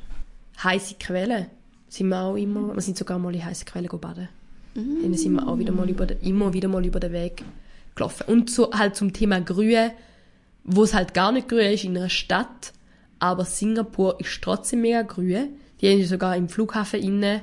[0.64, 1.48] heiße Quellen
[1.90, 4.30] sind wir auch immer, wir sind sogar mal in heiße Quellen baden.
[4.76, 5.00] Mhm.
[5.02, 7.44] Dann sind wir auch wieder mal über immer wieder mal über den Weg
[7.96, 8.24] gelaufen.
[8.28, 9.92] Und so halt zum Thema Grühe,
[10.64, 12.72] wo es halt gar nicht grün ist in einer Stadt,
[13.20, 15.50] aber Singapur ist trotzdem mega grün.
[15.82, 17.42] Die haben sogar im Flughafen innen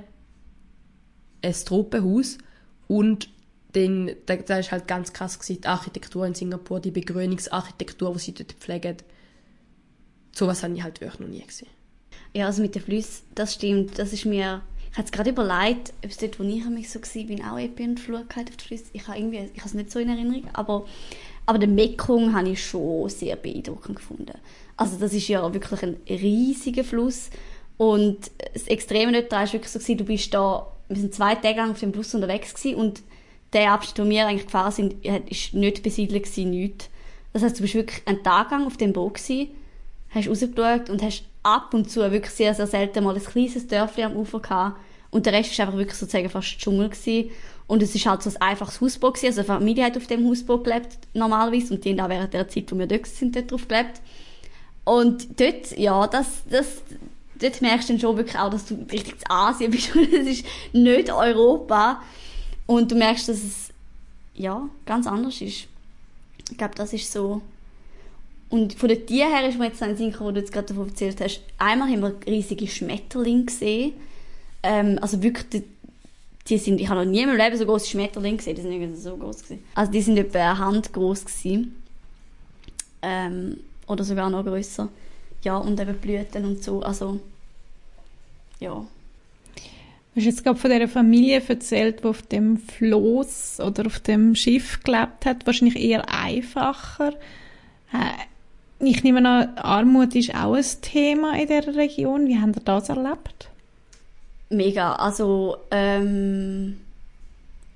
[1.42, 2.38] ein Tropenhaus
[2.86, 3.28] und
[3.72, 8.32] dann, da, ist halt ganz krass gewesen, die Architektur in Singapur, die Begrünungsarchitektur, die sie
[8.32, 8.96] dort pflegen.
[10.32, 11.68] Sowas habe ich halt wirklich noch nie gesehen.
[12.32, 13.98] Ja, also mit den Flüssen, das stimmt.
[13.98, 17.00] Das ist mir ich habe es gerade überlegt, ob es dort, wo ich mich so
[17.00, 18.86] war, bin, auch eben einen Flug auf die Flüsse.
[18.92, 20.86] Ich habe irgendwie, ich habe es nicht so in Erinnerung, aber,
[21.46, 24.38] aber den Mekong habe ich schon sehr beeindruckend gefunden.
[24.76, 27.30] Also das ist ja wirklich ein riesiger Fluss
[27.78, 28.18] und
[28.52, 31.80] das Extreme dort war wirklich so, du bist da, wir sind zwei Tage lang auf
[31.80, 33.02] dem Fluss unterwegs gewesen und
[33.52, 36.90] der Abschnitt, wo wir eigentlich gefahren sind, ist nicht besiedelt gewesen, nichts.
[37.32, 39.48] Das heißt, du bist wirklich einen Tag lang auf dem Boot gewesen,
[40.10, 44.02] hast rausgeschaut und hast ab und zu wirklich sehr, sehr selten mal ein kleines Dörfli
[44.02, 44.78] am Ufer gehabt.
[45.10, 47.30] Und der Rest war einfach wirklich sozusagen fast Dschungel gewesen.
[47.66, 49.26] Und es ist halt so ein einfaches Hausboot gewesen.
[49.26, 51.74] Also eine Familie hat auf dem Hausboot gelebt, normalerweise.
[51.74, 54.00] Und die haben auch während der Zeit, wo wir dort sind, dort drauf gelebt.
[54.84, 56.82] Und dort, ja, das, das,
[57.40, 59.94] dort merkst du dann schon wirklich auch, dass du richtig in Asien bist.
[59.94, 62.02] Und es ist nicht Europa.
[62.66, 63.70] Und du merkst, dass es,
[64.34, 65.66] ja, ganz anders ist.
[66.50, 67.42] Ich glaube, das ist so
[68.50, 70.88] und von den Tieren her ist mir jetzt ein Sinn wo du jetzt gerade davon
[70.88, 71.42] erzählt hast.
[71.58, 73.92] Einmal haben wir riesige Schmetterlinge gesehen.
[74.62, 75.64] Ähm, also wirklich, die,
[76.48, 78.56] die, sind, ich habe noch nie meinem Leben so große Schmetterlinge gesehen.
[78.56, 79.62] Die sind irgendwie so groß gewesen.
[79.74, 81.82] Also die sind etwa eine Hand groß gewesen.
[83.02, 84.88] Ähm, oder sogar noch größer.
[85.42, 86.82] Ja, und eben Blüten und so.
[86.82, 87.20] Also,
[88.60, 88.84] ja.
[90.16, 94.82] hast jetzt gerade von dieser Familie erzählt, die auf dem Floß oder auf dem Schiff
[94.82, 95.46] gelebt hat.
[95.46, 97.14] Wahrscheinlich eher einfacher.
[97.92, 102.26] Äh, ich nehme an, Armut ist auch ein Thema in dieser Region.
[102.26, 103.48] Wie habt ihr das erlebt?
[104.50, 104.94] Mega.
[104.94, 106.78] Also, ähm,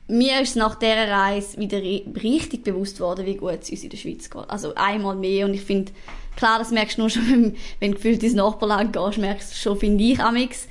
[0.09, 3.97] mir ist nach dieser Reise wieder richtig bewusst worden, wie gut es uns in der
[3.97, 4.48] Schweiz geht.
[4.48, 5.47] Also einmal mehr.
[5.47, 5.93] Und ich finde,
[6.36, 9.78] klar, das merkst du nur schon, wenn, wenn gefühlt ins Nachbarland gehst, merkst du schon,
[9.78, 10.66] finde ich, amix.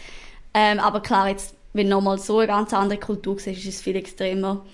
[0.54, 3.82] Ähm, aber klar, jetzt, wenn du nochmal so eine ganz andere Kultur siehst, ist es
[3.82, 4.66] viel extremer.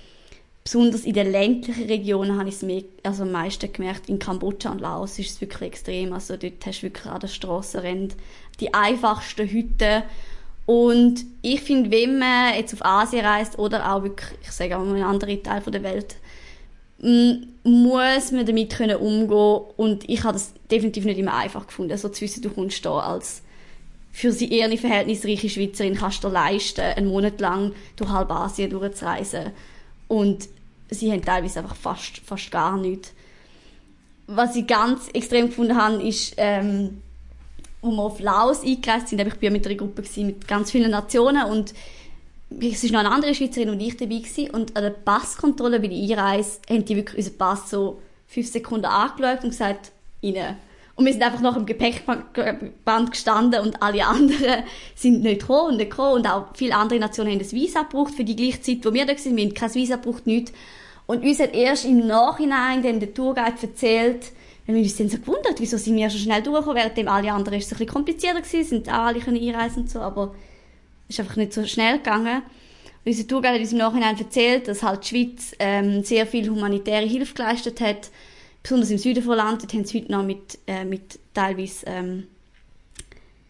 [0.63, 4.09] Besonders in den ländlichen Regionen habe ich es mehr, also am meisten gemerkt.
[4.09, 6.11] In Kambodscha und Laos ist es wirklich extrem.
[6.11, 7.81] Also dort hast du wirklich an der Strasse
[8.59, 10.03] die einfachsten Hütten.
[10.65, 14.83] Und ich finde, wenn man jetzt auf Asien reist oder auch wirklich, ich sage auch
[14.83, 16.17] mal in andere Teile der Welt,
[16.99, 22.09] muss man damit können umgehen und ich habe das definitiv nicht immer einfach gefunden, so
[22.09, 23.43] zu wissen, du kommst da als
[24.17, 28.71] für sie eher eine verhältnisreiche Schweizerin kannst du leisten, einen Monat lang durch halb Asien
[28.71, 29.51] durchzureisen.
[30.07, 30.49] Und
[30.89, 33.13] sie haben teilweise einfach fast, fast gar nichts.
[34.25, 37.03] Was ich ganz extrem gefunden habe, ist, ähm,
[37.83, 41.45] wo wir auf Laos eingereist sind, ich war mit einer Gruppe mit ganz vielen Nationen
[41.45, 41.75] und
[42.49, 45.87] es war noch eine andere Schweizerin und ich dabei gewesen, und an der Passkontrolle bei
[45.87, 49.91] der Einreise haben die wirklich unseren Pass so fünf Sekunden angeschaut und gesagt,
[50.23, 50.57] rein.
[50.95, 54.63] Und wir sind einfach noch im Gepäckband gestanden und alle anderen
[54.95, 56.15] sind nicht gekommen und nicht gekommen.
[56.15, 59.05] Und auch viele andere Nationen haben das Visa gebraucht für die gleiche Zeit, wo wir
[59.05, 59.37] da waren.
[59.37, 60.53] Wir haben kein Visa gebraucht, nichts.
[61.05, 64.31] Und uns hat erst im Nachhinein dann der Tourguide erzählt,
[64.65, 67.59] weil wir uns dann so gewundert, wieso sind wir so schnell durchgekommen, während alle anderen
[67.59, 70.33] ist es ein bisschen komplizierter gewesen, sind auch alle einreisen und so, aber
[71.07, 72.41] ist einfach nicht so schnell gegangen.
[73.05, 76.49] Und unser Tourguide hat uns im Nachhinein erzählt, dass halt die Schweiz ähm, sehr viel
[76.49, 78.09] humanitäre Hilfe geleistet hat,
[78.63, 82.27] besonders im Süden von Land, dort haben sie heute noch mit, äh, mit teilweise ähm,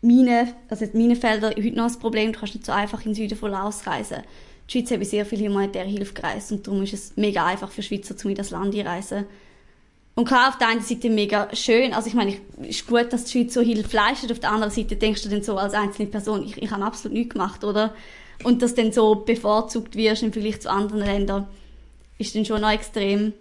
[0.01, 3.38] Minen, also Minenfelder heute noch ein Problem, du kannst nicht so einfach in den Süden
[3.38, 4.17] von Laos reisen.
[4.67, 7.81] Die Schweiz hat sehr viel humanitäre Hilfe gereist und darum ist es mega einfach für
[7.81, 9.25] Schweizer, um in das Land zu reisen.
[10.18, 13.26] Und klar, auf der einen Seite mega schön, also ich meine, es ist gut, dass
[13.26, 16.07] die Schweiz so Hilfe leistet, auf der anderen Seite denkst du dann so als einzelne
[16.07, 17.94] Person, ich, ich habe absolut nichts gemacht, oder?
[18.44, 21.48] Und dass dann so bevorzugt wirst im Vergleich zu anderen Ländern,
[22.18, 23.34] ist dann schon noch extrem.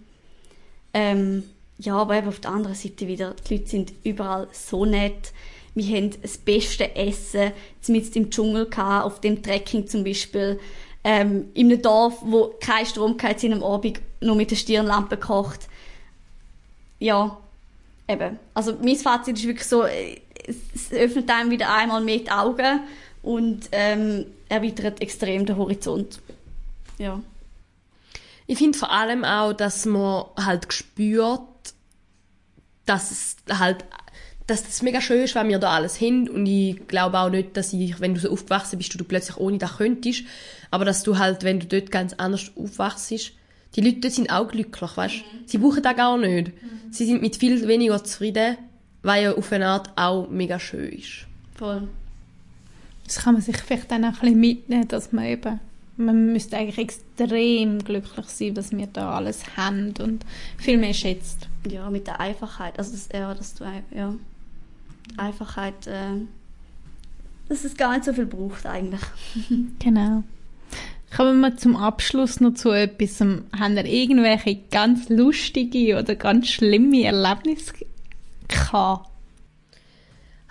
[0.92, 1.44] Ähm,
[1.78, 5.32] ja, aber eben auf der anderen Seite wieder, die Leute sind überall so nett.
[5.74, 7.52] Wir haben das beste Essen,
[7.88, 10.60] mit im Dschungel gehabt, auf dem Trekking zum Beispiel,
[11.04, 15.16] ähm, in einem Dorf, wo kein Strom gehabt sind am Abend, nur mit der Stirnlampe
[15.16, 15.68] gekocht
[16.98, 17.36] ja,
[18.08, 18.38] eben.
[18.54, 22.80] Also mein Fazit ist wirklich so, es öffnet einem wieder einmal mehr die Augen
[23.22, 26.20] und ähm, erweitert extrem den Horizont.
[26.98, 27.20] Ja.
[28.46, 31.40] Ich finde vor allem auch, dass man halt spürt,
[32.84, 33.84] dass es halt
[34.46, 37.56] dass das mega schön ist, wenn wir da alles haben und ich glaube auch nicht,
[37.56, 40.22] dass ich, wenn du so aufgewachsen bist, du plötzlich ohne das könntest,
[40.70, 43.32] aber dass du halt, wenn du dort ganz anders aufwachst,
[43.74, 45.16] die Leute sind auch glücklich, weißt?
[45.16, 45.46] Mhm.
[45.46, 46.48] Sie brauchen das gar nicht.
[46.48, 46.92] Mhm.
[46.92, 48.56] Sie sind mit viel weniger zufrieden,
[49.02, 51.26] weil ja auf eine Art auch mega schön ist.
[51.54, 51.88] Voll.
[53.04, 55.60] Das kann man sich vielleicht dann auch ein bisschen mitnehmen, dass man eben,
[55.96, 60.24] man müsste eigentlich extrem glücklich sein, dass wir da alles haben und
[60.58, 61.48] viel mehr schätzt.
[61.70, 63.64] Ja, mit der Einfachheit, also das, ja, dass du,
[63.94, 64.14] ja,
[65.16, 66.20] Einfachheit, äh,
[67.48, 69.00] dass es gar nicht so viel braucht eigentlich.
[69.78, 70.24] genau.
[71.14, 73.20] Kommen wir zum Abschluss noch zu etwas.
[73.20, 77.72] Haben ihr irgendwelche ganz lustige oder ganz schlimme Erlebnisse
[78.48, 79.10] gehabt?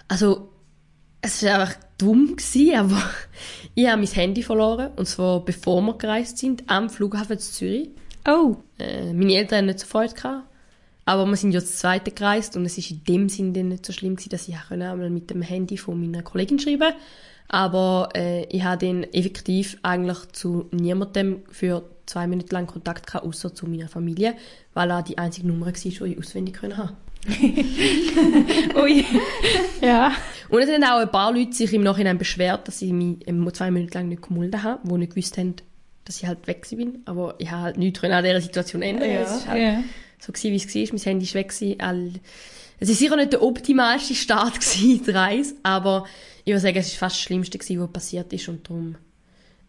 [0.07, 0.49] Also,
[1.21, 3.01] es war einfach dumm, gewesen, aber
[3.75, 4.91] ich habe mein Handy verloren.
[4.95, 7.89] Und zwar bevor wir gereist sind, am Flughafen zu Zürich.
[8.27, 8.57] Oh.
[8.79, 10.47] Äh, meine Eltern hatten nicht so Freude gehabt.
[11.05, 13.93] Aber wir sind ja das zweite gereist und es ist in dem Sinne nicht so
[13.93, 16.97] schlimm gewesen, dass ich einmal mit dem Handy von meiner Kollegin schreiben konnte.
[17.47, 23.25] Aber äh, ich habe dann effektiv eigentlich zu niemandem für zwei Minuten lang Kontakt gehabt,
[23.25, 24.35] außer zu meiner Familie,
[24.73, 26.95] weil er die einzige Nummer war, die ich auswendig können haben.
[28.75, 29.03] Ui.
[29.81, 30.11] ja.
[30.49, 33.17] Und es haben auch ein paar Leute sich im Nachhinein beschwert, dass ich mich
[33.53, 35.55] zwei Minuten lang nicht gemeldet habe, wo nicht gewusst haben,
[36.03, 36.99] dass ich halt weg bin.
[37.05, 39.09] Aber ich habe halt nichts an dieser Situation ändern.
[39.09, 39.21] Ja.
[39.21, 39.83] Es war halt ja.
[40.19, 40.97] so, gewesen, wie es war.
[40.97, 42.21] Mein Handy war weg.
[42.77, 46.05] Es war sicher nicht der optimalste Start gewesen, die Reise, aber
[46.45, 48.95] ich würde sagen, es war fast das Schlimmste, was passiert ist und darum...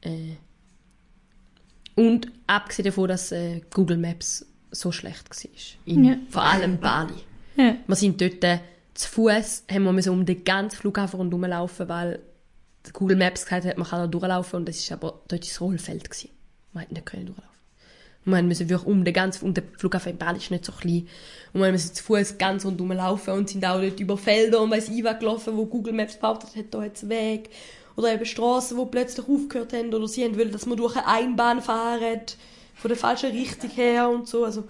[0.03, 0.37] Äh,
[1.95, 5.51] und abgesehen davon, dass äh, Google Maps so schlecht war.
[5.87, 6.17] In, ja.
[6.29, 7.15] Vor allem Bali.
[7.57, 7.77] Ja.
[7.87, 8.59] Wir sind dort äh,
[8.93, 12.21] zu Fuß, haben wir um den ganzen Flughafen rundherum laufen, weil
[12.93, 16.11] Google Maps gesagt hat, man kann da durchlaufen und das war aber dort das Rollfeld
[16.11, 16.31] gewesen.
[16.73, 17.56] Man hätte nicht können durchlaufen.
[18.27, 20.73] Und wir mussten wirklich um den ganzen, und der Flughafen in Bali ist nicht so
[20.73, 21.07] klein.
[21.53, 24.71] Und wir mussten zu Fuß ganz rundherum laufen und sind auch dort über Felder und
[24.73, 27.51] weiss ich was gelaufen, wo Google Maps behauptet hat, da hat's Weg.
[27.95, 29.95] Oder eben Straßen, die plötzlich aufgehört haben.
[29.95, 32.21] Oder sie wollen, dass man durch eine Einbahn fahren,
[32.75, 34.45] von der falschen Richtung her und so.
[34.45, 34.65] Also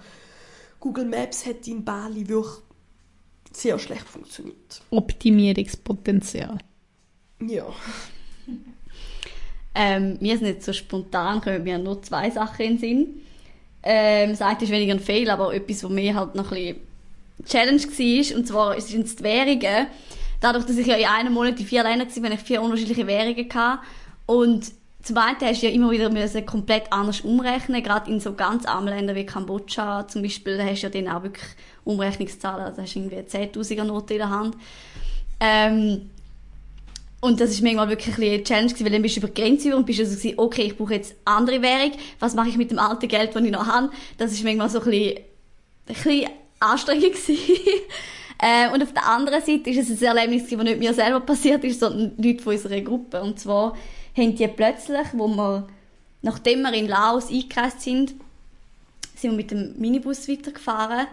[0.79, 2.63] Google Maps hat in Bali wirklich
[3.51, 4.81] sehr schlecht funktioniert.
[4.91, 6.59] Optimierungspotenzial.
[7.41, 7.65] Ja.
[9.73, 13.21] Ähm, wir sind nicht so spontan, kommen mir nur zwei Sachen in den Sinn.
[13.89, 16.75] Ähm, das eine ist weniger ein Fehler, aber etwas, was mir halt noch ein
[17.45, 18.37] Challenge war.
[18.37, 19.87] Und zwar sind es die Währungen.
[20.41, 23.07] Dadurch, dass ich ja in einem Monat in vier Ländern war, habe ich vier unterschiedliche
[23.07, 23.85] Währungen gehabt.
[24.25, 24.73] Und
[25.03, 28.89] zum einen hast du ja immer wieder komplett anders umrechnen, gerade in so ganz armen
[28.89, 31.45] Ländern wie Kambodscha zum Beispiel, da hast du ja dann auch wirklich
[31.85, 34.57] Umrechnungszahlen, also hast du irgendwie 10'000er Note in der Hand.
[35.39, 36.09] Ähm,
[37.27, 39.41] und das ist manchmal wirklich ein eine Challenge gewesen, weil dann bist du über die
[39.41, 42.57] Grenze über und bist also gewesen, okay, ich brauche jetzt andere Währung, was mache ich
[42.57, 43.91] mit dem alten Geld, das ich noch habe?
[44.17, 46.29] Das ist manchmal so ein bisschen, ein bisschen
[46.59, 47.37] anstrengend gewesen.
[48.39, 51.65] äh, und auf der anderen Seite ist es ein Erlebnis das nicht mir selber passiert
[51.65, 53.21] ist, sondern Leute von unserer Gruppe.
[53.21, 53.75] Und zwar
[54.15, 55.67] haben die plötzlich, wo wir,
[56.21, 58.15] nachdem wir in Laos eingereist sind,
[59.15, 61.07] sind wir mit dem Minibus weitergefahren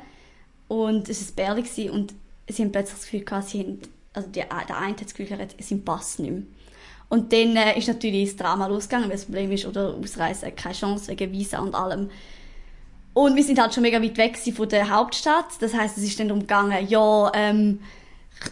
[0.68, 2.14] und es war Berlin und
[2.48, 3.80] sie haben plötzlich das Gefühl gehabt, sie haben
[4.14, 6.42] also die, der eine hat das Gefühl, er hat seinen Pass nicht mehr.
[7.08, 10.74] Und dann äh, ist natürlich das Drama losgegangen, weil das Problem ist, oder Ausreise, keine
[10.74, 12.10] Chance wegen Visa und allem.
[13.12, 15.46] Und wir sind halt schon mega weit weg von der Hauptstadt.
[15.60, 17.80] Das heißt, es ist dann darum gegangen, ja, ähm,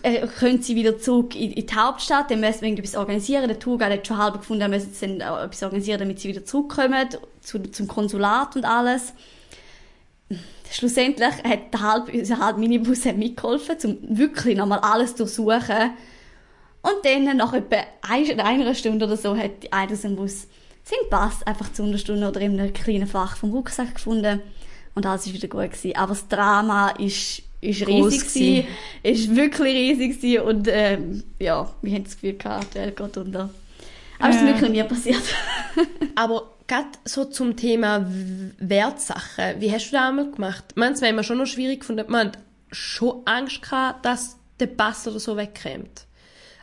[0.02, 3.48] äh, können sie wieder zurück in, in die Hauptstadt, dann müssen wir irgendetwas organisieren.
[3.48, 7.08] Der Tourguide hat schon halb gefunden, wir müssen dann etwas organisieren, damit sie wieder zurückkommen,
[7.40, 9.12] zu, zum Konsulat und alles
[10.72, 15.92] schlussendlich hat der halb, unser halb Minibus hat mitgeholfen, um wirklich nochmal alles zu durchsuchen.
[16.82, 20.46] Und dann, nach etwa einer Stunde oder so, hat einer aus dem Bus
[20.84, 24.40] seinen Pass einfach zu einer Stunde oder in einem kleinen Fach vom Rucksack gefunden.
[24.94, 25.96] Und alles war wieder gut gewesen.
[25.96, 28.66] Aber das Drama ist, ist riesig gewesen.
[29.02, 30.42] Ist wirklich riesig gewesen.
[30.42, 33.50] Und, ähm, ja, wir haben das Gefühl gehabt, der geht unter.
[34.18, 35.22] Aber es ist wirklich nie passiert.
[36.14, 38.06] Aber gerade so zum Thema
[38.58, 40.64] Wertsachen, wie hast du das einmal gemacht?
[40.74, 42.38] Es wäre immer schon noch schwierig gefunden, man hat
[42.70, 46.06] schon Angst gehabt, dass der Pass oder so wegkommt.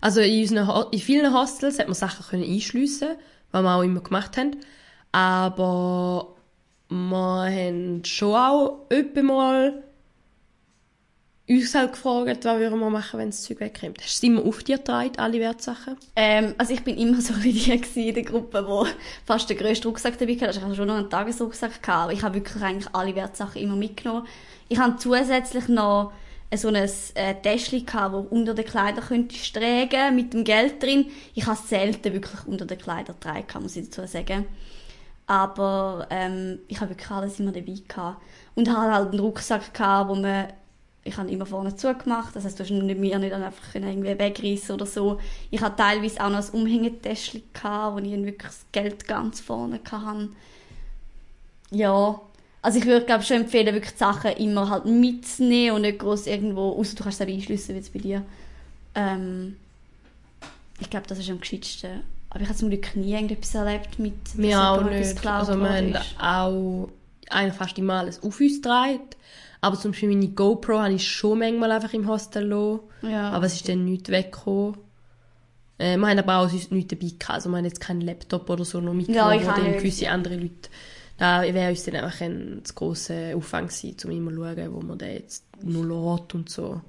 [0.02, 3.10] Also in, unseren, in vielen Hostels hat man Sachen können einschliessen,
[3.52, 4.58] was wir auch immer gemacht haben.
[5.12, 6.36] Aber
[6.90, 9.84] wir haben schon auch öppe mal
[11.50, 13.98] uns halt gefragt, was würden wir machen, wenn das Zeug wegkommt.
[14.02, 15.98] Hast du es immer auf dir getragen, alle Wertsachen?
[16.16, 18.86] Ähm, also ich bin immer so wie die in der Gruppe, wo
[19.26, 20.48] fast den grössten Rucksack dabei hatte.
[20.48, 23.62] Also ich hatte schon noch einen Tagesrucksack, gehabt, aber ich habe wirklich eigentlich alle Wertsachen
[23.62, 24.28] immer mitgenommen.
[24.68, 26.12] Ich habe zusätzlich noch
[26.56, 31.08] so ein äh, Täschchen gehabt, das unter den Kleidern könnte tragen mit dem Geld drin.
[31.34, 34.46] Ich habe selten wirklich unter den Kleidern getragen, muss ich dazu sagen.
[35.28, 38.22] Aber ähm, ich habe wirklich alles immer dabei gehabt.
[38.56, 40.48] Und habe halt einen Rucksack gehabt, wo man
[41.04, 44.76] ich habe immer vorne zugemacht, das heißt, du hast nicht mir nicht einfach irgendwie wegreißen
[44.76, 45.20] oder so.
[45.50, 50.30] Ich hatte teilweise auch noch ein Umhängetäschchen, wo ich wirklich das Geld ganz vorne hatte.
[51.72, 52.20] Ja,
[52.62, 56.28] also ich würde glaube schon empfehlen, wirklich die Sachen immer halt mitzunehmen und nicht groß
[56.28, 58.26] irgendwo, außer du kannst es einschliessen, wie es bei dir.
[58.96, 59.56] Ähm,
[60.80, 62.02] ich glaube, das ist am geschicktesten.
[62.30, 65.26] Aber ich habe zum Glück nie irgendetwas erlebt mit mir auch nicht.
[65.26, 66.90] Also wir haben auch
[67.30, 69.00] eigentlich fast immer alles auf uns getragen
[69.62, 72.80] aber zum Beispiel meine GoPro habe ich schon manchmal einfach im Hostel lassen.
[73.02, 73.32] Ja.
[73.32, 74.78] Aber es ist dann nicht weggekommen.
[75.78, 77.30] Äh, wir haben aber auch sonst nichts dabei gehabt.
[77.30, 80.70] Also wir haben jetzt keinen Laptop oder so noch mitgenommen, ja, dann gewisse andere Leute...
[81.18, 84.98] Da wäre uns dann einfach ein großer Aufwand gewesen, um immer zu schauen, wo man
[84.98, 86.80] den jetzt nur lädt und so.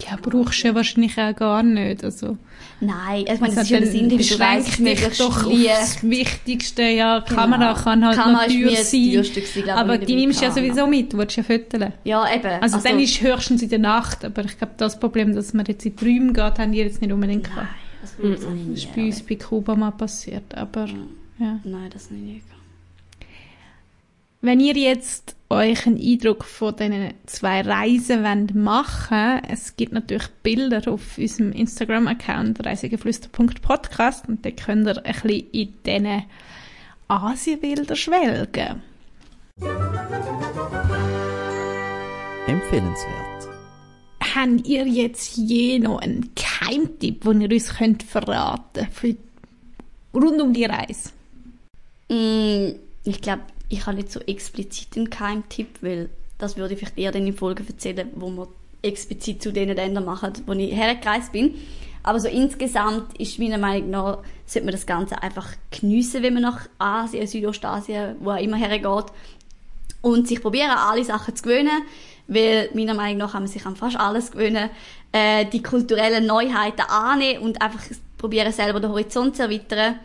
[0.00, 2.02] Ja, brauchst du ja wahrscheinlich auch gar nicht.
[2.02, 2.36] Also,
[2.80, 6.82] Nein, ich meine, das ist ja das Individualist dich doch das Wichtigste.
[6.82, 7.42] Ja, die genau.
[7.42, 9.22] Kamera kann halt Kamera noch teuer sein.
[9.22, 11.92] Gewesen, aber die nimmst du ja sowieso mit, du willst ja fotografieren.
[12.04, 12.46] Ja, eben.
[12.60, 15.66] Also, also, dann ist höchstens in der Nacht, aber ich glaube, das Problem, dass man
[15.66, 17.68] jetzt in die Räume geht, haben die jetzt nicht unbedingt gehabt.
[18.20, 20.88] Nein, das, das ist bei uns bei Kuba mal passiert, aber
[21.38, 21.60] ja.
[21.62, 22.42] Nein, das nicht.
[24.44, 28.22] Wenn ihr jetzt euch einen Eindruck von diesen zwei Reisen
[28.54, 35.12] machen wollt, es gibt natürlich Bilder auf unserem Instagram-Account reisegeflüster.podcast und da könnt ihr ein
[35.12, 36.24] bisschen in diesen
[37.06, 38.82] Asienbilder schwelgen.
[42.48, 43.48] Empfehlenswert.
[44.34, 49.18] Habt ihr jetzt je noch einen Keimtipp, den ihr uns könnt verraten könnt
[50.12, 51.10] rund um die Reise?
[52.08, 52.74] Mm,
[53.04, 53.42] ich glaube,
[53.72, 57.34] ich habe nicht so explizit einen Keimtipp, weil das würde ich vielleicht eher dann in
[57.34, 58.48] Folgen erzählen, wo wir
[58.82, 61.54] explizit zu den Ländern machen, wo ich hergereist bin.
[62.02, 66.42] Aber so insgesamt ist meiner Meinung nach, sollte man das Ganze einfach geniessen, wenn man
[66.42, 69.06] nach Asien, Südostasien, wo auch immer hergeht.
[70.02, 71.82] Und sich probieren, alle Sachen zu gewöhnen,
[72.26, 74.68] weil meiner Meinung nach kann man sich an fast alles gewöhnen.
[75.12, 77.80] Äh, die kulturellen Neuheiten annehmen und einfach
[78.18, 80.00] probieren selber den Horizont zu erweitern,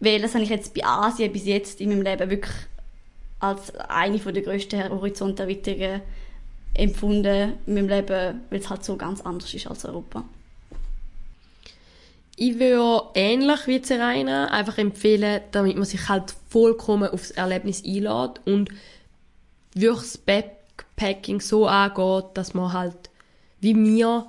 [0.00, 2.54] weil das habe ich jetzt bei Asien bis jetzt in meinem Leben wirklich
[3.48, 6.02] als eine der grössten Horizonterweiterungen
[6.74, 10.24] empfunden in meinem Leben, weil es halt so ganz anders ist als Europa.
[12.36, 18.40] Ich würde ähnlich wie Serena einfach empfehlen, damit man sich halt vollkommen aufs Erlebnis einlädt
[18.44, 18.70] und
[19.74, 23.10] wirklich das Backpacking so angeht, dass man halt
[23.60, 24.26] wie mir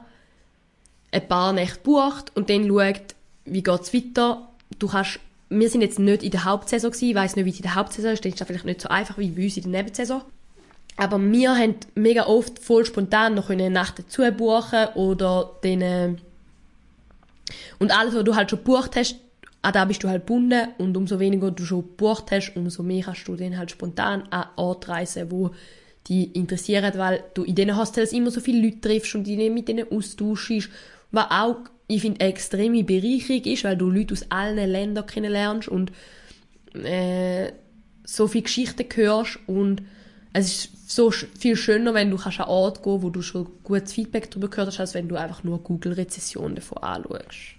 [1.11, 3.15] ein paar Nächte bucht und dann schaut,
[3.45, 4.49] wie geht's weiter.
[4.77, 5.19] Du kannst,
[5.49, 7.75] wir sind jetzt nicht in der Hauptsaison gewesen, ich weiss nicht, wie es in der
[7.75, 10.21] Hauptsaison ist, dann ist das vielleicht nicht so einfach wie bei uns in der Nebensaison.
[10.97, 16.15] Aber wir haben mega oft voll spontan noch eine Nacht dazu buchen oder den, äh,
[17.79, 19.17] und alles, was du halt schon gebucht hast,
[19.61, 20.69] an da bist du halt gebunden.
[20.77, 24.47] Und umso weniger du schon gebucht hast, umso mehr kannst du dann halt spontan an
[24.55, 25.51] Ort reisen, wo
[26.07, 29.67] die interessieren, weil du in diesen Hostels immer so viele Leute triffst und die mit
[29.67, 30.69] denen austauschst,
[31.11, 35.67] was auch, ich finde, eine extreme Bereicherung ist, weil du Leute aus allen Ländern kennenlernst
[35.67, 35.91] und
[36.73, 37.51] äh,
[38.03, 39.83] so viele Geschichten hörst und
[40.33, 43.47] es ist so viel schöner, wenn du kannst an einen Ort gehen wo du schon
[43.63, 47.55] gutes Feedback darüber gehört hast, als wenn du einfach nur Google-Rezessionen davon anschaust.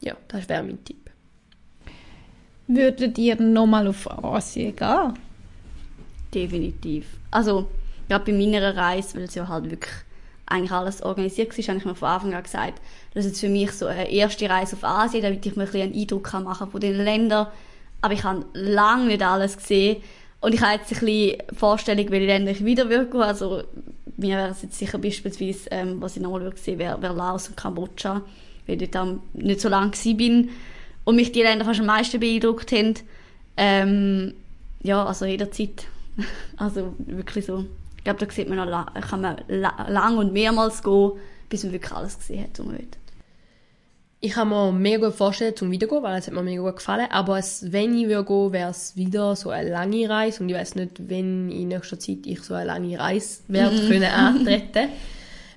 [0.00, 1.10] Ja, das wäre mein Tipp.
[2.66, 5.14] Würdet ihr nochmal auf Asien gehen?
[6.34, 7.06] Definitiv.
[7.30, 7.70] Also,
[8.08, 9.92] gerade bei meiner Reise, weil es ja halt wirklich
[10.46, 12.80] eigentlich alles organisiert war, habe ich mir von Anfang an gesagt,
[13.14, 15.94] das ist für mich so eine erste Reise auf Asien, damit ich mir ein einen
[15.94, 17.46] Eindruck machen kann von den Ländern.
[18.00, 20.02] Aber ich habe lange nicht alles gesehen.
[20.40, 23.62] Und ich habe jetzt ein bisschen Vorstellung, welche Länder ich wieder würde Also,
[24.16, 27.56] mir wäre es jetzt sicher beispielsweise, ähm, was ich nochmal sehen wäre, wäre Laos und
[27.56, 28.22] Kambodscha,
[28.66, 30.50] weil ich dort nicht so lange bin
[31.04, 32.94] und mich die Länder fast am meisten beeindruckt haben.
[33.56, 34.34] Ähm,
[34.82, 35.86] ja, also jederzeit.
[36.56, 37.64] Also wirklich so.
[38.02, 41.12] Ich glaube, da sieht man noch, kann man lang und mehrmals gehen,
[41.48, 42.88] bis man wirklich alles gesehen hat, was man will.
[44.18, 47.06] Ich kann mir mega gut vorstellen, zum Wiedergehen, weil es hat mir mega gut gefallen.
[47.10, 50.42] Aber es, wenn ich würde gehen, wäre es wieder so eine lange Reise.
[50.42, 53.88] Und ich weiß nicht, wenn in nächster Zeit ich so eine lange Reise werde mhm.
[53.88, 54.88] können antreten.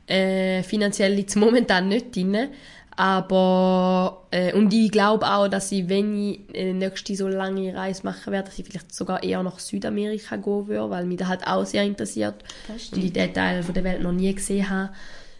[0.07, 2.49] äh, finanziell liegt es momentan nicht drin.
[2.97, 8.03] Aber, äh, und ich glaube auch, dass ich, wenn ich eine nächste so lange Reise
[8.03, 11.45] machen werde, dass ich vielleicht sogar eher nach Südamerika gehen würde, weil mich das halt
[11.45, 12.35] auch sehr interessiert.
[12.69, 14.93] Und ich den Teil von der Welt noch nie gesehen habe.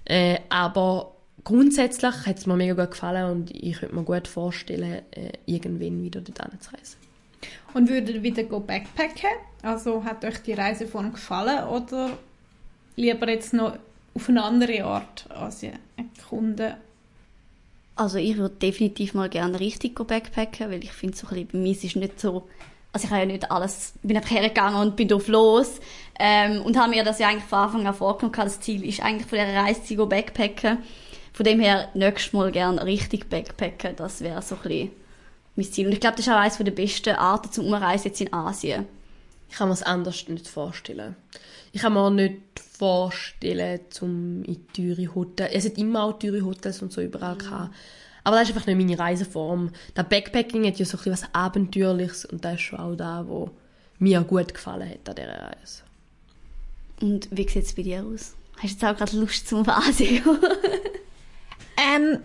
[0.03, 1.13] Äh, aber
[1.45, 6.03] grundsätzlich hat es mir mega gut gefallen und ich könnte mir gut vorstellen, äh, irgendwann
[6.03, 6.97] wieder dorthin zu reisen.
[7.73, 9.29] Und würdet ihr wieder backpacken?
[9.61, 12.17] Also hat euch die Reiseform gefallen oder
[12.97, 13.77] lieber jetzt noch
[14.13, 16.73] auf eine andere Art Asien erkunden?
[17.95, 21.57] Also ich würde definitiv mal gerne richtig backpacken, weil ich finde so ein bisschen, bei
[21.57, 22.47] mir ist nicht so,
[22.91, 25.79] also ich habe ja nicht alles, bin einfach hergegangen und bin drauf los
[26.19, 29.27] ähm, und habe mir das ja eigentlich von Anfang an vorgenommen, das Ziel ist eigentlich
[29.27, 30.79] von dieser Reise zu backpacken
[31.35, 34.91] von dem her, nächstes Mal gerne richtig Backpacken, das wäre so ein bisschen
[35.57, 35.87] mein Ziel.
[35.87, 38.85] Und ich glaube, das ist auch eines der besten Arten zum Umreisen jetzt in Asien.
[39.49, 41.17] Ich kann mir es anders nicht vorstellen.
[41.73, 42.35] Ich kann mir nicht
[42.75, 45.51] vorstellen, zum in teure Hotels.
[45.53, 47.39] Es hat immer auch teure Hotels und so überall mhm.
[47.39, 47.75] gehabt.
[48.23, 49.71] Aber das ist einfach nicht meine Reiseform.
[49.93, 53.25] Das Backpacking hat ja so ein bisschen was Abenteuerliches und das ist schon auch da,
[53.27, 53.51] wo
[53.99, 55.83] mir gut gefallen hat an dieser Reise.
[57.01, 58.35] Und wie sieht es bei dir aus?
[58.57, 60.23] Hast du jetzt auch gerade Lust zum Asien?
[61.77, 62.19] Ähm,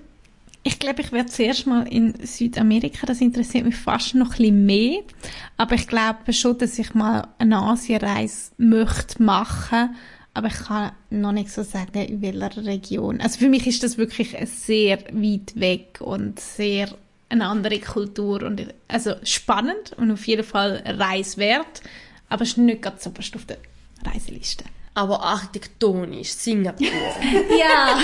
[0.62, 3.06] ich glaube, ich werde zuerst mal in Südamerika.
[3.06, 5.00] Das interessiert mich fast noch ein bisschen mehr.
[5.56, 9.96] Aber ich glaube schon, dass ich mal eine Asienreise möchte machen.
[10.32, 13.20] Aber ich kann noch nicht so sagen, in welcher Region.
[13.20, 16.88] Also für mich ist das wirklich sehr weit weg und sehr
[17.28, 21.82] eine andere Kultur und also spannend und auf jeden Fall reiswert.
[22.28, 23.58] Aber es ist nicht ganz so auf der
[24.04, 26.86] Reiseliste aber architektonisch Singapur.
[27.58, 27.98] ja.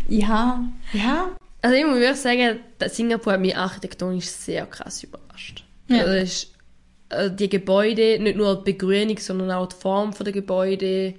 [0.08, 1.30] Ja, ja.
[1.60, 5.64] Also ich muss wirklich sagen, Singapur hat mich architektonisch sehr krass überrascht.
[5.88, 5.98] Ja.
[5.98, 6.51] Also ist, also
[7.30, 11.14] die Gebäude, nicht nur die Begrünung, sondern auch die Form der Gebäude.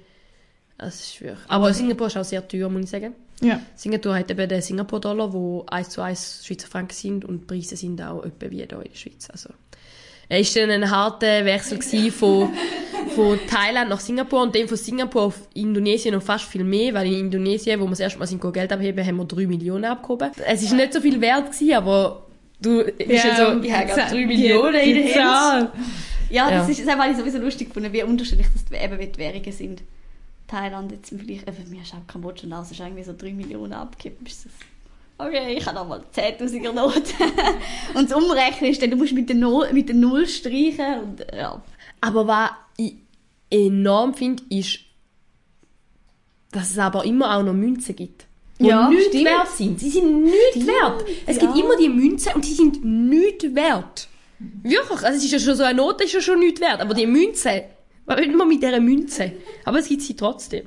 [0.78, 1.48] Das ist wirklich.
[1.48, 3.14] Aber Singapur ist auch sehr teuer, muss ich sagen.
[3.40, 3.60] Ja.
[3.74, 7.76] Singapur hat eben den Singapur-Dollar, wo 1 zu 1 Schweizer Franken sind und die Preise
[7.76, 9.28] sind auch etwa wie hier in der Schweiz.
[9.30, 9.50] Also
[10.28, 11.80] es war dann ein harter Wechsel
[12.10, 12.50] von,
[13.14, 17.06] von Thailand nach Singapur und dann von Singapur auf Indonesien noch fast viel mehr, weil
[17.06, 20.30] in Indonesien, wo wir das erste Mal Geld abheben, haben wir 3 Millionen abgehoben.
[20.46, 22.23] Es war nicht so viel wert, gewesen, aber
[22.64, 25.70] du bist ja, so, ich habe 3 Millionen in der Hand.
[26.30, 26.72] Ja, das ja.
[26.72, 29.82] ist das habe ich sowieso lustig gefunden, wie unterschiedlich das eben die Währungen sind.
[30.48, 33.72] Thailand jetzt im Vergleich, äh, mir ist auch Kambodscha aus, ist irgendwie so 3 Millionen
[33.72, 34.24] abgegeben
[35.18, 37.00] okay, ich habe nochmal 10.000er Note.
[37.94, 41.26] und das Umrechnen ist dann, du musst mit der, no mit der Null streichen und,
[41.32, 41.62] ja.
[42.00, 42.96] Aber was ich
[43.50, 44.80] enorm finde, ist,
[46.50, 48.26] dass es aber immer auch noch Münzen gibt.
[48.60, 49.24] Die Ja, nichts stimmt.
[49.24, 49.80] wert sind.
[49.80, 51.04] Sie sind nichts wert.
[51.26, 54.08] Es gibt immer die Münzen und die sind nichts wert.
[54.62, 55.02] Wirklich.
[55.02, 56.80] Also es ist ja schon so eine Note, ist ja schon nichts wert.
[56.80, 57.64] Aber die Münze,
[58.06, 59.32] was will man mit dieser Münze?
[59.64, 60.66] Aber es gibt sie trotzdem.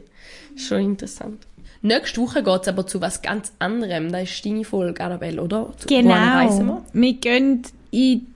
[0.56, 1.46] Schon interessant.
[1.82, 4.12] Nächste Woche geht es aber zu was ganz anderem.
[4.12, 5.72] Da ist deine Folge, Annabelle, oder?
[5.78, 6.84] Zu, Genau.
[6.94, 7.14] wir?
[7.14, 7.62] Gehen
[7.92, 8.28] in,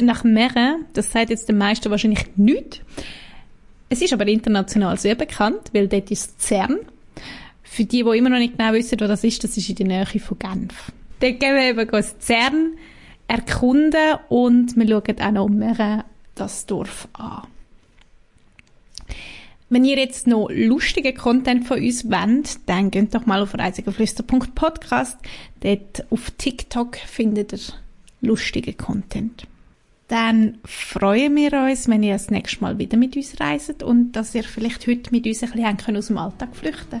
[0.00, 0.84] nach Meren.
[0.92, 2.80] Das sagt jetzt den meisten wahrscheinlich nichts.
[3.88, 6.78] Es ist aber international sehr bekannt, weil dort ist CERN.
[7.72, 9.86] Für die, die immer noch nicht genau wissen, wo das ist, das ist in der
[9.86, 10.92] Nähe von Genf.
[11.20, 12.76] Dort gehen wir eben das CERN
[13.28, 16.04] erkunden und wir schauen auch noch Meren,
[16.34, 17.44] das Dorf an.
[19.70, 25.16] Wenn ihr jetzt noch lustigen Content von uns wollt, dann geht doch mal auf reisegeflüster.podcast.
[25.60, 27.60] Dort auf TikTok findet ihr
[28.20, 29.46] lustigen Content.
[30.08, 34.34] Dann freuen wir uns, wenn ihr das nächste Mal wieder mit uns reiset und dass
[34.34, 37.00] ihr vielleicht heute mit uns ein bisschen aus dem Alltag flüchten